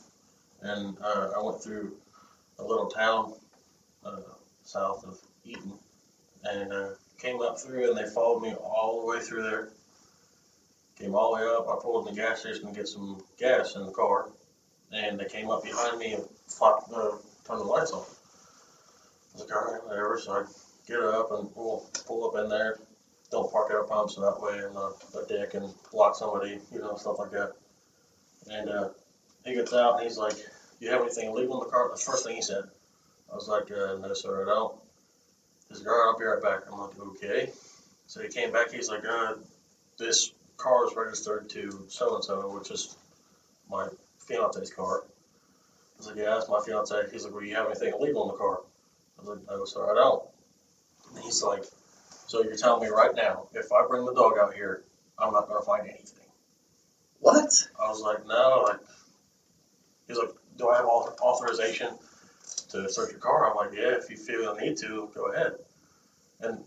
and 0.63 0.97
uh, 1.03 1.33
I 1.37 1.43
went 1.43 1.61
through 1.61 1.97
a 2.61 2.63
little 2.63 2.87
town 2.87 3.35
uh, 4.05 4.21
south 4.63 5.05
of 5.05 5.19
Eaton, 5.45 5.73
and 6.45 6.73
uh, 6.73 6.89
came 7.19 7.43
up 7.43 7.59
through, 7.59 7.89
and 7.89 7.99
they 7.99 8.09
followed 8.09 8.41
me 8.41 8.55
all 8.55 9.01
the 9.01 9.07
way 9.09 9.19
through 9.19 9.43
there. 9.43 9.71
Came 10.97 11.17
all 11.17 11.35
the 11.35 11.43
way 11.43 11.51
up. 11.51 11.69
I 11.69 11.83
pulled 11.83 12.07
in 12.07 12.15
the 12.15 12.21
gas 12.21 12.43
station 12.43 12.69
to 12.69 12.73
get 12.73 12.87
some 12.87 13.21
gas 13.37 13.75
in 13.75 13.85
the 13.85 13.91
car, 13.91 14.29
and 14.93 15.19
they 15.19 15.27
came 15.27 15.51
up 15.51 15.63
behind 15.63 15.99
me 15.99 16.15
and 16.15 16.25
flopped, 16.49 16.93
uh, 16.93 17.17
turned 17.47 17.61
the 17.61 17.65
lights 17.65 17.93
on. 17.93 18.03
I 18.03 19.39
was 19.39 19.43
like, 19.43 19.57
all 19.57 19.73
right, 19.73 19.87
whatever. 19.87 20.21
So 20.21 20.33
I 20.33 20.45
get 20.87 21.01
up 21.01 21.31
and 21.33 21.49
we'll 21.55 21.89
pull 22.07 22.29
up 22.29 22.43
in 22.43 22.51
there. 22.51 22.79
Don't 23.31 23.51
park 23.53 23.71
our 23.71 23.85
pumps 23.85 24.17
so 24.17 24.23
that 24.23 24.41
way 24.41 24.59
in 24.59 24.75
the, 24.75 24.95
the 25.13 25.27
deck 25.27 25.55
and 25.55 25.73
block 25.93 26.17
somebody, 26.17 26.59
you 26.73 26.81
know, 26.81 26.97
stuff 26.97 27.19
like 27.19 27.31
that. 27.31 27.53
And 28.51 28.69
uh, 28.69 28.89
he 29.45 29.55
gets 29.55 29.73
out 29.73 29.99
and 29.99 30.03
he's 30.03 30.19
like, 30.19 30.35
"Do 30.35 30.87
you 30.87 30.91
have 30.91 31.03
anything 31.03 31.29
illegal 31.29 31.61
in 31.61 31.69
the 31.69 31.71
car?" 31.71 31.89
The 31.91 32.01
first 32.01 32.25
thing 32.25 32.37
he 32.37 32.43
said. 32.43 32.65
I 33.31 33.35
was 33.37 33.47
like, 33.47 33.71
uh, 33.71 33.99
"No, 33.99 34.13
sir, 34.15 34.43
I 34.43 34.47
don't." 34.47 34.75
He's 35.69 35.79
like, 35.79 35.89
"All 35.89 35.93
right, 35.93 36.13
I'll 36.13 36.19
be 36.19 36.25
right 36.25 36.43
back." 36.43 36.73
I'm 36.73 36.81
like, 36.81 36.99
"Okay." 36.99 37.53
So 38.09 38.21
he 38.21 38.29
came 38.29 38.51
back. 38.51 38.73
He's 38.73 38.89
like, 38.89 39.05
uh, 39.05 39.35
"This 39.99 40.33
car 40.57 40.89
is 40.89 40.97
registered 40.97 41.49
to 41.51 41.85
so 41.89 42.17
and 42.17 42.25
so, 42.25 42.53
which 42.53 42.73
is 42.73 42.97
my 43.71 43.89
fiance's 44.31 44.73
car." 44.73 45.03
I 45.03 45.99
was 45.99 46.07
like, 46.07 46.17
"Yeah, 46.17 46.35
that's 46.35 46.49
my 46.49 46.61
fiance." 46.65 46.95
He's 47.13 47.25
like, 47.25 47.35
"Well, 47.35 47.45
you 47.45 47.55
have 47.57 47.67
anything 47.67 47.93
illegal 47.93 48.23
in 48.23 48.29
the 48.29 48.39
car?" 48.39 48.61
I 49.19 49.21
was 49.21 49.29
like, 49.29 49.47
"No, 49.47 49.65
sir, 49.65 49.91
I 49.91 49.95
don't." 49.95 50.23
And 51.15 51.25
he's 51.25 51.43
like, 51.43 51.65
"So 52.27 52.43
you're 52.43 52.57
telling 52.57 52.83
me 52.83 52.89
right 52.89 53.15
now, 53.15 53.49
if 53.55 53.73
I 53.73 53.87
bring 53.87 54.07
the 54.07 54.15
dog 54.15 54.39
out 54.39 54.55
here, 54.55 54.85
I'm 55.19 55.33
not 55.33 55.49
gonna 55.49 55.63
find 55.63 55.89
anything?" 55.89 56.21
What? 57.21 57.69
I 57.79 57.89
was 57.89 58.01
like, 58.01 58.27
no, 58.27 58.65
like, 58.67 58.81
he's 60.09 60.17
like, 60.17 60.31
do 60.57 60.69
I 60.71 60.77
have 60.79 60.87
author- 60.87 61.21
authorization 61.23 61.99
to 62.71 62.91
search 62.91 63.11
your 63.11 63.21
car? 63.21 63.51
I'm 63.51 63.57
like, 63.57 63.73
yeah, 63.75 63.95
if 63.97 64.11
you 64.11 64.17
feel 64.17 64.55
the 64.55 64.61
need 64.61 64.79
to, 64.79 65.11
go 65.15 65.27
ahead. 65.27 65.53
And 66.41 66.65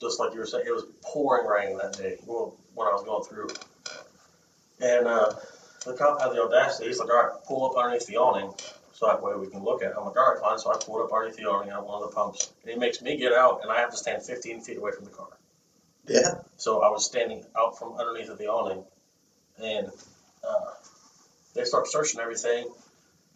just 0.00 0.20
like 0.20 0.32
you 0.32 0.38
were 0.38 0.46
saying, 0.46 0.64
it 0.66 0.72
was 0.72 0.84
pouring 1.02 1.46
rain 1.46 1.76
that 1.78 1.94
day 1.94 2.18
well, 2.24 2.56
when 2.74 2.86
I 2.86 2.92
was 2.92 3.02
going 3.02 3.24
through. 3.24 3.48
And 4.80 5.06
uh, 5.06 5.32
the 5.84 5.94
cop 5.94 6.20
had 6.20 6.32
the 6.32 6.42
audacity. 6.42 6.88
He's 6.88 6.98
like, 6.98 7.10
all 7.10 7.22
right, 7.22 7.44
pull 7.46 7.70
up 7.70 7.76
underneath 7.76 8.06
the 8.06 8.16
awning 8.16 8.52
so 8.92 9.06
that 9.06 9.22
way 9.22 9.34
we 9.34 9.46
can 9.46 9.64
look 9.64 9.82
at 9.82 9.92
it. 9.92 9.94
I'm 9.98 10.04
like, 10.04 10.16
all 10.16 10.34
right, 10.34 10.40
fine. 10.40 10.58
So 10.58 10.70
I 10.70 10.76
pulled 10.76 11.00
up 11.00 11.12
underneath 11.12 11.36
the 11.36 11.46
awning 11.46 11.72
on 11.72 11.84
one 11.84 12.02
of 12.02 12.10
the 12.10 12.14
pumps. 12.14 12.52
And 12.62 12.72
he 12.72 12.78
makes 12.78 13.00
me 13.00 13.16
get 13.16 13.32
out, 13.32 13.60
and 13.62 13.72
I 13.72 13.80
have 13.80 13.90
to 13.90 13.96
stand 13.96 14.22
15 14.22 14.60
feet 14.60 14.76
away 14.76 14.92
from 14.92 15.06
the 15.06 15.10
car. 15.10 15.28
Yeah. 16.06 16.42
So 16.56 16.82
I 16.82 16.90
was 16.90 17.06
standing 17.06 17.44
out 17.56 17.78
from 17.78 17.94
underneath 17.94 18.28
of 18.28 18.38
the 18.38 18.48
awning, 18.48 18.84
and 19.62 19.88
uh, 20.46 20.72
they 21.54 21.64
start 21.64 21.88
searching 21.88 22.20
everything, 22.20 22.68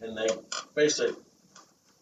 and 0.00 0.16
they 0.16 0.26
basically 0.74 1.14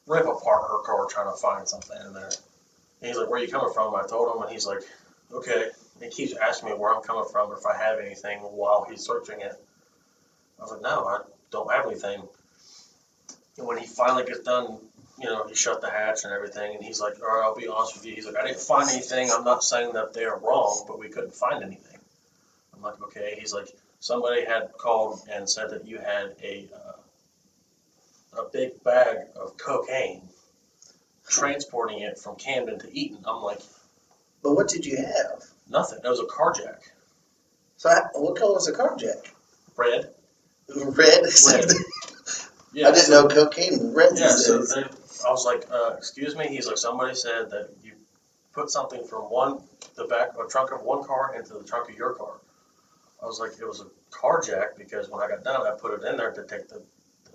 rip 0.07 0.27
apart 0.27 0.63
her 0.69 0.83
car 0.83 1.07
trying 1.07 1.31
to 1.33 1.37
find 1.37 1.69
something 1.69 1.97
in 2.07 2.15
there. 2.15 2.25
And 2.25 3.09
he's 3.09 3.17
like, 3.17 3.29
"Where 3.29 3.41
are 3.41 3.45
you 3.45 3.51
coming 3.51 3.73
from?" 3.73 3.95
I 3.95 4.07
told 4.07 4.35
him, 4.35 4.43
and 4.43 4.51
he's 4.51 4.67
like, 4.67 4.81
"Okay." 5.33 5.71
And 5.95 6.05
he 6.05 6.11
keeps 6.11 6.35
asking 6.37 6.71
me 6.71 6.75
where 6.75 6.95
I'm 6.95 7.03
coming 7.03 7.29
from 7.31 7.51
or 7.51 7.59
if 7.59 7.67
I 7.67 7.77
have 7.77 7.99
anything 8.01 8.39
while 8.41 8.87
he's 8.89 9.05
searching 9.05 9.41
it. 9.41 9.55
I 10.63 10.65
was 10.65 10.73
like, 10.75 10.83
"No, 10.83 11.05
I 11.09 11.19
don't 11.51 11.73
have 11.73 11.87
anything." 11.87 12.23
And 13.59 13.67
when 13.67 13.79
he 13.79 13.87
finally 13.87 14.25
gets 14.25 14.41
done, 14.41 14.79
you 15.19 15.27
know, 15.27 15.45
he 15.49 15.57
shut 15.57 15.81
the 15.81 15.91
hatch 15.91 16.23
and 16.23 16.33
everything, 16.33 16.77
and 16.77 16.85
he's 16.85 17.01
like, 17.01 17.21
"All 17.21 17.27
right, 17.27 17.43
I'll 17.43 17.57
be 17.57 17.67
honest 17.67 17.97
with 17.97 18.07
you." 18.07 18.15
He's 18.15 18.27
like, 18.27 18.37
"I 18.37 18.47
didn't 18.47 18.61
find 18.61 18.89
anything. 18.89 19.31
I'm 19.33 19.43
not 19.43 19.65
saying 19.65 19.95
that 19.95 20.13
they're 20.13 20.37
wrong, 20.37 20.85
but 20.87 21.01
we 21.01 21.09
couldn't 21.09 21.35
find 21.35 21.65
anything." 21.65 21.99
I'm 22.75 22.81
like, 22.81 23.03
"Okay." 23.03 23.37
He's 23.41 23.53
like, 23.53 23.75
"Somebody 23.99 24.45
had 24.45 24.73
called 24.79 25.27
and 25.29 25.51
said 25.51 25.71
that 25.71 25.85
you 25.85 25.99
had 25.99 26.37
a 26.41 26.69
uh, 26.73 28.41
a 28.41 28.45
big 28.45 28.83
bag 28.85 29.17
of 29.35 29.57
cocaine, 29.57 30.29
transporting 31.27 31.99
it 32.01 32.21
from 32.21 32.37
Camden 32.37 32.79
to 32.79 32.97
Eaton." 32.97 33.25
I'm 33.27 33.43
like, 33.43 33.63
But 34.45 34.53
what 34.53 34.69
did 34.69 34.87
you 34.87 34.97
have? 34.97 35.43
"Nothing. 35.69 35.99
It 36.05 36.09
was 36.09 36.21
a 36.21 36.27
car 36.27 36.53
jack, 36.53 36.93
So 37.79 37.91
I, 37.91 38.03
what 38.15 38.37
color 38.37 38.55
was 38.55 38.67
the 38.67 38.73
car 38.73 38.97
jack? 38.97 39.35
Red." 40.77 41.23
Red. 41.51 41.71
Yeah, 42.75 42.89
I 42.89 42.93
didn't 42.93 43.05
so- 43.07 43.23
know 43.23 43.29
cocaine 43.29 43.79
was 43.79 43.95
red 43.95 44.11
Yeah, 44.17 44.29
these 44.29 44.47
so 44.47 44.59
days. 44.59 44.75
they, 44.75 44.83
I 45.27 45.31
was 45.31 45.45
like, 45.45 45.65
uh, 45.71 45.95
excuse 45.99 46.35
me. 46.37 46.47
He's 46.49 46.67
like, 46.67 46.79
somebody 46.79 47.15
said 47.15 47.51
that 47.51 47.69
you 47.85 47.93
put 48.53 48.71
something 48.71 49.05
from 49.07 49.25
one, 49.25 49.61
the 49.95 50.05
back, 50.05 50.31
a 50.43 50.49
trunk 50.49 50.73
of 50.73 50.83
one 50.83 51.05
car 51.05 51.35
into 51.37 51.53
the 51.55 51.65
trunk 51.65 51.91
of 51.91 51.97
your 51.97 52.15
car. 52.15 52.33
I 53.23 53.27
was 53.27 53.39
like, 53.39 53.53
it 53.61 53.67
was 53.67 53.81
a 53.83 53.87
car 54.11 54.41
jack 54.41 54.77
because 54.79 55.09
when 55.11 55.23
I 55.23 55.29
got 55.29 55.45
done, 55.45 55.67
I 55.67 55.73
put 55.79 55.93
it 56.01 56.07
in 56.09 56.17
there 56.17 56.33
to 56.33 56.43
take 56.45 56.69
the, 56.69 56.83
the, 57.25 57.33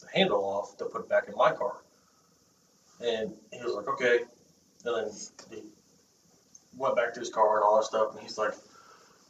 the 0.00 0.06
handle 0.12 0.44
off 0.44 0.76
to 0.78 0.84
put 0.84 1.00
it 1.02 1.08
back 1.08 1.28
in 1.28 1.34
my 1.36 1.52
car. 1.52 1.76
And 3.02 3.32
he 3.52 3.64
was 3.64 3.74
like, 3.74 3.88
okay. 3.88 4.18
And 4.84 4.94
then 5.08 5.10
he 5.50 5.62
went 6.76 6.96
back 6.96 7.14
to 7.14 7.20
his 7.20 7.30
car 7.30 7.56
and 7.56 7.64
all 7.64 7.76
that 7.78 7.84
stuff. 7.86 8.12
And 8.12 8.20
he's 8.22 8.36
like, 8.38 8.52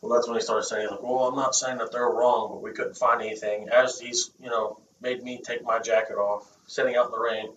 well, 0.00 0.12
that's 0.14 0.26
when 0.28 0.36
he 0.36 0.42
started 0.42 0.64
saying, 0.64 0.88
like, 0.90 1.02
well, 1.02 1.28
I'm 1.28 1.36
not 1.36 1.54
saying 1.54 1.78
that 1.78 1.92
they're 1.92 2.08
wrong, 2.08 2.48
but 2.52 2.62
we 2.62 2.72
couldn't 2.72 2.96
find 2.96 3.20
anything. 3.20 3.68
As 3.68 3.98
he's, 4.00 4.30
you 4.42 4.48
know, 4.48 4.78
made 5.00 5.22
me 5.22 5.40
take 5.44 5.62
my 5.64 5.78
jacket 5.78 6.14
off, 6.14 6.46
sitting 6.66 6.96
out 6.96 7.06
in 7.06 7.12
the 7.12 7.20
rain, 7.20 7.50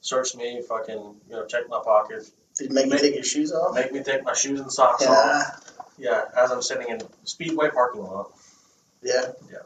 searched 0.00 0.36
me, 0.36 0.62
fucking, 0.66 0.94
you 1.28 1.36
know, 1.36 1.44
checked 1.46 1.68
my 1.68 1.80
pockets, 1.84 2.32
Did 2.58 2.70
it 2.70 2.72
make 2.72 2.86
you 2.86 2.98
take 2.98 3.14
your 3.14 3.24
shoes 3.24 3.52
off? 3.52 3.74
make 3.74 3.92
me 3.92 4.02
take 4.02 4.24
my 4.24 4.34
shoes 4.34 4.60
and 4.60 4.72
socks 4.72 5.04
off. 5.06 5.08
Yeah. 5.08 5.50
Yeah, 5.98 6.22
as 6.36 6.50
I'm 6.50 6.62
sitting 6.62 6.88
in 6.88 7.00
Speedway 7.24 7.70
parking 7.70 8.02
lot. 8.02 8.32
Yeah. 9.02 9.32
Yeah. 9.50 9.58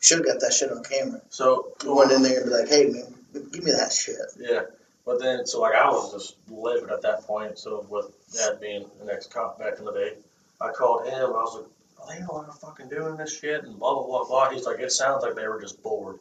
Should 0.00 0.18
have 0.18 0.26
got 0.26 0.40
that 0.40 0.52
shit 0.52 0.70
on 0.70 0.82
camera. 0.82 1.20
So 1.28 1.72
You 1.84 1.94
went 1.94 2.12
in 2.12 2.22
there 2.22 2.40
and 2.40 2.50
be 2.50 2.56
like, 2.56 2.68
hey 2.68 2.86
man, 2.86 3.14
give 3.52 3.62
me 3.62 3.72
that 3.72 3.92
shit. 3.92 4.16
Yeah, 4.38 4.62
but 5.04 5.20
then 5.20 5.46
so 5.46 5.60
like 5.60 5.74
I 5.74 5.88
was 5.88 6.12
just 6.12 6.36
livid 6.48 6.90
at 6.90 7.02
that 7.02 7.22
point. 7.26 7.58
So 7.58 7.86
with 7.88 8.06
Dad 8.32 8.60
being 8.60 8.86
an 9.02 9.10
ex 9.10 9.26
cop 9.26 9.58
back 9.58 9.78
in 9.78 9.84
the 9.84 9.92
day, 9.92 10.12
I 10.60 10.70
called 10.72 11.06
him. 11.06 11.14
And 11.14 11.22
I 11.24 11.26
was 11.28 11.54
like, 11.56 11.66
"Are 12.00 12.14
they 12.18 12.24
all 12.26 12.42
fucking 12.60 12.88
doing 12.88 13.16
this 13.16 13.38
shit?" 13.38 13.64
And 13.64 13.78
blah 13.78 13.94
blah 13.94 14.06
blah 14.06 14.24
blah. 14.26 14.50
He's 14.50 14.64
like, 14.66 14.78
"It 14.80 14.92
sounds 14.92 15.22
like 15.22 15.34
they 15.34 15.46
were 15.48 15.60
just 15.60 15.82
bored." 15.82 16.18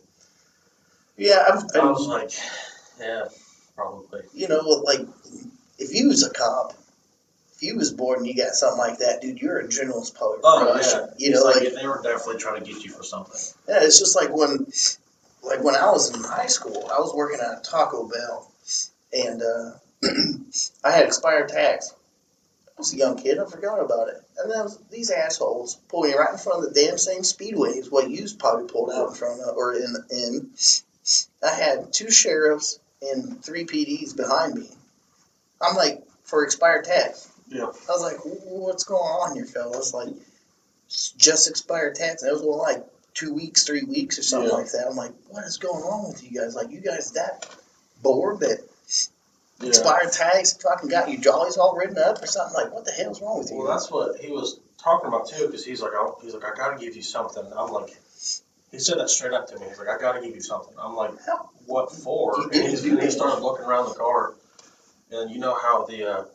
Yeah, 1.17 1.43
I've, 1.47 1.63
I 1.75 1.85
was 1.91 2.07
like, 2.07 2.31
"Yeah, 2.99 3.25
probably." 3.75 4.21
you 4.33 4.47
know, 4.47 4.59
like 4.59 5.01
if 5.79 5.93
you 5.93 6.07
was 6.09 6.23
a 6.25 6.29
cop, 6.31 6.73
if 7.55 7.63
you 7.63 7.77
was 7.77 7.91
bored 7.93 8.17
and 8.19 8.27
you 8.27 8.35
got 8.35 8.53
something 8.53 8.77
like 8.79 8.97
that, 8.99 9.21
dude, 9.21 9.39
your 9.39 9.61
adrenaline's 9.63 10.11
probably 10.11 10.39
Oh 10.43 10.73
rushing. 10.73 10.99
yeah, 10.99 11.13
You 11.17 11.31
know, 11.31 11.41
like, 11.43 11.55
like 11.63 11.73
they 11.73 11.87
were 11.87 12.01
definitely 12.03 12.37
trying 12.37 12.63
to 12.63 12.69
get 12.69 12.83
you 12.83 12.91
for 12.91 13.03
something. 13.03 13.39
yeah, 13.69 13.79
it's 13.81 13.97
just 13.99 14.15
like 14.15 14.29
when, 14.35 14.67
like 15.43 15.63
when 15.63 15.75
I 15.75 15.89
was 15.91 16.13
in 16.13 16.21
high 16.23 16.47
school, 16.47 16.89
I 16.93 16.99
was 16.99 17.13
working 17.15 17.39
at 17.39 17.63
Taco 17.63 18.09
Bell, 18.09 18.51
and 19.13 19.41
uh, 19.41 19.71
I 20.83 20.91
had 20.91 21.05
expired 21.05 21.47
tags. 21.49 21.93
I 22.77 22.81
was 22.81 22.93
a 22.93 22.97
young 22.97 23.17
kid, 23.17 23.39
I 23.39 23.45
forgot 23.45 23.79
about 23.79 24.09
it, 24.09 24.21
and 24.37 24.51
then 24.51 24.67
these 24.91 25.09
assholes 25.09 25.75
pulled 25.87 26.05
me 26.07 26.13
right 26.13 26.33
in 26.33 26.37
front 26.37 26.65
of 26.65 26.73
the 26.73 26.81
damn 26.81 26.97
same 26.97 27.23
speedway 27.23 27.79
speedways 27.79 27.91
what 27.91 28.09
you 28.09 28.27
probably 28.37 28.67
pulled 28.67 28.91
out 28.91 29.09
in 29.09 29.15
front 29.15 29.41
of 29.41 29.55
or 29.55 29.73
in 29.75 29.95
in. 30.11 30.49
I 31.43 31.51
had 31.53 31.93
two 31.93 32.11
sheriffs 32.11 32.79
and 33.01 33.41
three 33.43 33.65
PDs 33.65 34.15
behind 34.15 34.55
me. 34.55 34.69
I'm 35.61 35.75
like, 35.75 36.03
for 36.23 36.43
expired 36.43 36.85
tags. 36.85 37.29
Yeah. 37.47 37.63
I 37.65 37.91
was 37.91 38.01
like, 38.01 38.17
what's 38.43 38.83
going 38.83 38.99
on 39.03 39.35
here, 39.35 39.45
fellas? 39.45 39.93
Like, 39.93 40.09
just 41.17 41.47
expired 41.49 41.95
tags. 41.95 42.23
And 42.23 42.29
it 42.31 42.33
was 42.33 42.41
only 42.41 42.57
like 42.57 42.85
two 43.13 43.33
weeks, 43.33 43.63
three 43.63 43.83
weeks 43.83 44.17
or 44.19 44.23
something 44.23 44.49
Yeah. 44.49 44.55
like 44.55 44.71
that. 44.71 44.87
I'm 44.89 44.95
like, 44.95 45.13
what 45.29 45.43
is 45.45 45.57
going 45.57 45.83
on 45.83 46.09
with 46.09 46.23
you 46.23 46.39
guys? 46.39 46.55
Like, 46.55 46.71
you 46.71 46.81
guys 46.81 47.11
that 47.11 47.47
bored 48.01 48.39
that 48.39 48.59
Yeah. 49.61 49.69
expired 49.69 50.11
tags 50.11 50.61
fucking 50.61 50.89
got 50.89 51.09
your 51.09 51.21
jollies 51.21 51.57
all 51.57 51.75
written 51.75 51.97
up 51.97 52.21
or 52.21 52.27
something? 52.27 52.55
Like, 52.55 52.73
what 52.73 52.85
the 52.85 52.91
hell's 52.91 53.21
wrong 53.21 53.39
with 53.39 53.51
you? 53.51 53.57
Well, 53.57 53.67
that's 53.67 53.89
what 53.89 54.19
he 54.19 54.31
was 54.31 54.59
talking 54.77 55.07
about 55.07 55.29
too, 55.29 55.45
because 55.45 55.65
he's 55.65 55.81
like, 55.81 55.93
I, 55.93 56.09
he's 56.21 56.33
like, 56.33 56.43
I 56.43 56.55
gotta 56.55 56.77
give 56.77 56.95
you 56.95 57.01
something. 57.01 57.43
I'm 57.55 57.71
like, 57.71 57.95
he 58.71 58.79
said 58.79 58.99
that 58.99 59.09
straight 59.09 59.33
up 59.33 59.47
to 59.47 59.59
me. 59.59 59.67
He's 59.67 59.79
like, 59.79 59.87
I 59.87 59.97
gotta 59.97 60.21
give 60.21 60.35
you 60.35 60.41
something. 60.41 60.73
I'm 60.77 60.95
like, 60.95 61.11
what 61.65 61.91
for? 61.91 62.35
And, 62.51 62.53
he's, 62.53 62.83
and 62.83 63.01
he 63.01 63.09
started 63.09 63.41
looking 63.41 63.65
around 63.65 63.89
the 63.89 63.95
car, 63.95 64.33
and 65.11 65.31
you 65.31 65.39
know 65.39 65.55
how 65.55 65.85
the 65.85 66.05
uh, 66.05 66.25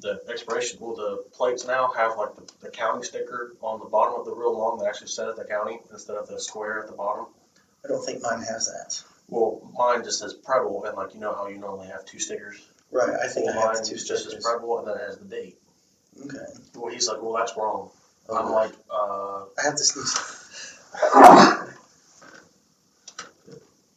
the 0.00 0.20
expiration, 0.28 0.78
well, 0.80 0.94
the 0.96 1.24
plates 1.32 1.66
now 1.66 1.92
have 1.94 2.16
like 2.16 2.34
the, 2.34 2.50
the 2.62 2.70
county 2.70 3.02
sticker 3.02 3.54
on 3.60 3.80
the 3.80 3.86
bottom 3.86 4.18
of 4.18 4.24
the 4.24 4.34
real 4.34 4.56
long 4.56 4.78
that 4.78 4.86
actually 4.86 5.08
says 5.08 5.36
the 5.36 5.44
county 5.44 5.78
instead 5.90 6.16
of 6.16 6.28
the 6.28 6.40
square 6.40 6.82
at 6.82 6.88
the 6.88 6.96
bottom. 6.96 7.26
I 7.84 7.88
don't 7.88 8.04
think 8.04 8.22
mine 8.22 8.42
has 8.42 8.66
that. 8.66 9.02
Well, 9.30 9.72
mine 9.78 10.04
just 10.04 10.18
says 10.18 10.34
Preble, 10.34 10.84
and 10.84 10.96
like 10.96 11.14
you 11.14 11.20
know 11.20 11.32
how 11.34 11.46
you 11.48 11.58
normally 11.58 11.88
have 11.88 12.04
two 12.04 12.18
stickers. 12.18 12.60
Right, 12.92 13.08
I 13.08 13.28
think 13.28 13.46
well, 13.46 13.58
I 13.58 13.62
have 13.62 13.74
mine 13.74 13.82
the 13.84 13.88
just 13.90 14.06
says 14.08 14.22
stickers. 14.24 14.44
Preble, 14.44 14.78
and 14.80 14.88
then 14.88 14.96
it 14.96 15.06
has 15.06 15.18
the 15.18 15.24
date. 15.24 15.56
Okay. 16.24 16.38
Well, 16.74 16.92
he's 16.92 17.08
like, 17.08 17.22
well, 17.22 17.32
that's 17.34 17.56
wrong. 17.56 17.90
I'm 18.28 18.46
Okay. 18.46 18.52
like, 18.54 18.72
uh, 18.92 19.44
I 19.58 19.62
have 19.64 19.76
to 19.76 19.84
sneeze. 19.84 20.76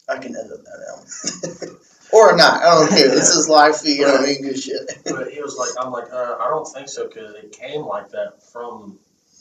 I 0.10 0.18
can 0.18 0.36
edit 0.36 0.64
that 0.66 0.80
out. 0.92 1.70
or 2.14 2.36
not. 2.36 2.62
I 2.62 2.66
don't 2.80 2.90
care. 2.90 3.10
This 3.10 3.30
is 3.36 3.48
live 3.50 3.80
feed. 3.80 4.04
I 4.04 4.12
don't 4.12 4.24
mean 4.24 4.42
good 4.42 4.60
shit. 4.62 4.82
But 5.06 5.32
he 5.32 5.42
was 5.42 5.56
like, 5.58 5.70
I'm 5.80 5.92
like, 5.92 6.12
uh, 6.12 6.38
I 6.40 6.50
don't 6.50 6.68
think 6.68 6.90
so 6.90 7.08
because 7.08 7.36
it 7.36 7.52
came 7.54 7.82
like 7.82 8.12
that 8.12 8.44
from, 8.52 9.00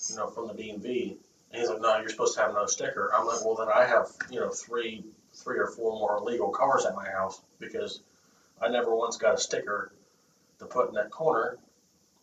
you 0.09 0.17
know, 0.17 0.29
from 0.29 0.49
the 0.49 0.55
DMV. 0.55 1.17
And 1.53 1.61
he's 1.61 1.69
like, 1.69 1.81
no, 1.81 1.99
you're 1.99 2.09
supposed 2.09 2.35
to 2.37 2.43
have 2.43 2.55
no 2.55 2.67
sticker. 2.67 3.11
I'm 3.15 3.27
like, 3.27 3.45
well, 3.45 3.57
then 3.57 3.69
I 3.75 3.85
have, 3.87 4.09
you 4.31 4.41
know, 4.41 4.51
three, 4.51 5.05
three 5.43 5.59
or 5.59 5.67
four 5.67 5.93
more 5.99 6.21
legal 6.21 6.51
cars 6.51 6.85
at 6.85 6.95
my 6.95 7.09
house 7.09 7.41
because 7.59 8.01
I 8.61 8.69
never 8.69 8.95
once 8.95 9.17
got 9.17 9.35
a 9.35 9.39
sticker 9.39 9.93
to 10.59 10.67
put 10.67 10.89
in 10.89 10.95
that 10.95 11.11
corner. 11.11 11.59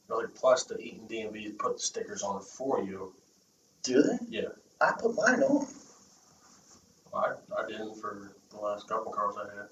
Really, 0.07 0.27
plus 0.27 0.63
the 0.63 0.79
Eaton 0.79 1.07
DMV 1.07 1.57
put 1.57 1.77
the 1.77 1.83
stickers 1.83 2.23
on 2.23 2.41
for 2.41 2.81
you. 2.81 3.13
Do 3.83 4.01
they? 4.01 4.17
Yeah. 4.27 4.49
I 4.81 4.93
put 4.99 5.15
mine 5.15 5.43
on. 5.43 5.67
I, 7.13 7.33
I 7.57 7.67
didn't 7.67 7.95
for 7.95 8.31
the 8.51 8.57
last 8.59 8.87
couple 8.87 9.11
cars 9.11 9.35
I 9.37 9.55
had. 9.55 9.67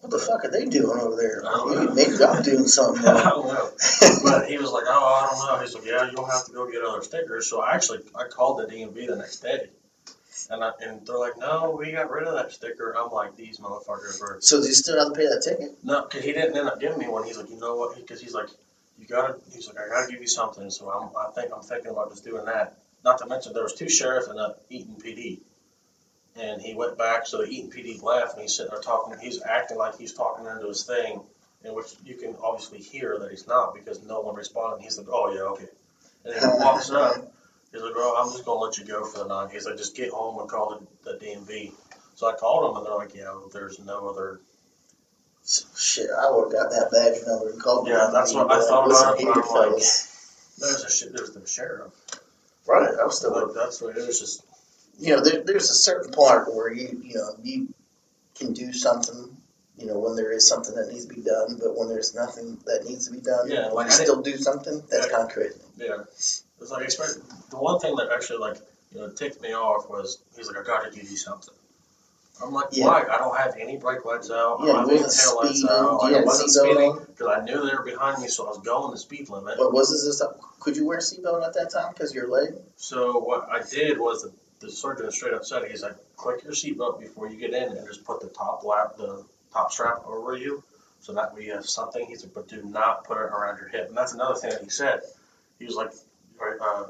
What 0.00 0.10
the 0.10 0.18
fuck 0.18 0.44
are 0.44 0.50
they 0.50 0.66
doing 0.66 0.98
over 0.98 1.16
there? 1.16 1.42
I 1.44 1.50
don't 1.52 1.74
know. 1.74 1.94
Maybe, 1.94 2.12
maybe 2.12 2.24
I'm 2.24 2.42
doing 2.42 2.66
something. 2.78 3.04
I 3.06 3.30
don't 3.30 3.48
know. 3.48 3.70
But 4.22 4.48
he 4.48 4.58
was 4.58 4.72
like, 4.72 4.84
oh, 4.86 4.90
I 4.90 5.34
don't 5.34 5.46
know. 5.46 5.60
He's 5.60 5.74
like, 5.74 5.84
yeah, 5.84 6.10
you'll 6.10 6.26
have 6.26 6.44
to 6.46 6.52
go 6.52 6.70
get 6.70 6.82
other 6.82 7.02
stickers. 7.02 7.48
So 7.48 7.60
I 7.60 7.74
actually, 7.74 8.00
I 8.14 8.28
called 8.28 8.58
the 8.58 8.72
DMV 8.72 9.06
the 9.08 9.16
next 9.16 9.40
day. 9.40 9.68
And 10.50 10.62
I, 10.62 10.70
and 10.80 11.04
they're 11.06 11.18
like, 11.18 11.36
no, 11.38 11.76
we 11.78 11.92
got 11.92 12.10
rid 12.10 12.28
of 12.28 12.34
that 12.34 12.52
sticker. 12.52 12.94
I'm 12.96 13.10
like, 13.10 13.36
these 13.36 13.58
motherfuckers 13.58 14.22
are, 14.22 14.38
so 14.40 14.60
do 14.60 14.68
you 14.68 14.74
still 14.74 14.98
have 14.98 15.12
to 15.12 15.18
pay 15.18 15.26
that 15.26 15.42
ticket? 15.42 15.76
no, 15.82 16.02
cause 16.02 16.22
he 16.22 16.32
didn't 16.32 16.56
end 16.56 16.68
up 16.68 16.80
giving 16.80 16.98
me 16.98 17.08
one. 17.08 17.24
He's 17.24 17.36
like, 17.36 17.50
you 17.50 17.58
know 17.58 17.76
what? 17.76 18.06
Cause 18.06 18.20
he's 18.20 18.34
like, 18.34 18.48
you 18.98 19.06
gotta, 19.06 19.36
he's 19.52 19.66
like, 19.66 19.78
I 19.78 19.88
gotta 19.88 20.10
give 20.10 20.20
you 20.20 20.28
something. 20.28 20.70
So 20.70 20.88
I'm, 20.90 21.10
I 21.16 21.32
think 21.32 21.52
I'm 21.54 21.62
thinking 21.62 21.90
about 21.90 22.10
just 22.10 22.24
doing 22.24 22.44
that. 22.44 22.78
Not 23.04 23.18
to 23.18 23.26
mention 23.26 23.52
there 23.52 23.62
was 23.62 23.74
two 23.74 23.88
sheriffs 23.88 24.28
and 24.28 24.38
a 24.38 24.56
Eaton 24.70 24.96
PD. 24.96 25.40
And 26.38 26.60
he 26.60 26.74
went 26.74 26.98
back, 26.98 27.26
so 27.26 27.38
the 27.38 27.48
Eaton 27.48 27.70
PD 27.70 28.02
left 28.02 28.34
and 28.34 28.42
he's 28.42 28.56
sitting 28.56 28.70
there 28.70 28.80
talking, 28.80 29.18
he's 29.20 29.42
acting 29.42 29.78
like 29.78 29.98
he's 29.98 30.12
talking 30.12 30.46
into 30.46 30.68
his 30.68 30.84
thing. 30.84 31.20
In 31.64 31.74
which 31.74 31.86
you 32.04 32.14
can 32.14 32.36
obviously 32.40 32.78
hear 32.78 33.18
that 33.18 33.30
he's 33.30 33.48
not 33.48 33.74
because 33.74 34.00
no 34.04 34.20
one 34.20 34.36
responded. 34.36 34.84
He's 34.84 34.98
like, 34.98 35.08
oh 35.10 35.34
yeah, 35.34 35.40
okay. 35.40 35.66
And 36.24 36.34
then 36.34 36.40
he 36.40 36.64
walks 36.64 36.90
up, 36.90 37.32
He's 37.76 37.82
like, 37.84 37.94
well, 37.94 38.14
I'm 38.16 38.32
just 38.32 38.46
gonna 38.46 38.58
let 38.60 38.78
you 38.78 38.86
go 38.86 39.04
for 39.04 39.18
the 39.18 39.26
night. 39.28 39.50
He's 39.52 39.66
like, 39.66 39.76
just 39.76 39.94
get 39.94 40.08
home 40.10 40.38
and 40.40 40.48
call 40.48 40.80
the, 41.04 41.12
the 41.12 41.18
DMV. 41.22 41.72
So 42.14 42.26
I 42.26 42.32
called 42.34 42.70
them 42.70 42.78
and 42.78 42.86
they're 42.86 42.94
like, 42.96 43.14
yeah, 43.14 43.38
there's 43.52 43.78
no 43.80 44.08
other. 44.08 44.40
Shit, 45.76 46.08
I 46.10 46.30
would 46.30 46.44
have 46.44 46.52
got 46.52 46.70
that 46.70 46.90
badge 46.90 47.26
number 47.26 47.50
and 47.50 47.60
called. 47.62 47.86
Yeah, 47.86 48.08
that's 48.12 48.32
what 48.32 48.50
I 48.50 48.60
thought 48.62 48.86
about 48.86 49.20
it, 49.20 49.26
I'm 49.28 49.32
like- 49.72 49.72
There's 50.58 50.84
a 50.84 50.90
shit. 50.90 51.12
There's 51.14 51.32
the 51.32 51.46
sheriff. 51.46 51.92
Right, 52.66 52.88
I 52.98 53.04
was 53.04 53.18
still 53.18 53.32
Like 53.32 53.54
that's 53.54 53.80
what 53.82 53.96
it 53.96 54.06
was. 54.06 54.18
Just 54.18 54.42
you 54.98 55.14
know, 55.14 55.22
there, 55.22 55.44
there's 55.44 55.70
a 55.70 55.74
certain 55.74 56.10
point 56.12 56.52
where 56.54 56.72
you, 56.72 57.00
you 57.04 57.14
know, 57.16 57.28
you 57.42 57.68
can 58.38 58.54
do 58.54 58.72
something, 58.72 59.36
you 59.76 59.86
know, 59.86 59.98
when 59.98 60.16
there 60.16 60.32
is 60.32 60.48
something 60.48 60.74
that 60.74 60.88
needs 60.90 61.04
to 61.04 61.14
be 61.14 61.20
done, 61.20 61.58
but 61.62 61.76
when 61.76 61.88
there's 61.90 62.14
nothing 62.14 62.58
that 62.64 62.84
needs 62.88 63.06
to 63.06 63.12
be 63.12 63.20
done, 63.20 63.50
Yeah, 63.50 63.66
like 63.66 63.88
you 63.88 63.92
I 63.92 63.94
still 64.04 64.22
do 64.22 64.36
something, 64.38 64.82
that's 64.90 65.06
Yeah. 65.06 65.12
kind 65.12 65.28
of 65.28 65.34
crazy. 65.34 65.60
yeah. 65.76 65.96
It's 66.60 66.70
like 66.70 67.08
the 67.50 67.56
one 67.56 67.78
thing 67.80 67.94
that 67.96 68.08
actually 68.12 68.38
like 68.38 68.56
you 68.92 69.00
know 69.00 69.10
ticked 69.10 69.40
me 69.40 69.52
off 69.54 69.88
was 69.88 70.18
he's 70.36 70.48
like, 70.48 70.56
I 70.58 70.62
gotta 70.64 70.90
give 70.90 71.08
you 71.10 71.16
something. 71.16 71.54
I'm 72.42 72.52
like, 72.52 72.66
Yeah. 72.72 72.86
why? 72.86 73.04
I 73.10 73.18
don't 73.18 73.36
have 73.36 73.56
any 73.58 73.78
brake 73.78 74.04
lights 74.04 74.30
out. 74.30 74.60
I 74.60 74.66
Yeah, 74.66 74.72
don't 74.72 74.80
have 74.80 74.90
any 74.90 74.98
tail 74.98 75.36
lights 75.36 75.64
out. 75.68 76.02
Like, 76.02 76.14
I 76.14 76.20
wasn't 76.20 76.50
speeding 76.50 76.98
because 77.06 77.26
I 77.28 77.44
knew 77.44 77.66
they 77.66 77.74
were 77.74 77.82
behind 77.82 78.20
me, 78.20 78.28
so 78.28 78.44
I 78.46 78.48
was 78.50 78.58
going 78.58 78.90
the 78.90 78.98
speed 78.98 79.28
limit. 79.30 79.54
But 79.56 79.72
was 79.72 79.90
this 79.90 80.20
a, 80.20 80.34
could 80.60 80.76
you 80.76 80.86
wear 80.86 80.98
a 80.98 81.00
seatbelt 81.00 81.46
at 81.46 81.54
that 81.54 81.70
time 81.70 81.92
because 81.94 82.14
you're 82.14 82.28
late? 82.30 82.52
So 82.76 83.18
what 83.20 83.48
I 83.50 83.62
did 83.62 83.98
was 83.98 84.22
the, 84.22 84.32
the 84.60 84.70
surgeon 84.70 85.10
straight 85.12 85.32
up 85.32 85.44
said, 85.44 85.64
he's 85.70 85.82
like, 85.82 85.96
click 86.16 86.42
your 86.44 86.52
seatbelt 86.52 87.00
before 87.00 87.28
you 87.30 87.36
get 87.36 87.54
in 87.54 87.74
and 87.74 87.86
just 87.86 88.04
put 88.04 88.20
the 88.20 88.28
top 88.28 88.64
lap, 88.64 88.96
the 88.98 89.24
top 89.52 89.72
strap 89.72 90.04
over 90.06 90.36
you. 90.36 90.62
So 91.00 91.14
that 91.14 91.34
way 91.34 91.44
you 91.46 91.54
have 91.54 91.66
something. 91.66 92.04
He's 92.06 92.22
like, 92.22 92.34
but 92.34 92.48
do 92.48 92.62
not 92.64 93.04
put 93.04 93.16
it 93.16 93.30
around 93.30 93.58
your 93.60 93.68
hip. 93.68 93.88
And 93.88 93.96
that's 93.96 94.12
another 94.12 94.34
thing 94.38 94.50
that 94.50 94.62
he 94.62 94.68
said. 94.70 95.00
He 95.58 95.64
was 95.64 95.74
like, 95.74 95.92
right, 96.40 96.56
uh, 96.60 96.86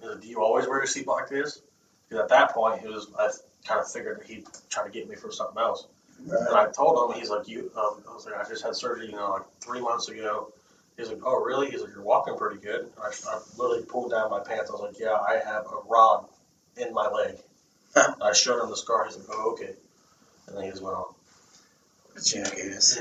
he 0.00 0.20
do 0.20 0.28
you 0.28 0.42
always 0.42 0.66
wear 0.66 0.78
your 0.78 0.86
seatbelt 0.86 1.20
like 1.20 1.28
this? 1.28 1.60
Because 2.08 2.24
at 2.24 2.28
that 2.30 2.50
point, 2.52 2.82
it 2.82 2.88
was, 2.88 3.08
I 3.18 3.30
kind 3.66 3.80
of 3.80 3.90
figured 3.90 4.20
that 4.20 4.26
he'd 4.26 4.46
try 4.68 4.84
to 4.84 4.90
get 4.90 5.08
me 5.08 5.16
for 5.16 5.30
something 5.30 5.58
else. 5.58 5.86
And 6.18 6.56
I 6.56 6.70
told 6.70 7.10
him, 7.10 7.18
he's 7.18 7.30
like, 7.30 7.48
you, 7.48 7.70
um, 7.76 8.02
I 8.08 8.14
was 8.14 8.26
like, 8.26 8.34
I 8.34 8.48
just 8.48 8.62
had 8.62 8.76
surgery, 8.76 9.06
you 9.06 9.12
know, 9.12 9.30
like 9.30 9.42
three 9.60 9.80
months 9.80 10.08
ago. 10.08 10.52
He's 10.96 11.08
like, 11.08 11.20
oh, 11.24 11.42
really? 11.42 11.70
He's 11.70 11.80
like, 11.80 11.92
you're 11.94 12.02
walking 12.02 12.36
pretty 12.36 12.60
good. 12.60 12.90
I, 13.02 13.10
I 13.28 13.40
literally 13.56 13.84
pulled 13.84 14.10
down 14.10 14.30
my 14.30 14.40
pants. 14.40 14.70
I 14.70 14.74
was 14.74 14.82
like, 14.82 15.00
yeah, 15.00 15.14
I 15.14 15.40
have 15.44 15.64
a 15.66 15.88
rod 15.88 16.26
in 16.76 16.92
my 16.92 17.08
leg. 17.08 17.36
I 18.22 18.32
showed 18.32 18.62
him 18.62 18.70
the 18.70 18.76
scar. 18.76 19.06
He's 19.06 19.16
like, 19.16 19.26
oh, 19.30 19.52
okay. 19.52 19.74
And 20.46 20.56
then 20.56 20.64
he 20.64 20.70
just 20.70 20.82
went 20.82 20.96
on. 20.96 21.14
Jackass. 22.22 23.00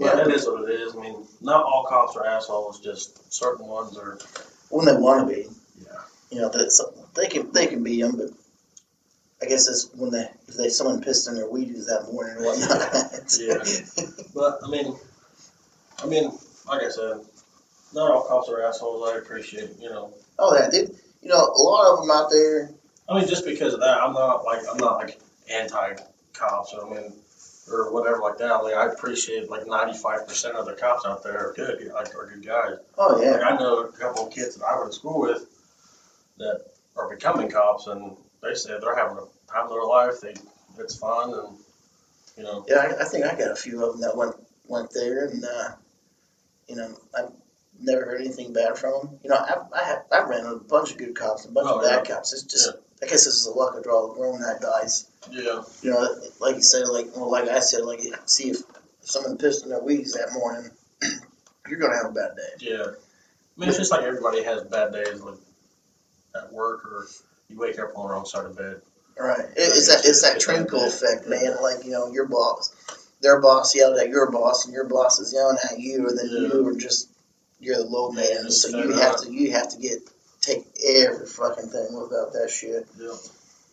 But 0.00 0.16
Yeah. 0.16 0.22
it 0.22 0.34
is 0.34 0.46
what 0.46 0.68
it 0.68 0.80
is. 0.80 0.96
I 0.96 0.98
mean, 1.00 1.26
not 1.42 1.62
all 1.64 1.84
cops 1.88 2.16
are 2.16 2.26
assholes. 2.26 2.80
Just 2.80 3.32
certain 3.32 3.66
ones 3.66 3.96
are. 3.98 4.18
When 4.70 4.86
they 4.86 4.96
want 4.96 5.28
to 5.28 5.34
be, 5.34 5.46
Yeah. 5.80 5.88
you 6.30 6.40
know, 6.40 6.48
that's 6.48 6.80
they 7.14 7.26
can 7.28 7.52
they 7.52 7.66
can 7.66 7.82
be 7.84 8.00
them, 8.00 8.16
but 8.16 8.30
I 9.42 9.46
guess 9.46 9.68
it's 9.68 9.90
when 9.94 10.10
they 10.10 10.28
if 10.48 10.56
they 10.56 10.68
someone 10.70 11.02
pissed 11.02 11.28
in 11.28 11.34
their 11.34 11.48
weed 11.50 11.68
eaters 11.68 11.86
that 11.86 12.10
morning 12.12 12.36
or 12.38 12.44
whatnot. 12.46 13.36
Yeah. 13.38 13.62
But 14.34 14.60
I 14.64 14.70
mean, 14.70 14.96
I 16.02 16.06
mean, 16.06 16.30
like 16.66 16.82
I 16.82 16.88
said, 16.88 17.20
not 17.92 18.10
all 18.10 18.22
cops 18.22 18.48
are 18.48 18.62
assholes. 18.62 19.08
I 19.10 19.18
appreciate, 19.18 19.70
you 19.78 19.90
know. 19.90 20.14
oh 20.38 20.56
yeah, 20.56 20.70
dude. 20.70 20.96
You 21.22 21.28
know, 21.28 21.36
a 21.44 21.62
lot 21.62 21.92
of 21.92 22.00
them 22.00 22.10
out 22.10 22.30
there. 22.30 22.70
I 23.08 23.18
mean, 23.18 23.28
just 23.28 23.44
because 23.44 23.74
of 23.74 23.80
that, 23.80 23.98
I'm 24.00 24.14
not 24.14 24.44
like 24.44 24.60
I'm 24.70 24.78
not 24.78 24.96
like 24.96 25.20
anti 25.52 25.96
cops. 26.32 26.74
I 26.80 26.88
mean, 26.88 27.12
or 27.70 27.92
whatever 27.92 28.18
like 28.18 28.38
that. 28.38 28.50
I 28.52 28.62
mean, 28.62 28.74
I 28.76 28.86
appreciate 28.86 29.48
like 29.50 29.66
95 29.66 30.26
percent 30.26 30.56
of 30.56 30.66
the 30.66 30.74
cops 30.74 31.04
out 31.06 31.22
there 31.22 31.38
are 31.50 31.52
good, 31.54 31.84
like 31.92 32.14
are 32.14 32.26
good 32.26 32.44
guys. 32.44 32.78
Oh 32.98 33.20
yeah. 33.22 33.32
Like. 33.32 33.52
I 33.52 33.56
know 33.56 33.80
a 33.80 33.92
couple 33.92 34.26
of 34.26 34.32
kids 34.34 34.56
that 34.56 34.64
I 34.64 34.78
went 34.78 34.92
to 34.92 34.98
school 34.98 35.20
with 35.20 35.46
that 36.38 36.64
are 36.96 37.08
becoming 37.08 37.50
cops, 37.50 37.86
and 37.86 38.16
they 38.42 38.54
say 38.54 38.76
they're 38.80 38.96
having 38.96 39.18
a 39.18 39.52
time 39.52 39.64
of 39.66 39.70
their 39.70 39.84
life. 39.84 40.20
They 40.20 40.34
it's 40.78 40.96
fun, 40.96 41.32
and 41.34 41.56
you 42.36 42.42
know, 42.44 42.64
Yeah, 42.68 42.76
I, 42.78 43.02
I 43.02 43.04
think 43.04 43.24
I 43.26 43.34
got 43.34 43.50
a 43.50 43.56
few 43.56 43.84
of 43.84 43.92
them 43.92 44.00
that 44.02 44.16
went 44.16 44.34
went 44.66 44.90
there, 44.94 45.26
and 45.26 45.44
uh, 45.44 45.68
you 46.68 46.76
know, 46.76 46.94
I've 47.16 47.30
never 47.78 48.04
heard 48.04 48.20
anything 48.20 48.52
bad 48.52 48.78
from 48.78 48.92
them. 49.08 49.18
You 49.22 49.30
know, 49.30 49.36
I 49.36 49.56
I 49.78 49.84
have 49.84 50.04
I 50.12 50.20
ran 50.22 50.46
a 50.46 50.56
bunch 50.56 50.92
of 50.92 50.98
good 50.98 51.14
cops, 51.16 51.44
a 51.44 51.50
bunch 51.52 51.68
Oh, 51.70 51.78
of 51.78 51.84
bad 51.84 52.06
cops. 52.06 52.32
It's 52.32 52.42
just 52.44 52.70
I 53.02 53.06
guess 53.06 53.24
this 53.24 53.34
is 53.34 53.46
a 53.46 53.50
luck 53.52 53.76
of 53.76 53.82
draw. 53.84 54.12
The 54.14 54.20
rolling 54.20 54.42
that 54.42 54.60
dies. 54.60 55.06
yeah, 55.30 55.62
You 55.82 55.90
know, 55.90 56.08
like 56.40 56.56
you 56.56 56.62
said, 56.62 56.86
like 56.88 57.06
well, 57.16 57.30
like 57.30 57.48
I 57.48 57.60
said, 57.60 57.82
like 57.84 58.00
see 58.26 58.50
if 58.50 58.58
someone 59.02 59.38
pissed 59.38 59.64
in 59.64 59.70
their 59.70 59.82
weeds 59.82 60.12
that 60.14 60.30
morning, 60.34 60.70
you're 61.68 61.78
gonna 61.80 61.96
have 61.96 62.10
a 62.10 62.14
bad 62.14 62.36
day. 62.36 62.66
yeah. 62.70 62.84
I 62.86 63.60
mean, 63.60 63.68
it's 63.68 63.78
just 63.78 63.90
like 63.90 64.02
everybody 64.04 64.42
has 64.42 64.62
bad 64.64 64.92
days, 64.92 65.20
like 65.20 65.34
at 66.36 66.52
work, 66.52 66.84
or 66.86 67.06
you 67.48 67.58
wake 67.58 67.78
up 67.78 67.90
on 67.96 68.06
the 68.08 68.12
wrong 68.14 68.24
side 68.24 68.46
of 68.46 68.56
bed. 68.56 68.80
Right. 69.18 69.38
It, 69.40 69.52
it's 69.56 69.88
that 69.88 70.08
it's 70.08 70.22
that 70.22 70.40
trickle 70.40 70.84
effect, 70.86 71.26
man. 71.28 71.56
Like 71.62 71.84
you 71.84 71.90
know, 71.90 72.10
your 72.12 72.26
boss, 72.26 72.72
their 73.20 73.40
boss 73.40 73.74
yelled 73.76 73.98
at 73.98 74.08
your 74.08 74.30
boss, 74.30 74.64
and 74.64 74.72
your 74.74 74.88
boss 74.88 75.18
is 75.20 75.32
yelling 75.34 75.58
at 75.70 75.78
you, 75.78 76.06
and 76.08 76.18
then 76.18 76.26
Yeah. 76.30 76.48
you 76.54 76.66
are 76.68 76.74
just 76.74 77.08
you're 77.58 77.76
the 77.76 77.84
low 77.84 78.10
man, 78.12 78.44
just 78.44 78.62
so 78.62 78.68
you 78.78 78.92
have 78.92 79.20
to 79.22 79.30
you 79.32 79.52
have 79.52 79.68
to 79.70 79.78
get 79.78 79.98
take 80.54 80.66
every 80.84 81.26
fucking 81.26 81.68
thing 81.68 81.88
without 81.92 82.32
that 82.32 82.50
shit. 82.50 82.86
Yeah. 82.98 83.16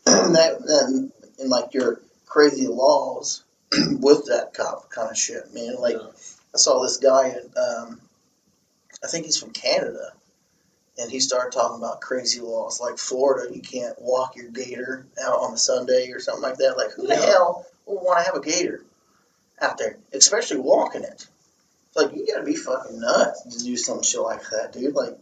and 0.05 0.35
that 0.35 0.59
and, 0.87 1.11
and 1.39 1.49
like 1.49 1.73
your 1.73 2.01
crazy 2.25 2.67
laws 2.67 3.43
with 3.71 4.25
that 4.27 4.53
cop 4.53 4.89
kind 4.89 5.09
of 5.11 5.17
shit, 5.17 5.53
man. 5.53 5.75
Like 5.79 5.95
Yeah. 5.95 6.07
I 6.53 6.57
saw 6.57 6.81
this 6.81 6.97
guy, 6.97 7.35
um, 7.57 7.99
I 9.03 9.07
think 9.07 9.25
he's 9.25 9.37
from 9.37 9.51
Canada, 9.51 10.11
and 10.97 11.11
he 11.11 11.19
started 11.19 11.51
talking 11.51 11.77
about 11.77 12.01
crazy 12.01 12.39
laws 12.39 12.81
like 12.81 12.97
Florida, 12.97 13.53
you 13.53 13.61
can't 13.61 14.01
walk 14.01 14.35
your 14.35 14.49
gator 14.49 15.05
out 15.23 15.39
on 15.39 15.53
a 15.53 15.57
Sunday 15.57 16.11
or 16.11 16.19
something 16.19 16.41
like 16.41 16.57
that. 16.57 16.77
Like 16.77 16.91
who 16.93 17.05
the 17.05 17.15
hell 17.15 17.65
would 17.85 17.95
want 18.01 18.19
to 18.19 18.25
have 18.25 18.35
a 18.35 18.45
gator 18.45 18.83
out 19.61 19.77
there, 19.77 19.97
especially 20.13 20.57
walking 20.57 21.03
it? 21.03 21.27
Like 21.95 22.13
you 22.15 22.25
gotta 22.25 22.45
be 22.45 22.55
fucking 22.55 22.99
nuts 22.99 23.57
to 23.57 23.63
do 23.63 23.75
some 23.77 24.01
shit 24.03 24.21
like 24.21 24.41
that, 24.51 24.73
dude. 24.73 24.95
Like 24.95 25.17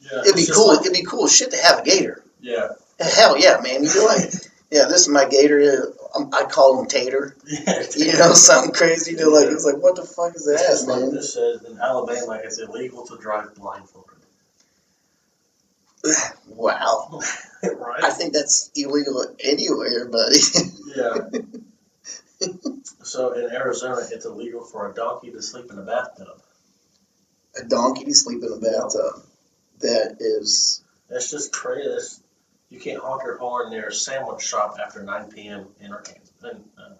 Yeah, 0.00 0.20
it'd 0.20 0.36
be 0.36 0.46
cool. 0.46 0.68
like- 0.68 0.80
it'd 0.80 0.92
be 0.92 1.02
cool 1.04 1.26
shit 1.28 1.50
to 1.50 1.56
have 1.58 1.80
a 1.80 1.82
gator. 1.82 2.22
yeah, 2.40 2.68
Hell 3.00 3.38
yeah, 3.38 3.60
man. 3.62 3.82
You'd 3.84 3.92
be 3.92 4.00
like, 4.00 4.30
yeah, 4.70 4.84
this 4.88 5.02
is 5.02 5.08
my 5.08 5.26
gator. 5.28 5.92
I 6.32 6.44
call 6.44 6.80
him 6.80 6.88
Tater. 6.88 7.36
yeah. 7.46 7.82
You 7.96 8.18
know, 8.18 8.32
something 8.32 8.72
crazy. 8.72 9.14
To 9.16 9.28
like, 9.30 9.48
it's 9.48 9.64
like, 9.64 9.76
what 9.76 9.96
the 9.96 10.02
fuck 10.04 10.34
is 10.34 10.44
that, 10.46 10.84
man? 10.88 11.14
this 11.14 11.34
says 11.34 11.62
in 11.64 11.78
Alabama, 11.78 12.40
it's 12.42 12.58
illegal 12.58 13.06
to 13.06 13.16
drive 13.18 13.54
blindfolded. 13.54 14.16
Wow. 16.48 17.20
Right? 17.60 18.04
I 18.04 18.10
think 18.10 18.34
that's 18.34 18.70
illegal 18.76 19.24
anywhere, 19.40 20.04
buddy. 20.06 20.36
Yeah. 20.94 21.16
so 23.02 23.32
in 23.32 23.50
Arizona, 23.52 24.00
it's 24.12 24.24
illegal 24.26 24.62
for 24.62 24.88
a 24.88 24.94
donkey 24.94 25.32
to 25.32 25.42
sleep 25.42 25.66
in 25.72 25.76
a 25.76 25.82
bathtub. 25.82 26.40
a 27.60 27.64
donkey 27.66 28.04
to 28.04 28.14
sleep 28.14 28.44
in 28.44 28.52
a 28.52 28.56
bathtub. 28.60 29.24
That 29.80 30.16
is 30.20 30.82
That's 31.08 31.30
just 31.30 31.52
crazy. 31.52 31.88
That's, 31.88 32.20
you 32.70 32.80
can't 32.80 33.00
honk 33.00 33.22
your 33.24 33.38
horn 33.38 33.70
near 33.70 33.88
a 33.88 33.92
sandwich 33.92 34.42
shop 34.42 34.76
after 34.84 35.02
9 35.02 35.30
p.m. 35.30 35.66
in 35.80 35.92
Arkansas. 35.92 36.20
In, 36.42 36.64
uh, 36.78 36.94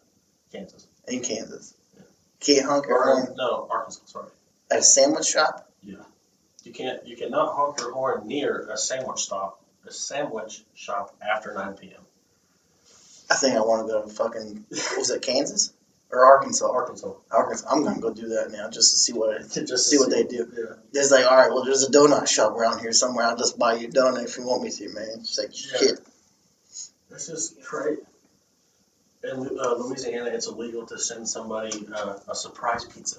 Kansas. 0.53 0.87
in 1.07 1.21
Kansas. 1.21 1.75
Can't 2.41 2.65
honk 2.67 2.87
your 2.87 2.99
Or, 2.99 3.21
horn 3.21 3.35
no, 3.37 3.67
Arkansas. 3.71 4.01
Sorry. 4.07 4.29
at 4.71 4.79
a 4.79 4.83
sandwich 4.83 5.27
shop. 5.27 5.69
Yeah. 5.83 5.97
You 6.65 6.73
can't. 6.73 7.07
You 7.07 7.17
cannot 7.17 7.55
honk 7.55 7.79
your 7.81 7.93
horn 7.93 8.27
near 8.27 8.69
a 8.71 8.77
sandwich 8.77 9.21
stop, 9.21 9.61
a 9.87 9.93
sandwich 9.93 10.63
shop 10.75 11.15
after 11.21 11.55
9 11.55 11.75
p.m. 11.75 12.01
I 13.31 13.35
think 13.35 13.57
I 13.57 13.61
want 13.61 13.87
to 13.87 13.93
go 13.93 14.03
to 14.03 14.09
fucking. 14.09 14.65
Was 14.71 15.11
it 15.11 15.23
Kansas 15.23 15.73
or 16.11 16.25
Arkansas? 16.25 16.71
Arkansas. 16.71 17.13
Arkansas. 17.31 17.69
I'm 17.71 17.85
gonna 17.85 18.01
go 18.01 18.13
do 18.13 18.29
that 18.31 18.51
now 18.53 18.71
just 18.71 18.93
to 18.93 18.97
see 18.99 19.13
what 19.13 19.41
Just 19.55 19.69
to 19.69 19.79
see 19.79 19.99
what 19.99 20.11
they 20.11 20.25
do. 20.25 20.49
Yeah. 20.57 20.75
It's 21.01 21.11
like, 21.11 21.25
all 21.31 21.37
right, 21.37 21.51
well, 21.51 21.65
there's 21.65 21.85
a 21.85 21.91
donut 21.91 22.27
shop 22.29 22.53
around 22.53 22.81
here 22.81 22.93
somewhere. 22.93 23.27
I'll 23.27 23.37
just 23.37 23.59
buy 23.59 23.75
you 23.75 23.89
a 23.89 23.91
donut 23.91 24.25
if 24.25 24.37
you 24.39 24.45
want 24.47 24.63
me 24.63 24.71
to, 24.71 24.89
man. 24.91 25.09
It's 25.21 25.39
like 25.39 25.49
Yeah. 25.53 25.79
shit. 25.89 26.01
This 27.11 27.29
is 27.29 27.55
crazy. 27.65 28.03
In 29.25 29.31
uh, 29.61 29.75
Louisiana, 29.75 30.31
it's 30.31 30.47
illegal 30.47 30.87
to 30.87 30.99
send 30.99 31.29
somebody 31.29 31.87
uh, 31.95 32.15
a 32.29 32.35
surprise 32.35 32.85
pizza. 32.85 33.19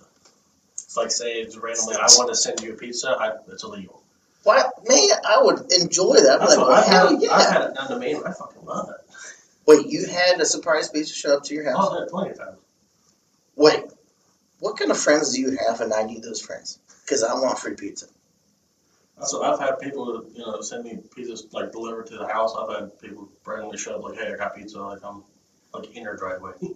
It's 0.73 0.95
like 0.95 1.11
say 1.11 1.41
it's 1.41 1.57
randomly, 1.57 1.95
I 1.95 2.07
want 2.17 2.29
to 2.29 2.35
send 2.35 2.61
you 2.61 2.73
a 2.73 2.75
pizza. 2.75 3.09
I, 3.09 3.33
it's 3.51 3.63
illegal. 3.63 4.01
What 4.43 4.71
man? 4.87 5.09
I 5.27 5.39
would 5.41 5.71
enjoy 5.73 6.13
that. 6.15 6.39
I'd 6.41 6.47
like, 6.47 6.57
well, 6.57 6.83
hell 6.83 7.07
it- 7.09 7.15
I've 7.15 7.21
yeah. 7.21 7.51
had 7.53 7.61
it 7.69 7.75
done 7.75 7.87
to 7.89 7.99
me, 7.99 8.13
and 8.13 8.25
I 8.25 8.31
fucking 8.31 8.65
love 8.65 8.89
it. 8.89 8.95
Wait, 9.67 9.87
you 9.87 10.07
had 10.07 10.39
a 10.39 10.45
surprise 10.45 10.89
pizza 10.89 11.13
show 11.13 11.35
up 11.37 11.43
to 11.43 11.53
your 11.53 11.69
house? 11.69 11.91
I've 11.91 12.07
plenty 12.07 12.31
of 12.31 12.37
times. 12.37 12.57
Wait, 13.59 13.83
what 14.59 14.77
kind 14.79 14.89
of 14.89 14.97
friends 14.97 15.33
do 15.35 15.41
you 15.41 15.57
have, 15.67 15.81
and 15.81 15.91
I 15.93 16.03
need 16.03 16.23
those 16.23 16.39
friends? 16.41 16.79
Because 17.03 17.23
I 17.23 17.33
want 17.33 17.59
free 17.59 17.75
pizza. 17.75 18.05
So 19.27 19.43
I've 19.43 19.59
had 19.59 19.79
people, 19.79 20.25
you 20.33 20.45
know, 20.45 20.61
send 20.61 20.85
me 20.85 20.97
pizzas 21.15 21.51
like 21.51 21.73
delivered 21.73 22.07
to 22.07 22.17
the 22.17 22.25
house. 22.25 22.55
I've 22.57 22.73
had 22.73 23.01
people 23.01 23.27
randomly 23.45 23.77
show 23.77 23.95
up 23.97 24.03
like, 24.03 24.17
"Hey, 24.17 24.31
I 24.33 24.37
got 24.37 24.55
pizza." 24.55 24.79
Like 24.81 25.03
I'm 25.03 25.23
like 25.73 25.93
in 25.95 26.03
your 26.03 26.15
driveway. 26.15 26.53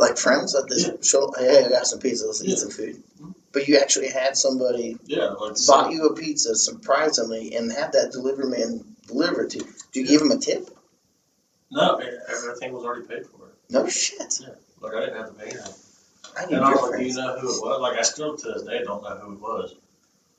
Like 0.00 0.16
friends 0.16 0.54
at 0.54 0.68
this 0.68 0.86
Yeah. 0.86 0.92
show. 1.02 1.32
Hey, 1.36 1.64
I 1.64 1.68
got 1.70 1.84
some 1.84 1.98
pizza. 1.98 2.24
Let's 2.24 2.44
eat 2.44 2.56
some 2.56 2.70
food. 2.70 3.02
Mhm. 3.20 3.34
But 3.50 3.66
you 3.66 3.78
actually 3.78 4.10
had 4.10 4.36
somebody 4.36 4.96
yeah, 5.06 5.30
like 5.30 5.56
bought 5.66 5.90
you 5.90 6.06
a 6.06 6.14
pizza 6.14 6.54
surprisingly 6.54 7.56
and 7.56 7.72
had 7.72 7.94
that 7.94 8.12
delivery 8.12 8.46
man 8.46 8.84
deliver 9.08 9.42
it 9.42 9.50
to 9.50 9.58
you. 9.58 9.66
Do 9.92 10.00
you 10.00 10.06
give 10.06 10.22
him 10.22 10.30
a 10.30 10.38
tip? 10.38 10.70
no, 11.72 11.96
everything 11.96 12.72
was 12.74 12.84
already 12.84 13.08
paid 13.08 13.26
for. 13.26 13.50
No 13.70 13.88
shit. 13.88 14.38
Like 14.80 14.94
I 14.94 15.00
didn't 15.00 15.16
have 15.16 15.28
to 15.30 15.34
pay 15.34 15.50
anything. 15.50 15.74
I 16.38 16.46
need 16.46 16.54
And 16.56 16.64
I 16.64 16.70
was 16.70 16.80
your 16.80 16.90
like, 16.90 16.98
"Do 17.00 17.04
you 17.06 17.12
friends. 17.12 17.26
know 17.26 17.38
who 17.40 17.48
it 17.48 17.60
was?" 17.62 17.80
Like 17.80 17.98
I 17.98 18.02
still 18.02 18.36
to 18.36 18.52
this 18.52 18.62
day 18.62 18.82
don't 18.84 19.02
know 19.02 19.16
who 19.16 19.32
it 19.34 19.40
was. 19.40 19.74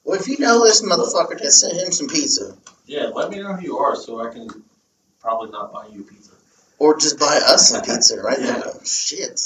Well, 0.04 0.20
if 0.20 0.28
you 0.28 0.40
know 0.40 0.64
this 0.64 0.82
motherfucker, 0.82 1.38
just 1.40 1.60
send 1.60 1.78
him 1.80 1.92
some 1.92 2.08
pizza. 2.08 2.56
Yeah, 2.86 3.06
let 3.08 3.30
me 3.30 3.40
know 3.40 3.54
who 3.54 3.62
you 3.62 3.78
are 3.78 3.96
so 3.96 4.26
I 4.28 4.32
can 4.34 4.48
probably 5.20 5.52
not 5.52 5.72
buy 5.74 5.88
you 5.88 6.04
pizza. 6.04 6.32
Or 6.80 6.98
just 6.98 7.20
buy 7.20 7.40
us 7.46 7.70
some 7.70 7.82
pizza 7.82 8.20
right 8.22 8.40
Yeah. 8.42 8.58
now. 8.58 8.72
Shit. 8.86 9.40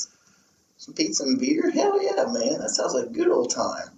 Some 0.78 0.94
pizza 0.94 1.24
and 1.24 1.40
beer? 1.40 1.72
Hell 1.72 2.02
yeah, 2.02 2.26
man. 2.32 2.60
That 2.60 2.70
sounds 2.70 2.94
like 2.94 3.06
a 3.06 3.10
good 3.10 3.28
old 3.30 3.50
time. 3.50 3.90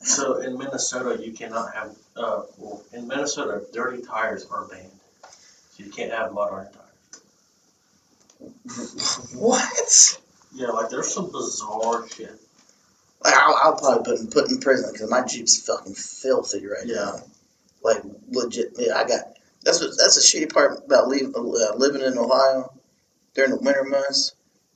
So 0.00 0.36
in 0.36 0.56
Minnesota, 0.58 1.22
you 1.22 1.32
cannot 1.32 1.74
have. 1.74 1.96
Uh, 2.16 2.42
well, 2.58 2.82
in 2.92 3.08
Minnesota, 3.08 3.62
dirty 3.72 4.02
tires 4.02 4.46
are 4.50 4.64
banned. 4.66 4.90
So 5.70 5.82
you 5.84 5.90
can't 5.90 6.12
have 6.12 6.32
mud 6.32 6.52
on 6.52 6.62
your 6.64 6.72
tires. 6.72 6.80
What? 9.34 10.18
Yeah, 10.54 10.68
like 10.68 10.90
there's 10.90 11.12
some 11.12 11.30
bizarre 11.30 12.08
shit. 12.08 12.40
Like, 13.22 13.34
I'll, 13.34 13.56
I'll 13.62 13.76
probably 13.76 14.04
put 14.04 14.20
in, 14.20 14.26
put 14.28 14.50
in 14.50 14.60
prison 14.60 14.92
because 14.92 15.10
my 15.10 15.24
Jeep's 15.24 15.66
fucking 15.66 15.94
filthy 15.94 16.66
right 16.66 16.86
Yeah. 16.86 16.94
now. 16.96 17.16
Like 17.82 18.02
legit, 18.30 18.72
yeah. 18.78 18.94
I 18.96 19.06
got 19.06 19.36
that's 19.62 19.80
what 19.80 19.90
that's 19.98 20.14
the 20.16 20.22
shitty 20.22 20.52
part 20.52 20.84
about 20.86 21.08
leaving, 21.08 21.34
uh, 21.36 21.74
living 21.76 22.02
in 22.02 22.16
Ohio 22.18 22.72
during 23.34 23.50
the 23.50 23.58
winter 23.58 23.84
months. 23.84 24.32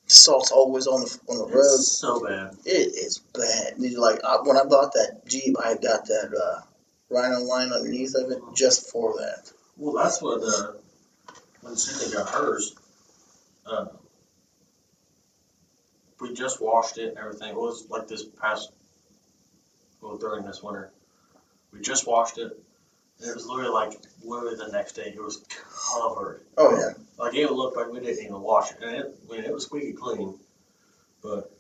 Salt's 0.07 0.51
always 0.51 0.87
on 0.87 1.01
the 1.01 1.19
on 1.29 1.39
the 1.39 1.55
road. 1.55 1.79
So 1.81 2.27
bad. 2.27 2.55
It 2.65 2.71
is 2.97 3.19
bad. 3.35 3.75
Like 3.79 4.25
I, 4.25 4.37
when 4.43 4.57
I 4.57 4.65
bought 4.65 4.93
that 4.95 5.23
Jeep, 5.27 5.57
I 5.63 5.75
got 5.75 6.07
that 6.07 6.35
uh, 6.35 6.63
Rhino 7.11 7.41
line 7.43 7.73
underneath 7.73 8.15
of 8.15 8.31
it 8.31 8.39
just 8.55 8.91
for 8.91 9.15
that. 9.19 9.51
Well, 9.77 9.95
that's 10.03 10.21
what 10.23 10.43
uh, 10.43 10.73
when 11.63 11.77
Cindy 11.77 12.15
got 12.15 12.29
hers. 12.31 12.75
Uh, 13.67 13.87
we 16.21 16.35
just 16.35 16.61
washed 16.61 16.99
it 16.99 17.11
and 17.11 17.19
everything. 17.19 17.51
It 17.51 17.57
was 17.57 17.87
like 17.89 18.09
this 18.09 18.25
past, 18.25 18.71
well, 20.01 20.17
during 20.17 20.45
this 20.45 20.63
winter. 20.63 20.91
We 21.73 21.81
just 21.81 22.07
washed 22.07 22.39
it. 22.39 22.53
And 23.21 23.29
it 23.31 23.35
was 23.35 23.47
literally 23.47 23.71
like, 23.71 23.99
literally 24.25 24.57
the 24.57 24.69
next 24.73 24.93
day, 24.93 25.13
it 25.15 25.21
was 25.23 25.45
covered. 25.93 26.43
Oh 26.57 26.77
yeah. 26.77 26.95
Like 27.19 27.35
it 27.35 27.51
looked 27.51 27.77
like 27.77 27.89
we 27.91 28.01
didn't 28.01 28.25
even 28.25 28.41
wash 28.41 28.71
it, 28.71 28.79
and 28.83 28.95
it, 28.97 29.15
I 29.29 29.33
mean, 29.33 29.45
it 29.45 29.53
was 29.53 29.65
squeaky 29.65 29.93
clean. 29.93 30.39
But 31.21 31.51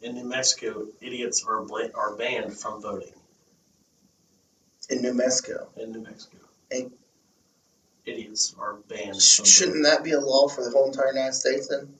in 0.00 0.14
New 0.14 0.24
Mexico, 0.24 0.86
idiots 1.02 1.44
are 1.46 1.62
bla- 1.62 1.90
are 1.94 2.14
banned 2.16 2.56
from 2.56 2.80
voting 2.80 3.12
In 4.88 5.02
New 5.02 5.12
Mexico. 5.12 5.68
in 5.76 5.92
New 5.92 6.00
Mexico. 6.00 6.38
Hey. 6.70 6.88
idiots 8.06 8.54
are 8.58 8.74
banned. 8.88 9.20
Sh- 9.20 9.44
Shouldn't 9.44 9.84
that 9.84 10.02
be 10.04 10.12
a 10.12 10.20
law 10.20 10.48
for 10.48 10.64
the 10.64 10.70
whole 10.70 10.86
entire 10.86 11.08
United 11.12 11.34
States 11.34 11.68
then? 11.68 11.92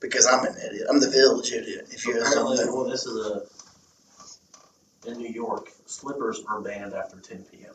Because 0.00 0.26
I'm 0.26 0.44
an 0.44 0.54
idiot. 0.56 0.86
I'm 0.88 1.00
the 1.00 1.10
village 1.10 1.50
idiot. 1.52 1.88
If 1.90 2.06
you 2.06 2.20
Apparently, 2.20 2.58
well, 2.66 2.84
this 2.84 3.04
is 3.06 3.26
a 3.26 3.42
in 5.06 5.18
New 5.18 5.28
York. 5.28 5.68
Slippers 5.86 6.42
are 6.48 6.60
banned 6.60 6.94
after 6.94 7.16
10 7.18 7.44
p.m. 7.50 7.74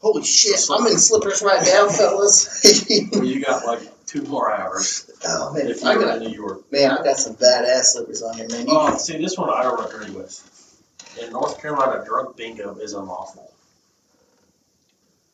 Holy 0.00 0.24
shit! 0.24 0.58
I'm 0.70 0.86
in 0.86 0.96
slippers 0.98 1.42
right 1.42 1.62
now, 1.62 1.88
fellas. 1.88 2.62
Well, 3.12 3.24
you 3.24 3.44
got 3.44 3.66
like 3.66 3.80
two 4.06 4.22
more 4.22 4.50
hours 4.52 5.10
oh 5.24 5.52
man, 5.52 5.66
if 5.68 5.84
I 5.84 5.92
you're 5.92 6.02
got 6.02 6.16
in 6.16 6.24
New 6.24 6.34
York. 6.34 6.72
man, 6.72 6.90
I 6.90 7.02
got 7.04 7.16
some 7.16 7.34
badass 7.36 7.84
slippers 7.92 8.22
on 8.22 8.34
here, 8.36 8.48
man. 8.48 8.66
You- 8.66 8.72
Oh, 8.72 8.96
see, 8.96 9.18
this 9.18 9.36
one 9.36 9.50
I 9.50 9.62
don't 9.62 9.84
agree 9.92 10.10
with. 10.14 10.32
In 11.20 11.30
North 11.32 11.60
Carolina, 11.60 12.02
drunk 12.04 12.36
bingo 12.36 12.76
is 12.76 12.94
unlawful. 12.94 13.52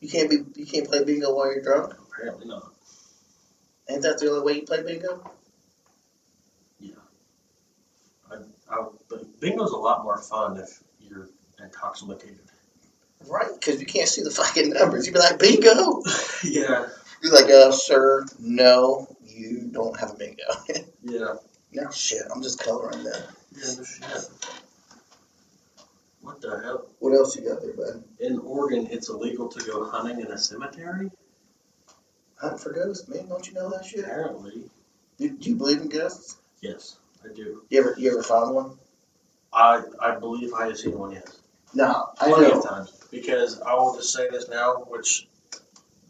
You 0.01 0.09
can't 0.09 0.29
be 0.29 0.37
you 0.55 0.65
can't 0.65 0.87
play 0.87 1.03
bingo 1.05 1.33
while 1.33 1.53
you're 1.53 1.63
drunk. 1.63 1.93
Apparently 2.11 2.47
not. 2.47 2.71
Ain't 3.89 4.01
that 4.01 4.19
the 4.19 4.29
only 4.29 4.41
way 4.45 4.53
you 4.59 4.63
play 4.63 4.83
bingo? 4.83 5.31
I, 8.69 8.85
but 9.17 9.39
bingo's 9.39 9.71
a 9.71 9.77
lot 9.77 10.03
more 10.03 10.17
fun 10.17 10.57
if 10.57 10.81
you're 11.01 11.29
intoxicated. 11.63 12.39
Right, 13.27 13.49
because 13.59 13.79
you 13.79 13.85
can't 13.87 14.07
see 14.07 14.21
the 14.21 14.29
fucking 14.31 14.69
numbers. 14.69 15.05
You'd 15.07 15.13
be 15.13 15.19
like, 15.19 15.39
bingo. 15.39 16.03
yeah, 16.43 16.87
You're 17.23 17.33
like, 17.33 17.49
uh, 17.51 17.71
sir, 17.71 18.25
no, 18.39 19.07
you 19.25 19.69
don't 19.71 19.99
have 19.99 20.11
a 20.11 20.15
bingo. 20.15 20.43
yeah, 21.03 21.33
no 21.73 21.89
shit, 21.91 22.21
I'm 22.33 22.41
just 22.43 22.59
coloring 22.63 23.03
that. 23.03 23.27
yeah. 23.55 23.73
No 23.77 23.83
shit. 23.83 24.29
What 26.21 26.41
the 26.41 26.59
hell? 26.61 26.85
What 26.99 27.13
else 27.13 27.35
you 27.35 27.47
got 27.47 27.61
there, 27.61 27.73
bud? 27.73 28.03
In 28.19 28.37
Oregon, 28.39 28.87
it's 28.91 29.09
illegal 29.09 29.47
to 29.47 29.65
go 29.65 29.89
hunting 29.89 30.19
in 30.19 30.27
a 30.31 30.37
cemetery. 30.37 31.09
Hunting 32.35 32.59
for 32.59 32.73
ghosts, 32.73 33.07
man. 33.07 33.27
Don't 33.29 33.47
you 33.47 33.53
know 33.53 33.69
that 33.69 33.85
shit? 33.85 34.01
Apparently, 34.01 34.69
Do, 35.17 35.29
do 35.29 35.49
you 35.49 35.55
believe 35.55 35.81
in 35.81 35.89
ghosts? 35.89 36.37
yes, 36.61 36.97
I 37.23 37.33
do. 37.33 37.63
You 37.69 37.79
ever 37.79 37.95
you 37.97 38.11
ever 38.11 38.23
found 38.23 38.53
one? 38.53 38.71
I 39.57 39.81
I 39.99 40.19
believe 40.19 40.53
I 40.53 40.67
have 40.67 40.77
seen 40.77 40.97
one. 40.97 41.11
Yes, 41.11 41.39
No, 41.73 42.09
I 42.21 42.27
plenty 42.29 42.49
know. 42.49 42.59
of 42.59 42.65
times. 42.65 42.91
Because 43.11 43.59
I 43.61 43.73
will 43.75 43.95
just 43.95 44.13
say 44.13 44.29
this 44.29 44.47
now, 44.49 44.75
which 44.87 45.27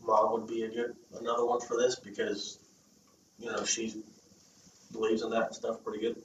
mom 0.04 0.34
would 0.34 0.48
be 0.48 0.64
a 0.64 0.70
good 0.70 0.96
another 1.20 1.46
one 1.46 1.62
for 1.62 1.78
this 1.78 1.96
because 1.96 2.60
you 3.40 3.50
know 3.52 3.64
she 3.66 4.04
believes 4.92 5.22
in 5.22 5.30
that 5.32 5.56
stuff 5.56 5.84
pretty 5.84 6.02
good. 6.02 6.18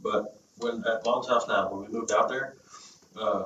But 0.00 0.38
when 0.58 0.84
at 0.84 1.04
mom's 1.04 1.28
house 1.28 1.46
now, 1.48 1.70
when 1.70 1.80
we 1.86 1.98
moved 1.98 2.12
out 2.12 2.28
there, 2.28 2.54
uh, 3.20 3.44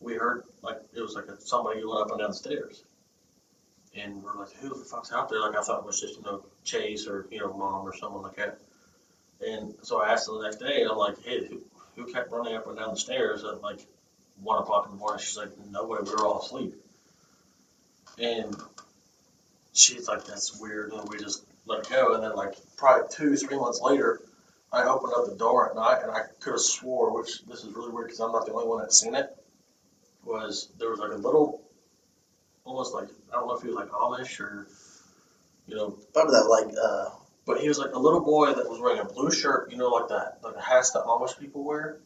we 0.00 0.14
heard 0.14 0.44
like 0.62 0.78
it 0.94 1.00
was 1.02 1.14
like 1.14 1.26
a, 1.26 1.40
somebody 1.40 1.80
going 1.82 2.02
up 2.02 2.10
and 2.10 2.18
down 2.20 2.30
the 2.30 2.36
stairs, 2.36 2.82
and 3.96 4.22
we're 4.22 4.36
like, 4.38 4.52
who 4.60 4.68
the 4.70 4.84
fuck's 4.84 5.12
out 5.12 5.28
there? 5.28 5.40
Like 5.40 5.56
I 5.56 5.62
thought 5.62 5.80
it 5.80 5.86
was 5.86 6.00
just 6.00 6.16
you 6.16 6.22
know 6.22 6.44
Chase 6.64 7.06
or 7.06 7.26
you 7.30 7.40
know 7.40 7.52
mom 7.52 7.86
or 7.86 7.94
someone 7.96 8.22
like 8.22 8.36
that. 8.36 8.58
And 9.46 9.74
so 9.82 10.02
I 10.02 10.12
asked 10.12 10.26
her 10.28 10.34
the 10.34 10.42
next 10.44 10.56
day, 10.58 10.82
and 10.82 10.90
I'm 10.90 10.98
like, 10.98 11.18
hey, 11.24 11.46
who, 11.46 11.62
who 12.00 12.12
kept 12.12 12.32
running 12.32 12.56
up 12.56 12.66
and 12.66 12.78
down 12.78 12.90
the 12.90 12.96
stairs 12.96 13.44
at 13.44 13.62
like 13.62 13.80
one 14.42 14.60
o'clock 14.60 14.86
in 14.86 14.92
the 14.92 14.98
morning? 14.98 15.20
She's 15.20 15.36
like, 15.36 15.50
no 15.70 15.86
way, 15.86 15.98
we 16.02 16.10
were 16.10 16.26
all 16.26 16.40
asleep. 16.40 16.74
And 18.18 18.54
she's 19.72 20.08
like, 20.08 20.24
that's 20.24 20.58
weird, 20.58 20.92
and 20.92 21.08
we 21.08 21.18
just 21.18 21.44
let 21.66 21.80
it 21.80 21.90
go. 21.90 22.14
And 22.14 22.22
then 22.22 22.34
like 22.34 22.54
probably 22.76 23.08
two, 23.10 23.36
three 23.36 23.56
months 23.56 23.80
later, 23.80 24.20
I 24.72 24.84
opened 24.84 25.12
up 25.16 25.26
the 25.26 25.36
door 25.36 25.70
at 25.70 25.76
night, 25.76 26.02
and 26.02 26.10
I 26.10 26.22
could 26.40 26.52
have 26.52 26.60
swore, 26.60 27.16
which 27.18 27.42
this 27.44 27.64
is 27.64 27.74
really 27.74 27.90
weird 27.90 28.06
because 28.06 28.20
I'm 28.20 28.32
not 28.32 28.46
the 28.46 28.52
only 28.52 28.68
one 28.68 28.80
that's 28.80 29.00
seen 29.00 29.14
it. 29.14 29.36
Was 30.24 30.68
there 30.78 30.90
was 30.90 31.00
like 31.00 31.12
a 31.12 31.16
little, 31.16 31.62
almost 32.64 32.94
like 32.94 33.08
I 33.32 33.36
don't 33.36 33.48
know 33.48 33.54
if 33.54 33.62
he 33.62 33.68
was 33.68 33.76
like 33.76 33.88
Amish 33.88 34.38
or, 34.40 34.66
you 35.66 35.76
know, 35.76 35.96
Probably 36.12 36.32
that 36.32 36.44
like 36.44 36.74
uh 36.80 37.08
but 37.46 37.60
he 37.60 37.68
was 37.68 37.78
like 37.78 37.92
a 37.94 37.98
little 37.98 38.20
boy 38.20 38.52
that 38.52 38.68
was 38.68 38.80
wearing 38.80 39.00
a 39.00 39.04
blue 39.04 39.30
shirt, 39.30 39.70
you 39.70 39.76
know, 39.78 39.88
like 39.88 40.08
that, 40.08 40.38
like 40.42 40.54
the 40.54 40.60
hats 40.60 40.90
that 40.92 41.04
Amish 41.04 41.38
people 41.38 41.64
wear. 41.64 41.98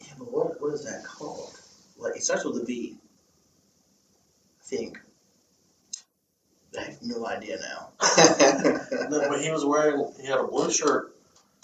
yeah, 0.00 0.12
but 0.18 0.32
what 0.32 0.60
what 0.60 0.74
is 0.74 0.84
that 0.84 1.04
called? 1.04 1.52
Like 1.98 2.16
it 2.16 2.22
starts 2.22 2.44
with 2.44 2.62
a 2.62 2.64
V. 2.64 2.96
I 4.60 4.64
think. 4.64 4.98
I 6.78 6.82
have 6.82 7.02
no 7.02 7.26
idea 7.26 7.58
now. 7.58 7.88
But 9.10 9.40
he 9.42 9.50
was 9.50 9.64
wearing, 9.64 10.12
he 10.20 10.26
had 10.28 10.38
a 10.38 10.46
blue 10.46 10.70
shirt 10.70 11.16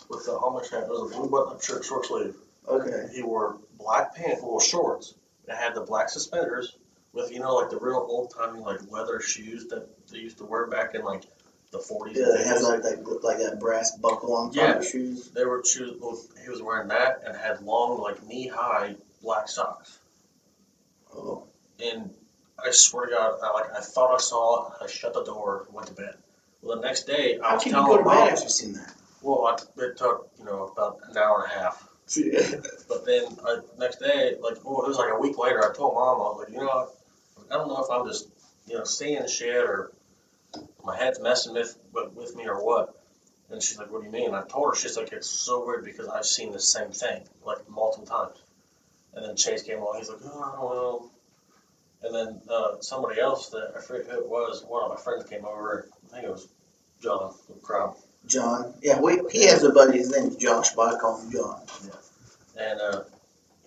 with 0.09 0.25
the 0.27 0.33
Amish 0.33 0.71
hat. 0.71 0.85
It 0.85 0.89
was 0.89 1.13
a 1.13 1.17
blue 1.17 1.31
button-up 1.31 1.63
shirt, 1.63 1.85
short 1.85 2.07
sleeve. 2.07 2.35
okay. 2.69 3.07
He 3.15 3.23
wore 3.23 3.59
black 3.79 4.15
pants, 4.17 4.41
well, 4.43 4.59
shorts. 4.59 5.15
It 5.47 5.55
had 5.55 5.75
the 5.75 5.83
black 5.83 6.09
suspenders 6.09 6.77
with, 7.13 7.31
you 7.31 7.39
know, 7.39 7.55
like 7.55 7.71
the 7.71 7.79
real 7.79 8.05
old-timey 8.09 8.61
like 8.61 8.91
leather 8.91 9.21
shoes 9.21 9.69
that 9.69 9.87
they 10.11 10.19
used 10.19 10.39
to 10.39 10.45
wear 10.45 10.67
back 10.67 10.95
in 10.97 11.05
like 11.05 11.23
the 11.73 11.79
40s. 11.79 12.15
Yeah, 12.17 12.41
it 12.41 12.47
has 12.47 12.63
like 12.63 12.83
that 12.83 13.21
like 13.23 13.39
that 13.39 13.59
brass 13.61 13.97
buckle 13.97 14.35
on 14.35 14.47
top 14.49 14.55
Yeah. 14.57 14.73
of 14.77 14.83
the 14.83 14.89
shoes. 14.89 15.31
They 15.31 15.45
were 15.45 15.63
shoes. 15.65 15.97
Well, 16.01 16.19
he 16.43 16.49
was 16.49 16.63
wearing 16.63 16.89
that 16.89 17.23
and 17.27 17.37
had 17.37 17.61
long, 17.63 18.01
like 18.01 18.25
knee-high 18.27 18.95
black 19.23 19.49
socks. 19.49 19.99
Oh. 21.15 21.45
and 21.83 22.11
I 22.65 22.71
swear 22.71 23.07
to 23.07 23.15
God, 23.15 23.39
I 23.43 23.53
like 23.53 23.73
I 23.77 23.81
thought 23.81 24.15
I 24.15 24.19
saw 24.19 24.69
it. 24.69 24.73
I 24.83 24.87
shut 24.87 25.13
the 25.15 25.25
door, 25.25 25.65
and 25.67 25.75
went 25.75 25.89
to 25.89 25.95
bed. 25.95 26.15
Well, 26.63 26.77
the 26.77 26.83
next 26.87 27.05
day, 27.07 27.39
I 27.43 27.49
How 27.49 27.55
was 27.55 27.63
can 27.65 27.71
you 27.71 27.77
telling 27.77 27.91
go 27.91 27.99
to 27.99 28.05
mom. 28.05 28.25
bed 28.27 28.33
after 28.33 28.49
seeing 28.49 28.73
that? 28.75 28.95
Well, 29.23 29.47
I, 29.47 29.83
it 29.83 29.97
took 29.97 30.31
you 30.39 30.45
know 30.45 30.73
about 30.75 31.01
an 31.09 31.17
hour 31.17 31.45
and 31.45 31.53
a 31.53 31.59
half. 31.65 31.89
But 32.89 33.05
then 33.05 33.25
I, 33.45 33.59
next 33.79 33.99
day, 33.99 34.37
like 34.41 34.57
oh, 34.65 34.83
it 34.83 34.89
was 34.89 34.97
like 34.99 35.13
a 35.13 35.19
week 35.19 35.37
later. 35.39 35.63
I 35.69 35.75
told 35.75 35.95
mom, 35.95 36.17
I 36.17 36.23
was 36.23 36.45
like, 36.47 36.53
you 36.55 36.65
know. 36.65 36.89
I 37.51 37.55
don't 37.55 37.69
know 37.69 37.83
if 37.85 37.91
I'm 37.91 38.07
just 38.07 38.29
you 38.67 38.77
know 38.79 38.85
seeing 38.85 39.27
shit 39.29 39.55
or 39.57 39.93
my 40.87 40.97
head's 40.97 41.21
messing 41.21 41.53
with 41.55 41.77
with, 41.93 42.13
with 42.13 42.37
me 42.37 42.47
or 42.47 42.65
what. 42.65 42.95
And 43.51 43.63
she's 43.63 43.79
like, 43.79 43.93
what 43.93 44.01
do 44.01 44.07
you 44.07 44.13
mean? 44.13 44.35
I 44.35 44.43
told 44.43 44.71
her 44.71 44.75
she's 44.75 44.97
like, 44.97 45.13
it's 45.13 45.29
so 45.29 45.65
weird 45.67 45.85
because 45.85 46.09
I've 46.09 46.27
seen 46.27 46.53
the 46.53 46.61
same 46.61 46.91
thing 46.91 47.23
like 47.45 47.69
multiple 47.69 48.07
times. 48.07 48.39
And 49.15 49.25
then 49.25 49.37
Chase 49.37 49.63
came 49.63 49.79
along. 49.79 49.99
He's 49.99 50.09
like, 50.09 50.19
oh 50.25 50.69
well. 50.71 51.11
And 52.03 52.15
then 52.15 52.41
uh, 52.49 52.81
somebody 52.81 53.21
else 53.21 53.51
that 53.51 53.73
I 53.77 53.81
forget 53.81 54.11
who 54.11 54.21
it 54.21 54.29
was, 54.29 54.65
one 54.67 54.85
of 54.85 54.91
my 54.91 54.97
friends 54.97 55.29
came 55.29 55.45
over. 55.45 55.89
I 56.07 56.13
think 56.13 56.25
it 56.25 56.31
was 56.31 56.49
John 57.03 57.35
Crowd. 57.63 57.97
John. 58.27 58.75
Yeah, 58.83 59.01
we, 59.01 59.21
he 59.31 59.47
has 59.47 59.63
a 59.63 59.71
buddy. 59.71 59.99
His 59.99 60.11
name's 60.11 60.37
Josh, 60.37 60.71
but 60.71 60.95
I 60.95 60.99
call 60.99 61.21
him 61.21 61.31
John. 61.31 61.63
Yeah. 61.85 62.63
And 62.63 62.81
uh, 62.81 63.03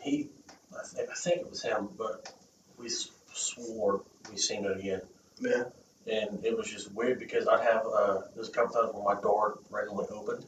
he, 0.01 0.29
I 0.77 0.85
think, 0.85 1.09
I 1.09 1.13
think 1.15 1.37
it 1.37 1.49
was 1.49 1.63
him, 1.63 1.89
but 1.97 2.31
we 2.77 2.89
swore 3.33 4.01
we 4.29 4.37
seen 4.37 4.65
it 4.65 4.77
again. 4.77 5.01
Yeah. 5.39 5.63
And 6.09 6.43
it 6.43 6.57
was 6.57 6.69
just 6.69 6.91
weird 6.93 7.19
because 7.19 7.47
I'd 7.47 7.61
have, 7.61 7.85
uh, 7.85 8.21
there's 8.35 8.49
a 8.49 8.51
couple 8.51 8.73
times 8.73 8.93
where 8.93 9.15
my 9.15 9.21
door 9.21 9.59
randomly 9.69 10.05
opened 10.09 10.45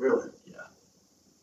Really? 0.00 0.30
Yeah. 0.46 0.54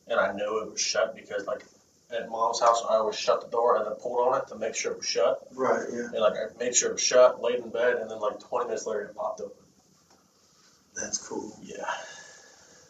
And 0.07 0.19
I 0.19 0.33
knew 0.33 0.63
it 0.63 0.71
was 0.71 0.81
shut 0.81 1.15
because 1.15 1.45
like 1.45 1.63
at 2.11 2.27
mom's 2.27 2.59
house, 2.59 2.83
I 2.89 2.95
always 2.95 3.15
shut 3.15 3.41
the 3.41 3.47
door 3.49 3.77
and 3.77 3.85
then 3.85 3.93
pulled 3.93 4.27
on 4.27 4.41
it 4.41 4.47
to 4.47 4.55
make 4.55 4.73
sure 4.73 4.93
it 4.93 4.97
was 4.97 5.07
shut. 5.07 5.47
Right. 5.53 5.85
Yeah. 5.93 6.05
And 6.05 6.19
like 6.19 6.33
I 6.33 6.57
made 6.59 6.75
sure 6.75 6.89
it 6.89 6.93
was 6.93 7.03
shut, 7.03 7.39
laid 7.39 7.59
in 7.59 7.69
bed, 7.69 7.97
and 7.97 8.09
then 8.09 8.19
like 8.19 8.39
20 8.39 8.65
minutes 8.65 8.87
later 8.87 9.03
it 9.03 9.15
popped 9.15 9.41
open. 9.41 9.63
That's 10.95 11.19
cool. 11.19 11.55
Yeah. 11.61 11.85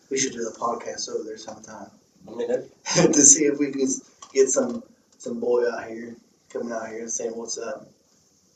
We 0.10 0.18
should 0.18 0.32
do 0.32 0.46
the 0.46 0.58
podcast 0.58 1.10
over 1.14 1.26
there 1.26 1.38
sometime 1.38 1.92
I 2.26 2.32
mean, 2.32 2.50
it, 2.50 2.72
to 2.96 3.22
see 3.22 3.44
if 3.44 3.60
we 3.60 3.72
can 3.72 3.86
get 4.34 4.48
some 4.48 4.84
some 5.18 5.42
boy 5.42 5.70
out 5.70 5.86
here 5.90 6.16
coming 6.50 6.72
out 6.72 6.88
here 6.88 7.02
and 7.02 7.12
saying 7.12 7.36
what's 7.36 7.58
up. 7.58 7.86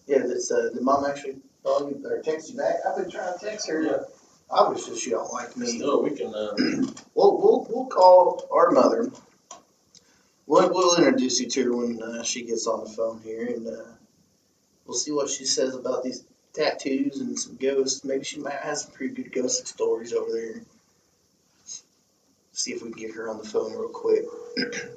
Yeah. 0.08 0.20
That's 0.20 0.50
uh, 0.50 0.70
did 0.74 0.82
mom 0.82 1.04
actually 1.06 1.40
you 1.66 2.02
or 2.06 2.22
text 2.22 2.52
you 2.52 2.58
back? 2.58 2.76
I've 2.88 2.98
been 2.98 3.10
trying 3.10 3.38
to 3.38 3.46
text 3.46 3.70
her. 3.70 3.84
Yeah. 3.84 3.98
Obviously, 4.50 4.98
she 4.98 5.12
don't 5.12 5.32
like 5.32 5.56
me. 5.56 5.68
still, 5.68 6.04
we 6.04 6.12
can, 6.12 6.34
uh, 6.36 6.54
We'll 7.16 7.38
we'll 7.38 7.68
we'll 7.70 7.86
call 7.86 8.48
our 8.52 8.72
mother. 8.72 9.10
We'll 10.46 10.70
we'll 10.74 10.98
introduce 10.98 11.40
you 11.40 11.48
to 11.50 11.64
her 11.66 11.76
when 11.76 12.02
uh, 12.04 12.24
she 12.24 12.44
gets 12.44 12.68
on 12.68 12.84
the 12.84 12.90
phone 12.90 13.22
here, 13.24 13.46
and 13.46 13.68
uh, 13.68 13.84
we'll 14.86 14.98
see 14.98 15.12
what 15.12 15.30
she 15.30 15.46
says 15.46 15.76
about 15.76 16.04
these 16.04 16.24
tattoos 16.54 17.20
and 17.20 17.40
some 17.40 17.56
ghosts. 17.56 18.04
Maybe 18.04 18.24
she 18.26 18.40
might 18.40 18.56
have 18.56 18.78
some 18.78 18.92
pretty 18.92 19.14
good 19.14 19.32
ghost 19.32 19.68
stories 19.68 20.14
over 20.14 20.32
there. 20.32 20.62
See 22.54 22.74
if 22.74 22.84
we 22.84 22.92
can 22.92 23.02
get 23.02 23.16
her 23.16 23.30
on 23.30 23.38
the 23.38 23.46
phone 23.46 23.72
real 23.72 23.88
quick. 23.88 24.26
the 24.56 24.92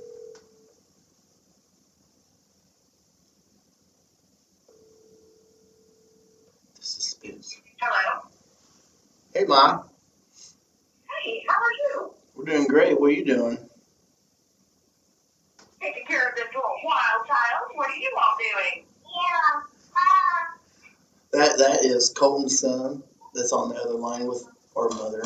suspense. 6.81 7.61
Hello. 7.81 8.23
Hey, 9.35 9.43
mom. 9.47 9.83
Hey, 11.25 11.45
how 11.49 11.57
are 11.57 11.73
you? 11.73 12.15
We're 12.37 12.45
doing 12.45 12.69
great. 12.69 13.01
What 13.01 13.09
are 13.09 13.15
you 13.15 13.25
doing? 13.25 13.59
Taking 15.83 16.07
care 16.07 16.29
of 16.29 16.37
this 16.37 16.45
little 16.55 16.71
wild 16.85 17.27
child. 17.27 17.73
What 17.75 17.91
are 17.91 17.97
you 17.97 18.17
all 18.17 18.37
doing? 18.39 18.85
Yeah. 19.03 19.63
That 21.33 21.59
that 21.59 21.85
is 21.85 22.11
Colton's 22.11 22.61
son. 22.61 23.03
That's 23.35 23.53
on 23.53 23.71
the 23.71 23.75
other 23.75 23.95
line 23.95 24.29
with 24.29 24.47
our 24.77 24.89
mother. 24.91 25.25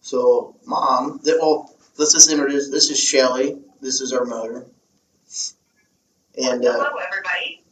So, 0.00 0.56
mom, 0.66 1.20
that, 1.22 1.38
well, 1.40 1.72
let's 1.96 2.14
just 2.14 2.32
introduce. 2.32 2.70
This 2.70 2.90
is 2.90 2.98
Shelly. 2.98 3.56
This 3.80 4.00
is 4.00 4.12
our 4.12 4.24
mother. 4.24 4.66
And 6.36 6.66
uh, 6.66 6.72
Hello, 6.72 6.98
everybody. 7.06 7.62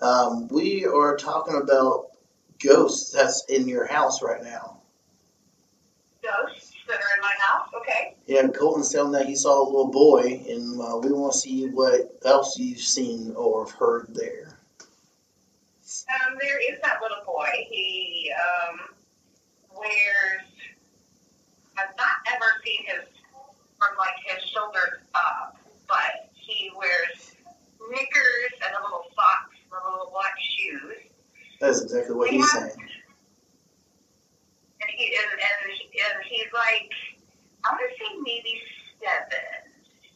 Um, 0.00 0.46
we 0.46 0.86
are 0.86 1.16
talking 1.16 1.60
about 1.60 2.10
ghosts 2.62 3.10
that's 3.10 3.44
in 3.48 3.66
your 3.66 3.86
house 3.86 4.22
right 4.22 4.44
now. 4.44 4.79
Ghosts 6.30 6.72
that 6.86 6.96
are 6.96 7.16
in 7.16 7.22
my 7.22 7.34
house. 7.38 7.68
Okay. 7.80 8.16
Yeah, 8.26 8.48
Colton's 8.48 8.90
telling 8.90 9.12
that 9.12 9.26
he 9.26 9.34
saw 9.34 9.62
a 9.62 9.66
little 9.66 9.90
boy, 9.90 10.42
and 10.48 10.80
uh, 10.80 10.98
we 10.98 11.12
want 11.12 11.32
to 11.32 11.38
see 11.38 11.66
what 11.66 12.18
else 12.24 12.58
you've 12.58 12.78
seen 12.78 13.32
or 13.36 13.66
have 13.66 13.74
heard 13.74 14.14
there. 14.14 14.56
Um, 16.10 16.38
there 16.40 16.58
is 16.72 16.80
that 16.82 16.98
little 17.02 17.24
boy. 17.26 17.50
He 17.68 18.32
um, 18.34 18.80
wears. 19.76 20.42
I've 21.78 21.96
not 21.96 22.34
ever 22.34 22.46
seen 22.64 22.84
his 22.86 23.08
from 23.78 23.96
like 23.96 24.14
his 24.26 24.44
shoulders 24.50 25.00
up, 25.14 25.56
but 25.88 26.28
he 26.34 26.70
wears 26.76 27.34
knickers 27.90 28.52
and 28.64 28.74
a 28.78 28.82
little 28.84 29.04
socks 29.16 29.56
and 29.72 29.80
a 29.82 29.90
little 29.90 30.12
black 30.12 30.34
shoes. 30.38 31.10
That's 31.60 31.82
exactly 31.82 32.14
what 32.14 32.30
he's 32.30 32.50
saying. 32.52 32.70
And 34.80 34.90
he 34.90 35.16
and, 35.16 35.32
and, 35.32 35.59
and 36.00 36.24
he's 36.24 36.48
like, 36.54 36.90
I 37.64 37.76
want 37.76 37.84
to 37.84 37.92
say 38.00 38.10
maybe 38.24 38.56
seven, 38.96 39.68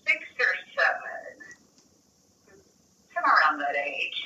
six 0.09 0.21
or 0.41 0.53
seven, 0.73 1.45
somewhere 3.13 3.37
around 3.45 3.61
that 3.61 3.77
age. 3.77 4.21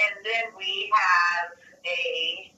And 0.00 0.14
then 0.26 0.50
we 0.58 0.90
have 0.90 1.54
a 1.86 2.50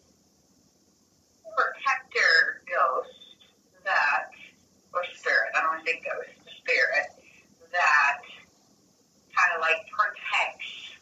protector 1.53 2.63
ghost 2.65 3.53
that, 3.85 4.33
or 4.95 5.05
spirit, 5.13 5.53
I 5.53 5.61
don't 5.61 5.77
want 5.77 5.85
to 5.85 5.91
say 5.91 6.01
ghost, 6.01 6.33
spirit, 6.65 7.13
that 7.73 8.23
kind 9.37 9.51
of 9.57 9.61
like 9.61 9.85
protects 9.91 10.97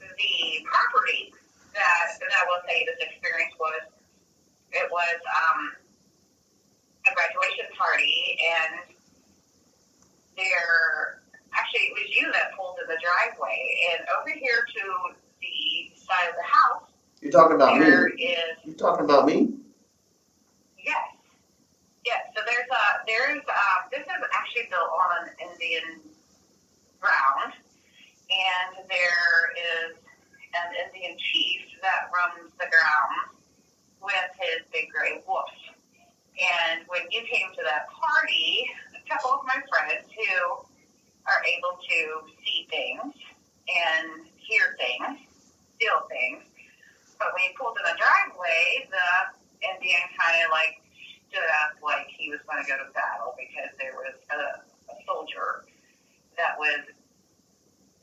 the 0.00 0.64
property 0.64 1.32
that, 1.74 2.16
that 2.20 2.32
I 2.32 2.42
will 2.48 2.62
say 2.68 2.86
this 2.86 3.00
experience 3.00 3.54
was 3.58 3.99
it 4.72 4.88
was 4.90 5.18
um, 5.26 5.60
a 7.06 7.10
graduation 7.14 7.66
party, 7.76 8.38
and 8.40 8.94
there 10.36 11.20
actually 11.52 11.90
it 11.90 11.94
was 11.94 12.08
you 12.16 12.30
that 12.32 12.54
pulled 12.56 12.76
in 12.82 12.88
the 12.88 12.98
driveway, 13.02 13.58
and 13.92 14.06
over 14.20 14.30
here 14.30 14.64
to 14.66 14.82
the 15.40 15.90
side 15.96 16.28
of 16.30 16.36
the 16.36 16.46
house 16.46 16.90
You're 17.20 17.32
talking 17.32 17.56
about 17.56 17.78
there 17.78 18.08
me. 18.10 18.22
is 18.22 18.56
You're 18.64 18.76
talking 18.76 19.04
about 19.04 19.26
me? 19.26 19.54
yes, 20.78 21.06
yes. 22.06 22.22
So 22.36 22.42
there's 22.46 22.68
a 22.70 22.82
there's 23.06 23.42
uh, 23.48 23.78
this 23.90 24.02
is 24.02 24.20
actually 24.32 24.68
built 24.70 24.90
on 24.90 25.10
an 25.26 25.30
Indian 25.50 26.00
ground, 27.00 27.52
and 28.30 28.70
there 28.88 29.34
is 29.56 29.96
an 30.54 30.68
Indian 30.86 31.16
chief 31.18 31.62
that 31.82 32.10
runs 32.12 32.52
the 32.58 32.66
grounds 32.68 33.29
with 34.10 34.30
his 34.42 34.66
big 34.74 34.90
gray 34.90 35.22
wolf. 35.26 35.54
And 36.34 36.82
when 36.90 37.06
you 37.10 37.22
came 37.30 37.54
to 37.54 37.62
that 37.62 37.86
party, 37.94 38.66
a 38.96 39.02
couple 39.06 39.30
of 39.30 39.46
my 39.46 39.60
friends 39.70 40.08
who 40.10 40.66
are 41.28 41.40
able 41.46 41.78
to 41.78 41.98
see 42.42 42.66
things 42.70 43.14
and 43.70 44.26
hear 44.34 44.74
things, 44.80 45.20
feel 45.78 46.08
things, 46.10 46.42
but 47.20 47.30
when 47.36 47.44
you 47.44 47.52
pulled 47.54 47.76
in 47.76 47.84
the 47.84 47.96
driveway, 48.00 48.88
the 48.88 49.08
Indian 49.60 50.00
kind 50.16 50.40
of 50.40 50.48
like 50.50 50.80
stood 51.28 51.46
up 51.62 51.76
like 51.84 52.08
he 52.08 52.32
was 52.32 52.40
going 52.48 52.64
to 52.64 52.66
go 52.66 52.80
to 52.80 52.88
battle 52.96 53.36
because 53.36 53.70
there 53.76 53.92
was 53.94 54.16
a, 54.32 54.64
a 54.90 54.96
soldier 55.04 55.68
that 56.40 56.56
was 56.56 56.88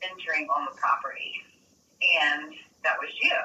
entering 0.06 0.46
on 0.54 0.70
the 0.70 0.74
property, 0.78 1.34
and 2.22 2.54
that 2.86 2.94
was 3.02 3.10
you. 3.18 3.42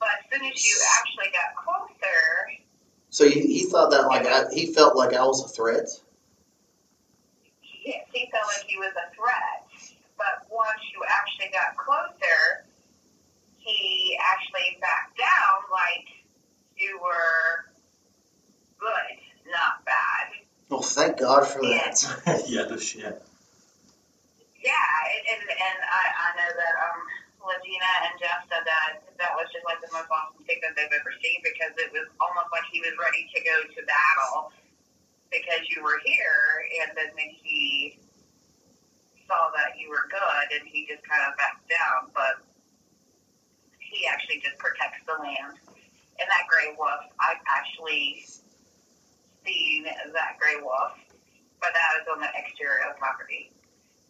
But 0.00 0.08
as 0.18 0.24
soon 0.30 0.50
as 0.50 0.64
you 0.64 0.76
actually 0.98 1.30
got 1.32 1.54
closer, 1.56 2.62
So 3.10 3.28
he, 3.28 3.40
he 3.40 3.64
thought 3.66 3.90
that 3.90 4.06
like 4.06 4.26
I, 4.26 4.44
he 4.52 4.72
felt 4.72 4.96
like 4.96 5.14
I 5.14 5.24
was 5.24 5.44
a 5.44 5.48
threat. 5.48 5.88
he, 7.60 7.94
he 8.12 8.30
felt 8.30 8.44
like 8.56 8.66
he 8.66 8.76
was 8.78 8.92
a 8.92 9.14
threat. 9.14 9.64
But 10.16 10.46
once 10.50 10.80
you 10.92 11.02
actually 11.08 11.50
got 11.52 11.76
closer, 11.76 12.66
he 13.58 14.18
actually 14.32 14.78
backed 14.80 15.16
down 15.18 15.56
like 15.70 16.06
you 16.76 16.98
were 17.02 17.66
good, 18.78 19.18
not 19.50 19.84
bad. 19.84 20.44
Well, 20.68 20.82
thank 20.82 21.18
God 21.18 21.46
for 21.46 21.60
that. 21.62 22.44
yeah, 22.48 22.62
no 22.68 22.76
shit. 22.76 23.22
Yeah, 24.62 24.74
and, 25.32 25.42
and 25.48 25.78
I, 25.86 26.04
I 26.18 26.36
know 26.36 26.50
that 26.56 26.74
um, 26.82 27.00
Legina 27.48 27.92
and 28.04 28.14
Jeff 28.20 28.44
said 28.52 28.62
that 28.68 29.00
that 29.16 29.32
was 29.32 29.48
just 29.48 29.64
like 29.64 29.80
the 29.80 29.88
most 29.90 30.12
awesome 30.12 30.44
thing 30.44 30.60
that 30.60 30.76
they've 30.76 30.92
ever 30.92 31.12
seen 31.24 31.40
because 31.40 31.72
it 31.80 31.88
was 31.90 32.04
almost 32.20 32.52
like 32.52 32.68
he 32.68 32.84
was 32.84 32.92
ready 33.00 33.24
to 33.32 33.38
go 33.40 33.56
to 33.72 33.80
battle 33.88 34.52
because 35.32 35.64
you 35.68 35.80
were 35.84 36.00
here, 36.04 36.64
and 36.84 36.96
then 36.96 37.12
when 37.12 37.32
he 37.32 37.98
saw 39.28 39.52
that 39.52 39.76
you 39.76 39.92
were 39.92 40.08
good, 40.08 40.46
and 40.56 40.64
he 40.64 40.88
just 40.88 41.04
kind 41.04 41.20
of 41.28 41.36
backed 41.36 41.68
down, 41.68 42.08
but 42.16 42.40
he 43.76 44.08
actually 44.08 44.40
just 44.40 44.56
protects 44.56 45.04
the 45.04 45.16
land. 45.20 45.56
And 46.18 46.26
that 46.26 46.48
gray 46.48 46.72
wolf, 46.74 47.04
I've 47.20 47.44
actually 47.46 48.24
seen 49.44 49.84
that 49.84 50.40
gray 50.40 50.58
wolf, 50.60 50.96
but 51.60 51.70
that 51.76 51.88
was 52.00 52.04
on 52.08 52.18
the 52.24 52.30
exterior 52.34 52.88
property. 52.96 53.52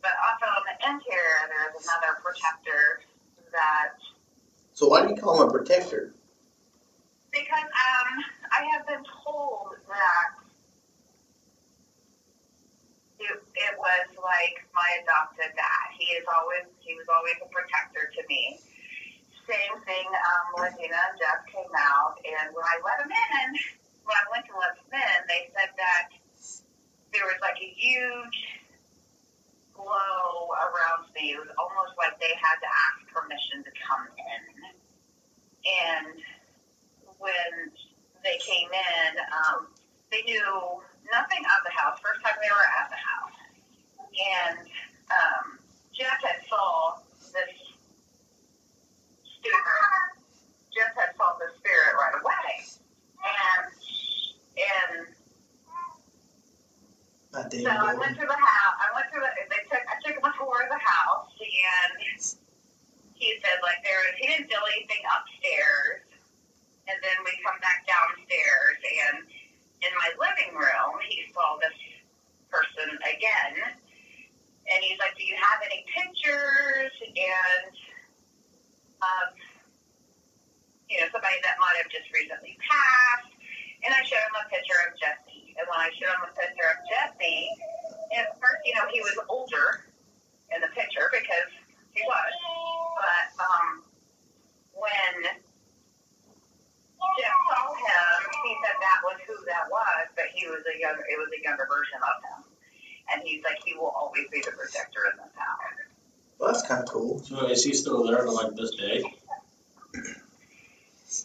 But 0.01 0.15
also 0.23 0.47
on 0.47 0.63
the 0.71 0.77
interior, 0.87 1.51
there's 1.51 1.83
another 1.83 2.23
protector 2.23 3.03
that, 3.53 3.97
So 4.75 4.89
why 4.89 5.03
do 5.07 5.15
you 5.15 5.21
call 5.21 5.43
him 5.43 5.49
a 5.49 5.53
protector? 5.53 6.15
because 7.33 7.69
um, 7.69 8.11
I 8.57 8.65
have 8.73 8.87
been 8.89 9.05
told 9.25 9.77
that 9.87 10.29
it, 13.21 13.37
it 13.37 13.75
was 13.77 14.07
like 14.17 14.57
my 14.73 14.89
adopted 15.05 15.53
dad. 15.53 15.87
He 15.99 16.17
is 16.17 16.25
always 16.31 16.65
he 16.81 16.95
was 16.97 17.05
always 17.13 17.37
a 17.45 17.49
protector 17.53 18.09
to 18.17 18.21
me. 18.29 18.59
Same 19.45 19.77
thing 19.85 20.07
um, 20.09 20.45
when 20.61 20.73
Dina 20.77 20.97
and 20.97 21.17
Jeff 21.21 21.45
came 21.53 21.73
out, 21.77 22.17
and 22.25 22.53
when 22.57 22.65
I 22.65 22.77
let 22.85 23.05
him 23.05 23.13
in, 23.13 23.49
when 24.05 24.17
I 24.17 24.27
went 24.33 24.45
to 24.49 24.55
let 24.57 24.77
him 24.77 24.93
in, 24.93 25.19
they 25.29 25.53
said 25.53 25.73
that 25.77 26.13
there 27.13 27.25
was 27.29 27.41
like 27.45 27.57
a 27.61 27.71
huge 27.77 28.39
glow 29.77 30.53
around 30.59 30.98
me. 31.19 31.35
It 31.35 31.41
was 31.43 31.51
almost 31.59 31.99
like 31.99 32.15
they 32.23 32.33
had 32.39 32.59
to 32.63 32.71
ask 32.71 32.97
permission 33.11 33.67
to 33.67 33.73
come 33.83 34.07
in. 34.15 34.43
And 35.67 36.15
when 37.19 37.75
they 38.23 38.39
came 38.39 38.71
in, 38.71 39.11
um, 39.35 39.69
they 40.11 40.23
knew 40.23 40.81
nothing 41.11 41.43
of 41.43 41.61
the 41.67 41.75
house. 41.75 41.99
First 41.99 42.23
time 42.23 42.39
they 42.39 42.51
were 42.51 42.71
at 42.79 42.89
the 42.91 43.01
house. 43.03 43.39
And 43.99 44.59
um, 45.11 45.59
Jeff 45.93 46.19
had 46.23 46.41
saw 46.49 47.03
this 47.35 47.55
spirit. 49.27 50.11
Jeff 50.75 50.95
had 50.95 51.15
saw 51.19 51.35
the 51.39 51.51
spirit 51.59 51.95
right 51.99 52.17
away. 52.23 52.51
And 53.19 53.67
and 54.59 55.08
My 57.39 57.47
damn 57.47 57.63
so 57.63 57.71
I 57.71 57.95
went 57.95 58.19
through 58.19 58.27
the 58.27 58.35
house. 58.35 58.77
I 58.83 58.91
went 58.99 59.07
through 59.15 59.23
the. 59.23 59.31
They 59.47 59.63
took. 59.71 59.85
I 59.87 59.95
took 60.03 60.19
him 60.19 60.27
a 60.27 60.35
tour 60.35 60.59
of 60.67 60.71
the 60.75 60.83
house, 60.83 61.31
and 61.39 61.93
he 63.15 63.29
said 63.39 63.59
like 63.63 63.79
there. 63.87 63.99
was- 64.03 64.19
He 64.19 64.27
didn't 64.27 64.51
feel 64.51 64.67
anything 64.75 65.03
upstairs, 65.07 66.03
and 66.91 66.99
then 66.99 67.19
we 67.23 67.31
come 67.47 67.61
back 67.63 67.87
downstairs, 67.87 68.79
and 69.07 69.17
in 69.87 69.93
my 70.03 70.11
living 70.19 70.59
room, 70.59 70.99
he 71.07 71.31
saw 71.31 71.59
this 71.63 71.79
person 72.51 72.91
again, 73.07 73.55
and 74.67 74.79
he's 74.83 74.99
like, 74.99 75.15
"Do 75.15 75.23
you 75.25 75.37
have 75.39 75.63
any 75.63 75.87
pictures?" 75.95 76.93
And 77.07 77.71
of 78.99 79.35
you 80.91 80.99
know 81.01 81.07
somebody 81.13 81.39
that 81.45 81.57
might 81.63 81.79
have 81.79 81.91
just 81.91 82.11
recently 82.13 82.59
passed, 82.67 83.31
and 83.85 83.95
I 83.95 84.03
showed 84.05 84.27
him 84.27 84.37
a 84.43 84.49
picture 84.51 84.81
of 84.91 84.99
Jesse. 84.99 85.28
And 85.59 85.67
when 85.67 85.79
I 85.83 85.91
showed 85.99 86.15
him 86.15 86.23
a 86.23 86.33
picture 86.39 86.71
of 86.71 86.79
Jesse, 86.87 87.51
at 88.15 88.39
first, 88.39 88.63
you 88.63 88.75
know, 88.79 88.87
he 88.95 89.03
was 89.03 89.19
older 89.29 89.85
in 90.55 90.63
the 90.63 90.71
picture 90.71 91.11
because 91.11 91.51
he 91.93 92.03
was. 92.07 92.33
But 92.95 93.27
um, 93.43 93.67
when 94.75 95.15
Jeff 97.19 97.39
saw 97.51 97.75
him, 97.75 98.19
he 98.47 98.53
said 98.63 98.77
that 98.79 98.99
was 99.03 99.19
who 99.27 99.35
that 99.51 99.67
was, 99.67 100.07
but 100.15 100.31
he 100.31 100.47
was 100.47 100.63
a 100.63 100.79
younger. 100.79 101.03
It 101.11 101.19
was 101.19 101.31
a 101.35 101.43
younger 101.43 101.67
version 101.67 101.99
of 102.07 102.17
him. 102.23 102.41
And 103.11 103.23
he's 103.27 103.43
like, 103.43 103.59
he 103.65 103.75
will 103.75 103.93
always 103.99 104.31
be 104.31 104.41
the 104.41 104.53
protector 104.53 105.11
in 105.11 105.19
this 105.19 105.35
house. 105.35 105.75
Well, 106.39 106.53
that's 106.53 106.67
kind 106.67 106.83
of 106.83 106.89
cool. 106.89 107.19
So 107.21 107.51
is 107.51 107.65
he 107.65 107.75
still 107.75 108.07
there 108.07 108.23
to 108.25 108.31
like 108.31 108.55
this 108.55 108.77
day? 108.77 109.03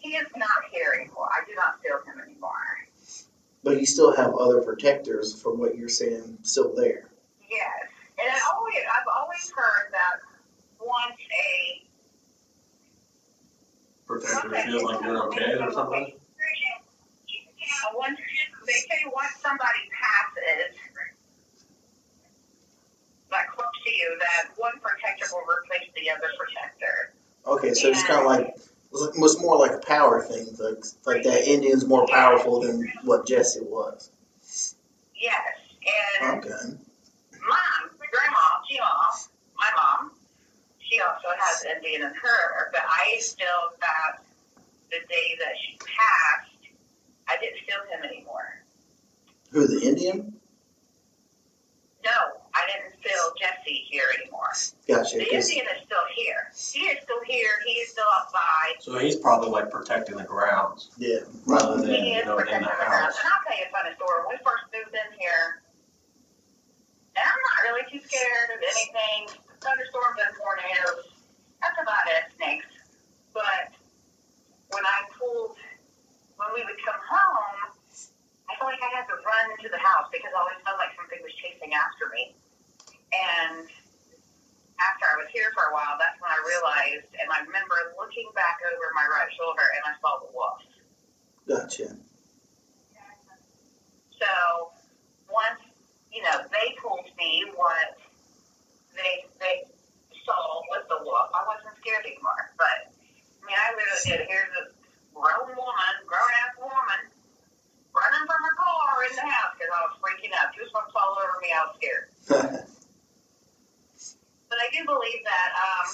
He 0.02 0.16
is 0.16 0.28
not 0.36 0.72
here 0.72 0.98
anymore. 0.98 1.30
I 1.30 1.46
do 1.46 1.54
not 1.56 1.82
feel 1.84 2.02
him 2.02 2.20
anymore. 2.20 2.83
But 3.64 3.80
you 3.80 3.86
still 3.86 4.14
have 4.16 4.34
other 4.34 4.62
protectors, 4.62 5.42
from 5.42 5.58
what 5.58 5.78
you're 5.78 5.90
saying, 5.90 6.40
still 6.44 6.76
there. 6.76 7.08
Yes, 7.50 7.88
and 8.20 8.30
I 8.30 8.40
always, 8.56 8.76
I've 8.76 9.08
always 9.16 9.52
heard 9.56 9.92
that 9.92 10.20
once 10.80 11.20
a 11.20 11.84
Protector 14.06 14.50
feels 14.50 14.84
like 14.84 15.02
you're 15.02 15.28
okay 15.28 15.56
or 15.60 15.72
something? 15.72 16.14
Once 17.96 18.20
they 18.66 18.74
say 18.74 19.06
once 19.14 19.34
somebody 19.42 19.90
passes, 19.92 20.78
like 23.32 23.48
close 23.48 23.68
to 23.86 23.92
you, 23.92 24.18
that 24.20 24.50
one 24.58 24.74
protector 24.82 25.26
will 25.32 25.44
replace 25.44 25.90
the 25.96 26.10
other 26.10 26.30
protector. 26.38 27.14
Okay, 27.46 27.74
so 27.74 27.90
it's 27.90 28.04
kind 28.04 28.20
of 28.22 28.26
like 28.26 28.56
it 28.94 29.20
was 29.20 29.42
more 29.42 29.58
like 29.58 29.72
a 29.72 29.80
power 29.86 30.22
thing. 30.22 30.48
Like 30.60 30.84
like 31.06 31.24
that 31.24 31.48
Indian's 31.48 31.86
more 31.86 32.08
powerful 32.08 32.62
than 32.62 32.92
what 33.04 33.28
Jesse 33.28 33.62
was. 33.62 34.12
Yes, 35.16 35.42
and 36.22 36.38
Okay. 36.44 36.50
mom, 36.52 37.90
my 38.00 38.06
grandma, 38.12 38.62
she 38.70 38.80
lost 38.80 39.30
my 39.58 39.70
mom. 39.76 40.12
She 40.80 41.00
also 41.00 41.30
has 41.40 41.66
Indian 41.76 42.04
in 42.04 42.14
her, 42.14 42.72
but 42.72 42.82
I 42.86 43.18
still 43.20 43.48
got 43.80 44.24
the 44.92 44.98
day 45.08 45.38
that 45.40 45.54
she 45.66 45.78
passed. 45.78 46.52
I 47.28 47.38
didn't 47.40 47.60
feel 47.66 47.80
him 47.92 48.04
anymore. 48.04 48.62
Who 49.52 49.68
the 49.68 49.88
Indian? 49.88 50.36
No, 52.04 52.43
I 52.56 52.62
didn't 52.70 53.02
feel 53.02 53.34
Jesse 53.40 53.74
here 53.90 54.06
anymore. 54.22 54.50
Gotcha. 54.88 55.18
The 55.18 55.26
'cause- 55.26 55.50
Indian 55.50 55.66
is 55.76 55.84
still 55.86 56.06
here. 56.14 56.52
He 56.56 56.86
is 56.88 57.02
still 57.04 57.22
here. 57.26 57.50
He 57.66 57.74
is 57.82 57.90
still 57.92 58.06
outside. 58.14 58.78
So 58.80 58.98
he's 59.00 59.16
probably 59.16 59.50
like 59.50 59.72
protecting 59.72 60.18
the 60.18 60.24
grounds 60.24 60.92
yeah. 60.98 61.22
rather 61.46 61.78
than, 61.82 61.90
He 61.90 62.14
you 62.14 62.20
is 62.20 62.26
know, 62.26 62.38
in 62.38 62.46
protecting 62.46 62.70
the 62.70 62.78
the 62.78 62.86
ground. 62.86 63.06
house. 63.06 63.18
And 63.18 63.28
I'll 63.34 63.42
tell 63.48 63.58
you 63.58 63.66
a 63.66 63.72
funny 63.72 63.96
story. 63.96 64.20
When 64.28 64.38
we 64.38 64.44
first 64.46 64.64
moved 64.74 64.94
in 64.94 65.20
here, 65.20 65.64
and 67.16 67.26
I'm 67.26 67.42
not 67.42 67.58
really 67.70 67.86
too 67.90 68.02
scared 68.06 68.50
of 68.54 68.60
anything. 68.62 69.42
Thunderstorms 69.62 70.20
and 70.22 70.36
tornadoes. 70.38 71.06
That's 71.62 71.80
about 71.82 72.06
it, 72.12 72.24
snakes. 72.36 72.66
But 73.34 73.72
when 74.70 74.86
I 74.86 75.08
pulled, 75.18 75.58
when 76.38 76.50
we 76.54 76.64
would 76.66 76.78
come 76.86 77.00
home, 77.00 77.72
I 78.50 78.56
felt 78.60 78.70
like 78.70 78.82
I 78.84 78.92
had 78.94 79.08
to 79.08 79.16
run 79.26 79.46
into 79.58 79.70
the 79.70 79.78
house 79.80 80.10
because 80.12 80.30
I 80.36 80.38
always 80.38 80.58
felt 80.66 80.78
like 80.78 80.94
something 81.00 81.18
was 81.24 81.34
chasing 81.34 81.74
after 81.74 82.10
me. 82.14 82.36
And 83.14 83.70
after 84.82 85.06
I 85.06 85.16
was 85.22 85.30
here 85.30 85.54
for 85.54 85.70
a 85.70 85.74
while, 85.74 85.96
that's 86.02 86.18
when 86.18 86.34
I 86.34 86.40
realized, 86.42 87.10
and 87.16 87.30
I 87.30 87.46
remember 87.46 87.78
looking 87.96 88.28
back 88.34 88.58
over 88.66 88.90
my 88.98 89.06
right 89.06 89.30
shoulder 89.38 89.64
and 89.78 89.84
I 89.86 89.94
saw 90.02 90.12
the 90.26 90.32
wolf. 90.34 90.60
Gotcha. 91.46 91.94
So 94.18 94.72
once, 95.28 95.60
you 96.12 96.24
know, 96.24 96.48
they 96.50 96.74
told 96.80 97.04
me 97.20 97.44
what 97.60 98.00
they 98.96 99.28
they 99.42 99.68
saw 100.24 100.64
with 100.72 100.88
the 100.88 101.04
wolf, 101.04 101.28
I 101.36 101.44
wasn't 101.44 101.76
scared 101.84 102.08
anymore. 102.08 102.56
But 102.56 102.94
I 102.94 103.42
mean, 103.44 103.58
I 103.58 103.76
literally 103.76 104.04
did. 104.08 104.22
Here's 104.32 104.52
this 104.56 104.72
grown 105.12 105.52
woman, 105.52 105.94
grown 106.08 106.32
ass 106.48 106.56
woman, 106.56 107.02
running 107.92 108.26
from 108.26 108.40
her 108.40 108.56
car 108.56 108.96
in 109.12 109.14
the 109.20 109.28
house 109.28 109.52
because 109.60 109.72
I 109.76 109.80
was 109.92 109.96
freaking 110.00 110.32
out. 110.40 110.56
She 110.56 110.64
was 110.64 110.72
going 110.72 110.88
to 110.88 110.94
fall 110.96 111.20
over 111.20 111.36
me. 111.44 111.50
I 111.52 111.62
was 111.68 111.76
scared. 111.76 112.08
But 114.54 114.62
I 114.62 114.70
do 114.70 114.86
believe 114.86 115.24
that 115.26 115.50
um, 115.58 115.88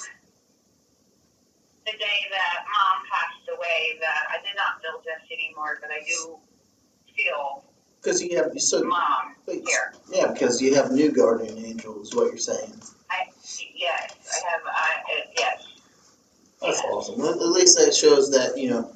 the 1.86 1.92
day 1.92 2.18
that 2.30 2.64
mom 2.68 3.06
passed 3.08 3.48
away, 3.56 3.96
that 3.98 4.28
I 4.28 4.36
did 4.44 4.54
not 4.54 4.82
feel 4.82 5.00
Jesse 5.00 5.32
anymore, 5.32 5.78
but 5.80 5.88
I 5.90 6.04
do 6.04 6.36
feel 7.16 7.64
Because 8.02 8.22
you 8.22 8.36
have 8.36 8.52
so 8.60 8.84
mom 8.84 9.34
here. 9.46 9.94
yeah, 10.12 10.30
because 10.30 10.60
you 10.60 10.74
have 10.74 10.92
new 10.92 11.10
guardian 11.10 11.56
angel 11.56 12.02
is 12.02 12.14
what 12.14 12.26
you're 12.26 12.36
saying. 12.36 12.78
I 13.10 13.28
yes, 13.74 14.42
I 14.44 14.50
have. 14.50 14.60
I 14.66 15.20
uh, 15.20 15.30
yes. 15.38 15.66
That's 16.60 16.80
awesome. 16.82 17.18
At 17.22 17.36
at 17.36 17.48
least 17.48 17.78
that 17.78 17.94
shows 17.94 18.30
that 18.32 18.58
you 18.58 18.68
know, 18.68 18.92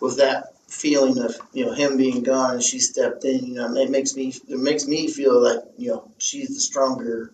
with 0.00 0.16
that 0.16 0.54
feeling 0.68 1.18
of 1.18 1.36
you 1.52 1.66
know 1.66 1.74
him 1.74 1.98
being 1.98 2.22
gone 2.22 2.54
and 2.54 2.62
she 2.62 2.78
stepped 2.78 3.26
in, 3.26 3.44
you 3.44 3.54
know, 3.56 3.74
it 3.74 3.90
makes 3.90 4.16
me 4.16 4.32
it 4.48 4.58
makes 4.58 4.86
me 4.86 5.06
feel 5.06 5.38
like 5.38 5.60
you 5.76 5.90
know 5.90 6.10
she's 6.16 6.48
the 6.48 6.60
stronger 6.60 7.30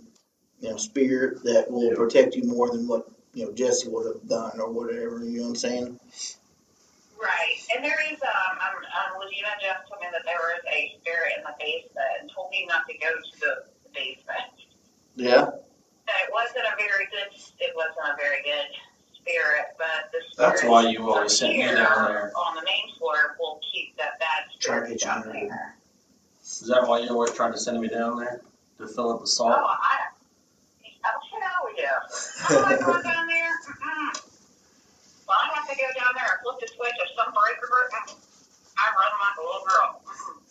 you 0.63 0.71
know 0.71 0.77
spirit 0.79 1.43
that 1.45 1.71
will 1.71 1.91
Yeah. 1.91 1.97
protect 1.97 2.37
you 2.37 2.45
more 2.45 2.71
than 2.71 2.89
what 2.89 3.09
you 3.35 3.47
know 3.47 3.53
Jesse 3.53 3.89
would 3.89 4.07
have 4.07 4.29
done 4.29 4.61
or 4.61 4.71
whatever. 4.71 5.25
You 5.25 5.39
know 5.39 5.43
what 5.45 5.49
I'm 5.51 5.57
saying? 5.57 6.01
Right, 7.21 7.55
and 7.77 7.85
there 7.85 8.01
is 8.11 8.19
um, 8.23 8.55
um, 8.59 8.77
um 8.83 9.21
Legina 9.21 9.55
just 9.63 9.87
told 9.89 10.01
me 10.01 10.09
that 10.13 10.25
there 10.25 10.39
was 10.43 10.63
a 10.67 10.97
spirit 11.01 11.35
in 11.39 11.45
the 11.45 11.55
basement 11.59 12.13
and 12.21 12.31
told 12.35 12.51
me 12.51 12.67
not 12.67 12.83
to 12.89 12.95
go 12.99 13.11
to 13.15 13.39
the 13.85 13.91
basement. 13.95 14.51
Yeah. 15.15 15.47
That 16.07 16.19
it 16.27 16.33
wasn't 16.33 16.67
a 16.67 16.75
very 16.77 17.07
good. 17.15 17.31
It 17.61 17.73
wasn't 17.77 18.11
a 18.13 18.17
very 18.19 18.43
good 18.43 18.67
spirit, 19.15 19.67
but 19.79 20.11
the 20.11 20.19
spirit. 20.33 20.51
That's 20.51 20.65
why 20.65 20.91
you 20.91 21.11
always 21.11 21.39
sent 21.39 21.55
me 21.57 21.63
down 21.63 22.11
there. 22.11 22.33
On 22.35 22.55
the 22.57 22.63
main 22.67 22.91
floor 22.99 23.37
will 23.39 23.61
keep 23.73 23.97
that 23.99 24.19
bad 24.19 24.51
Try 24.59 24.81
to 24.81 24.87
spirit 24.87 24.89
get 24.91 25.01
you 25.01 25.07
down 25.07 25.19
under 25.23 25.33
there. 25.33 25.77
Is 26.43 26.67
that 26.67 26.89
why 26.89 26.99
you're 27.01 27.13
always 27.13 27.31
tried 27.33 27.53
to 27.53 27.59
send 27.59 27.81
me 27.81 27.87
down 27.87 28.19
there 28.19 28.43
to 28.79 28.89
fill 28.89 29.13
up 29.13 29.19
the 29.19 29.23
Oh, 29.23 29.27
salt? 29.27 29.53
I. 29.55 30.11
Oh, 31.07 31.09
hell 31.09 31.09
yeah. 31.09 31.09
I 31.09 31.11
don't 31.39 31.71
like 31.71 31.79
going 31.79 32.02
down 33.03 33.27
there. 33.27 33.53
Mm-mm. 33.69 34.23
Well, 35.29 35.39
I 35.39 35.55
have 35.55 35.69
to 35.69 35.77
go 35.77 35.89
down 35.97 36.13
there 36.15 36.29
and 36.29 36.41
flip 36.43 36.61
the 36.61 36.69
switch 36.69 36.99
of 37.03 37.09
some 37.17 37.33
breaker. 37.33 37.69
I 38.79 38.91
run 38.99 39.13
like 39.21 39.37
a 39.39 39.45
little 39.45 39.67
girl. 39.67 40.03
Mm-mm. 40.07 40.43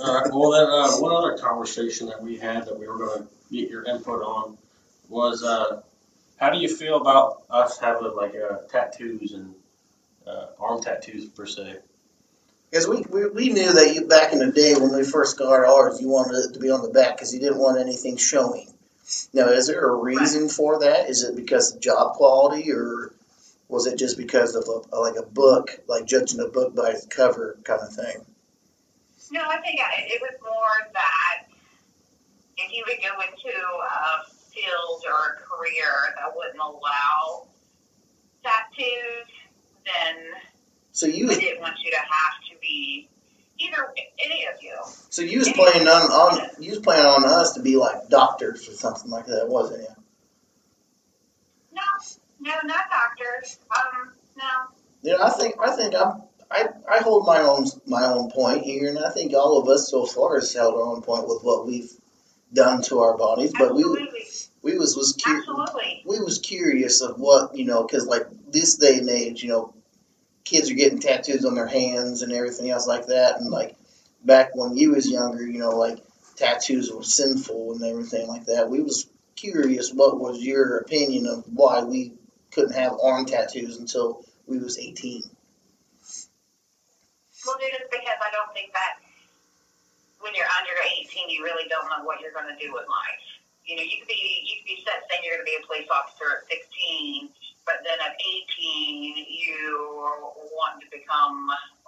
All 0.00 0.14
right. 0.14 0.30
Well, 0.32 0.50
then 0.52 0.68
uh, 0.68 1.00
one 1.00 1.12
other 1.12 1.38
conversation 1.38 2.08
that 2.08 2.22
we 2.22 2.38
had 2.38 2.66
that 2.66 2.78
we 2.78 2.86
were 2.86 2.98
going 2.98 3.22
to 3.22 3.28
get 3.50 3.70
your 3.70 3.84
input 3.84 4.22
on 4.22 4.56
was 5.08 5.42
uh, 5.42 5.82
how 6.36 6.50
do 6.50 6.58
you 6.58 6.68
feel 6.68 7.00
about 7.00 7.42
us 7.50 7.78
having 7.78 8.14
like 8.14 8.34
uh, 8.34 8.58
tattoos 8.70 9.32
and 9.32 9.54
uh, 10.26 10.46
arm 10.60 10.80
tattoos 10.80 11.26
per 11.26 11.46
se? 11.46 11.78
Because 12.70 12.86
we, 12.86 13.02
we, 13.08 13.28
we 13.30 13.48
knew 13.48 13.72
that 13.72 13.94
you 13.94 14.06
back 14.06 14.32
in 14.32 14.40
the 14.40 14.52
day 14.52 14.74
when 14.74 14.94
we 14.94 15.02
first 15.02 15.38
got 15.38 15.64
ours, 15.64 16.00
you 16.00 16.08
wanted 16.08 16.36
it 16.36 16.54
to 16.54 16.60
be 16.60 16.70
on 16.70 16.82
the 16.82 16.90
back 16.90 17.16
because 17.16 17.32
you 17.32 17.40
didn't 17.40 17.58
want 17.58 17.80
anything 17.80 18.18
showing. 18.18 18.68
Now, 19.32 19.48
is 19.48 19.68
there 19.68 19.86
a 19.86 19.94
reason 19.94 20.48
for 20.48 20.80
that? 20.80 21.08
Is 21.08 21.24
it 21.24 21.34
because 21.36 21.74
of 21.74 21.80
job 21.80 22.14
quality, 22.14 22.70
or 22.72 23.12
was 23.68 23.86
it 23.86 23.98
just 23.98 24.16
because 24.16 24.54
of 24.54 24.64
a, 24.68 24.96
like 24.98 25.16
a 25.16 25.22
book, 25.22 25.80
like 25.86 26.06
judging 26.06 26.40
a 26.40 26.48
book 26.48 26.74
by 26.74 26.90
its 26.90 27.06
cover 27.06 27.56
kind 27.64 27.80
of 27.80 27.92
thing? 27.92 28.24
No, 29.30 29.42
I 29.42 29.58
think 29.58 29.80
I, 29.80 30.04
it 30.06 30.20
was 30.20 30.38
more 30.42 30.92
that 30.92 31.44
if 32.56 32.72
you 32.72 32.84
would 32.86 32.98
go 33.02 33.20
into 33.20 33.56
a 33.56 34.30
field 34.50 35.02
or 35.06 35.34
a 35.34 35.36
career 35.36 36.14
that 36.16 36.34
wouldn't 36.34 36.58
allow 36.58 37.46
tattoos, 38.42 39.28
then 39.84 40.16
So 40.92 41.06
you 41.06 41.28
didn't 41.28 41.60
want 41.60 41.76
you 41.84 41.90
to 41.92 41.98
have 41.98 42.40
to 42.50 42.56
be 42.60 43.08
either 43.58 43.92
any 44.24 44.46
of 44.46 44.62
you. 44.62 44.74
so 45.10 45.22
you 45.22 45.38
was 45.40 45.48
planning 45.52 45.88
on, 45.88 46.10
on 46.10 46.48
you 46.60 46.70
was 46.70 46.80
planning 46.80 47.06
on 47.06 47.24
us 47.24 47.54
to 47.54 47.62
be 47.62 47.76
like 47.76 48.08
doctors 48.08 48.68
or 48.68 48.72
something 48.72 49.10
like 49.10 49.26
that, 49.26 49.48
wasn't 49.48 49.82
you? 49.82 49.88
No, 51.72 51.82
no, 52.40 52.52
not 52.64 52.84
doctors. 52.90 53.58
Um, 53.70 54.12
no. 54.36 54.44
You 55.02 55.18
know, 55.18 55.24
I 55.24 55.30
think 55.30 55.54
I 55.60 55.76
think 55.76 55.94
I'm 55.94 56.22
I, 56.50 56.68
I 56.90 56.98
hold 57.00 57.26
my 57.26 57.40
own 57.40 57.66
my 57.86 58.04
own 58.04 58.30
point 58.30 58.62
here, 58.62 58.88
and 58.88 58.98
I 58.98 59.10
think 59.10 59.34
all 59.34 59.60
of 59.60 59.68
us 59.68 59.90
so 59.90 60.06
far 60.06 60.36
has 60.36 60.52
held 60.52 60.74
our 60.74 60.82
own 60.82 61.02
point 61.02 61.28
with 61.28 61.42
what 61.42 61.66
we've 61.66 61.90
done 62.52 62.82
to 62.82 63.00
our 63.00 63.16
bodies. 63.16 63.52
But 63.56 63.74
we 63.74 63.84
we 64.62 64.78
was 64.78 64.96
was 64.96 65.12
cu- 65.12 65.36
Absolutely. 65.36 66.02
we 66.06 66.20
was 66.20 66.38
curious 66.38 67.00
of 67.02 67.18
what 67.20 67.56
you 67.56 67.64
know, 67.64 67.84
because 67.84 68.06
like 68.06 68.26
this 68.50 68.76
day 68.76 68.98
and 68.98 69.10
age, 69.10 69.42
you 69.42 69.50
know, 69.50 69.74
kids 70.48 70.70
are 70.70 70.74
getting 70.74 70.98
tattoos 70.98 71.44
on 71.44 71.54
their 71.54 71.66
hands 71.66 72.22
and 72.22 72.32
everything 72.32 72.70
else 72.70 72.86
like 72.86 73.06
that, 73.06 73.40
and 73.40 73.50
like 73.50 73.76
back 74.24 74.56
when 74.56 74.76
you 74.76 74.92
was 74.92 75.10
younger, 75.10 75.46
you 75.46 75.58
know, 75.58 75.70
like 75.70 75.98
tattoos 76.36 76.90
were 76.90 77.02
sinful 77.02 77.72
and 77.74 77.84
everything 77.84 78.26
like 78.26 78.46
that. 78.46 78.70
We 78.70 78.80
was 78.80 79.06
curious 79.36 79.92
what 79.92 80.18
was 80.18 80.42
your 80.42 80.78
opinion 80.78 81.26
of 81.26 81.44
why 81.52 81.84
we 81.84 82.14
couldn't 82.50 82.74
have 82.74 82.96
arm 83.02 83.26
tattoos 83.26 83.78
until 83.78 84.24
we 84.46 84.58
was 84.58 84.78
eighteen. 84.78 85.22
Well, 87.46 87.56
dude, 87.60 87.70
it's 87.70 87.86
because 87.90 88.18
I 88.18 88.32
don't 88.32 88.52
think 88.52 88.72
that 88.72 88.98
when 90.18 90.34
you're 90.34 90.50
under 90.58 90.74
18, 91.06 91.30
you 91.30 91.44
really 91.44 91.70
don't 91.70 91.86
know 91.86 92.02
what 92.02 92.18
you're 92.18 92.34
going 92.34 92.50
to 92.50 92.58
do 92.58 92.74
with 92.74 92.82
life. 92.90 93.22
You 93.62 93.76
know, 93.76 93.86
you 93.86 94.02
could 94.02 94.10
be 94.10 94.42
you 94.42 94.58
could 94.58 94.68
be 94.74 94.82
set 94.82 95.06
saying 95.06 95.22
you're 95.22 95.38
going 95.38 95.46
to 95.46 95.52
be 95.54 95.58
a 95.60 95.64
police 95.68 95.86
officer 95.92 96.42
at 96.42 96.50
16, 96.50 97.30
but 97.68 97.84
then 97.84 97.98
at 98.00 98.16
18 98.16 99.14
you 99.28 99.60
want 100.56 100.80
to 100.80 100.86
become 100.90 101.36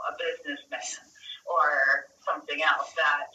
a 0.04 0.12
businessman 0.20 0.80
or 1.48 2.04
something 2.24 2.60
else 2.62 2.92
that 3.00 3.32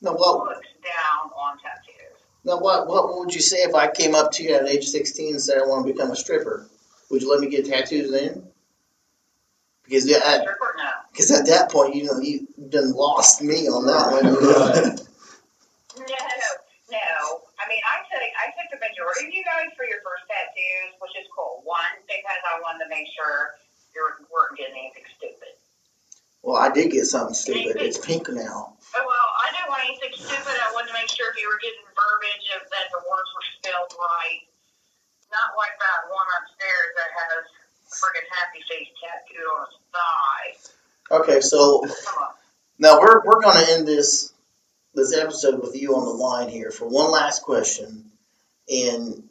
Now 0.00 0.16
what 0.16 0.56
looks 0.56 0.72
down 0.82 1.30
on 1.36 1.58
tattoos. 1.60 2.16
now 2.44 2.58
what 2.58 2.88
what 2.88 3.18
would 3.18 3.34
you 3.34 3.40
say 3.42 3.58
if 3.68 3.74
I 3.74 3.90
came 3.90 4.14
up 4.14 4.32
to 4.32 4.42
you 4.42 4.54
at 4.56 4.66
age 4.68 4.86
sixteen 4.88 5.34
and 5.34 5.42
said 5.42 5.58
I 5.58 5.66
want 5.66 5.86
to 5.86 5.92
become 5.92 6.10
a 6.10 6.16
stripper? 6.16 6.66
Would 7.10 7.20
you 7.22 7.30
let 7.30 7.40
me 7.40 7.48
get 7.50 7.66
tattoos 7.66 8.10
then? 8.10 8.44
Because 9.84 10.08
yeah, 10.08 10.22
at, 10.24 10.46
no. 10.46 10.90
Because 11.12 11.30
at 11.32 11.46
that 11.46 11.70
point, 11.70 11.96
you 11.96 12.04
know, 12.04 12.18
you 12.20 12.46
done 12.68 12.92
lost 12.92 13.42
me 13.42 13.66
on 13.66 13.84
that 13.86 14.06
one. 14.14 14.24
Right. 14.30 15.00
No, 15.98 16.06
no. 16.06 17.18
I 17.58 17.68
mean, 17.68 17.82
I 17.82 17.96
took 18.06 18.22
I 18.22 18.46
took 18.54 18.70
the 18.70 18.78
you 19.28 19.44
guys 19.44 19.68
for 19.76 19.84
your 19.84 20.00
first 20.00 20.24
tattoos, 20.24 20.96
which 21.04 21.12
is 21.20 21.28
cool. 21.36 21.60
One, 21.68 21.92
because 22.08 22.40
I 22.48 22.64
wanted 22.64 22.88
to 22.88 22.90
make 22.90 23.04
sure 23.12 23.60
you 23.92 24.00
weren't 24.32 24.56
getting 24.56 24.80
anything 24.80 25.04
stupid. 25.20 25.52
Well, 26.40 26.56
I 26.56 26.72
did 26.72 26.88
get 26.88 27.04
something 27.04 27.36
stupid. 27.36 27.76
It's 27.76 28.00
pink 28.00 28.32
now. 28.32 28.72
Oh, 28.72 29.04
well, 29.04 29.28
I 29.44 29.52
didn't 29.52 29.68
want 29.68 29.84
anything 29.84 30.16
stupid. 30.16 30.56
I 30.56 30.72
wanted 30.72 30.88
to 30.88 30.96
make 30.96 31.12
sure 31.12 31.28
if 31.28 31.36
you 31.36 31.44
were 31.44 31.60
getting 31.60 31.84
verbiage 31.92 32.48
of 32.56 32.64
that 32.64 32.88
the 32.88 33.04
words 33.04 33.30
were 33.36 33.46
spelled 33.60 33.92
right. 34.00 34.40
Not 35.28 35.52
like 35.60 35.76
that 35.76 36.08
one 36.08 36.28
upstairs 36.40 36.90
that 36.96 37.10
has 37.12 37.28
a 37.28 37.60
friggin' 37.92 38.28
happy 38.32 38.64
face 38.66 38.88
tattooed 38.98 39.46
on 39.46 39.68
his 39.68 39.78
thigh. 39.92 40.48
Okay, 41.22 41.40
so 41.40 41.84
now 42.78 42.98
we're 42.98 43.22
we're 43.24 43.40
gonna 43.42 43.66
end 43.68 43.86
this 43.86 44.32
this 44.94 45.16
episode 45.16 45.60
with 45.60 45.76
you 45.76 45.94
on 45.94 46.04
the 46.04 46.10
line 46.10 46.48
here 46.48 46.70
for 46.70 46.88
one 46.88 47.10
last 47.12 47.42
question, 47.42 48.09
and 48.70 49.28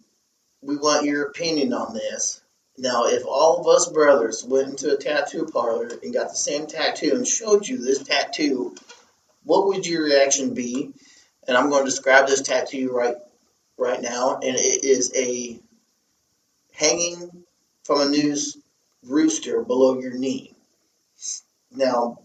we 0.62 0.76
want 0.76 1.06
your 1.06 1.24
opinion 1.28 1.74
on 1.74 1.94
this. 1.94 2.42
Now, 2.78 3.08
if 3.08 3.26
all 3.26 3.60
of 3.60 3.68
us 3.68 3.90
brothers 3.90 4.44
went 4.44 4.70
into 4.70 4.94
a 4.94 4.98
tattoo 4.98 5.46
parlor 5.52 5.92
and 6.04 6.14
got 6.14 6.30
the 6.30 6.36
same 6.36 6.68
tattoo 6.68 7.12
and 7.14 7.28
showed 7.28 7.68
you 7.68 7.78
this 7.78 8.04
tattoo, 8.04 8.76
what 9.44 9.68
would 9.68 9.86
your 9.86 10.04
reaction 10.04 10.54
be? 10.54 10.94
And 11.48 11.58
I'm 11.58 11.70
going 11.70 11.84
to 11.84 11.90
describe 11.90 12.28
this 12.28 12.42
tattoo 12.42 12.92
right 12.92 13.16
right 13.78 14.02
now, 14.02 14.36
and 14.36 14.56
it 14.58 14.84
is 14.84 15.12
a 15.16 15.60
hanging 16.74 17.46
from 17.86 18.02
a 18.02 18.10
news 18.10 18.58
rooster 19.06 19.64
below 19.64 20.00
your 20.00 20.18
knee. 20.18 20.54
Now, 21.72 22.20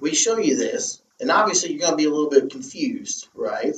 we 0.00 0.14
show 0.14 0.38
you 0.38 0.56
this, 0.56 1.02
and 1.20 1.30
obviously 1.30 1.70
you're 1.70 1.80
going 1.80 1.92
to 1.92 1.96
be 1.96 2.04
a 2.04 2.10
little 2.10 2.30
bit 2.30 2.50
confused, 2.50 3.28
right? 3.34 3.74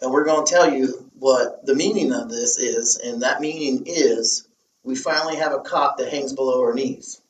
And 0.00 0.12
we're 0.12 0.24
going 0.24 0.46
to 0.46 0.52
tell 0.52 0.72
you 0.72 1.10
what 1.18 1.66
the 1.66 1.74
meaning 1.74 2.12
of 2.12 2.30
this 2.30 2.58
is, 2.58 2.96
and 2.96 3.22
that 3.22 3.40
meaning 3.40 3.84
is 3.86 4.46
we 4.84 4.94
finally 4.94 5.36
have 5.36 5.52
a 5.52 5.60
cock 5.60 5.98
that 5.98 6.10
hangs 6.10 6.32
below 6.32 6.62
our 6.62 6.74
knees. 6.74 7.20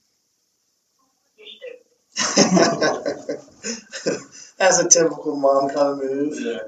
That's 4.59 4.81
a 4.81 4.89
typical 4.89 5.37
mom 5.37 5.69
kind 5.69 5.79
of 5.79 5.99
move. 5.99 6.35
Yeah. 6.41 6.59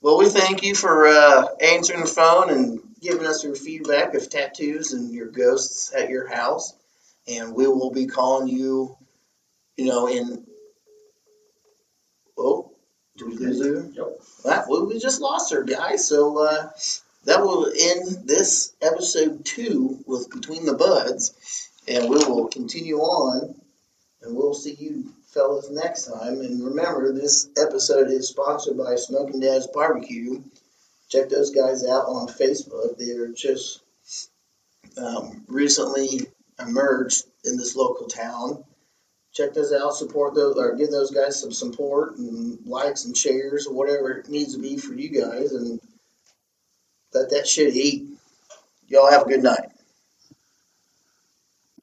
Well, 0.00 0.18
we 0.18 0.28
thank 0.28 0.62
you 0.62 0.74
for 0.74 1.06
uh, 1.06 1.46
answering 1.60 2.00
the 2.00 2.06
phone 2.06 2.50
and 2.50 2.80
giving 3.00 3.26
us 3.26 3.42
your 3.42 3.54
feedback 3.54 4.14
of 4.14 4.28
tattoos 4.28 4.92
and 4.92 5.12
your 5.12 5.28
ghosts 5.28 5.92
at 5.94 6.10
your 6.10 6.28
house. 6.28 6.74
And 7.26 7.54
we 7.54 7.66
will 7.66 7.90
be 7.90 8.06
calling 8.06 8.48
you, 8.48 8.96
you 9.76 9.86
know, 9.86 10.06
in. 10.06 10.43
Did 13.16 13.28
we 13.28 13.36
lose 13.36 13.64
her? 13.64 13.88
Yep. 13.92 14.20
Well, 14.44 14.64
well, 14.68 14.86
we 14.86 14.98
just 14.98 15.20
lost 15.20 15.52
her, 15.52 15.62
guys. 15.62 16.08
So 16.08 16.44
uh, 16.44 16.70
that 17.24 17.40
will 17.40 17.66
end 17.66 18.26
this 18.26 18.74
episode 18.82 19.44
two 19.44 20.02
with 20.06 20.30
Between 20.30 20.66
the 20.66 20.74
Buds. 20.74 21.70
And 21.86 22.08
we 22.08 22.16
will 22.16 22.48
continue 22.48 22.98
on. 22.98 23.54
And 24.22 24.34
we'll 24.34 24.54
see 24.54 24.74
you 24.74 25.12
fellas 25.32 25.70
next 25.70 26.06
time. 26.06 26.40
And 26.40 26.64
remember, 26.64 27.12
this 27.12 27.48
episode 27.56 28.08
is 28.08 28.28
sponsored 28.28 28.78
by 28.78 28.96
Smoking 28.96 29.40
Dad's 29.40 29.66
Barbecue. 29.66 30.42
Check 31.08 31.28
those 31.28 31.50
guys 31.50 31.84
out 31.84 32.06
on 32.06 32.28
Facebook. 32.28 32.96
They're 32.98 33.32
just 33.32 33.80
um, 34.96 35.44
recently 35.46 36.20
emerged 36.58 37.24
in 37.44 37.56
this 37.56 37.76
local 37.76 38.06
town. 38.06 38.64
Check 39.34 39.52
those 39.54 39.72
out, 39.72 39.94
support 39.94 40.34
those, 40.34 40.56
or 40.56 40.76
give 40.76 40.90
those 40.90 41.10
guys 41.10 41.40
some 41.40 41.52
support 41.52 42.16
and 42.18 42.58
likes 42.66 43.04
and 43.04 43.16
shares 43.16 43.66
or 43.66 43.74
whatever 43.74 44.12
it 44.12 44.28
needs 44.28 44.54
to 44.54 44.62
be 44.62 44.76
for 44.76 44.94
you 44.94 45.08
guys, 45.08 45.52
and 45.52 45.80
let 47.12 47.30
that 47.30 47.46
shit 47.48 47.74
eat. 47.74 48.06
Y'all 48.86 49.10
have 49.10 49.22
a 49.22 49.28
good 49.28 49.42
night. 49.42 49.73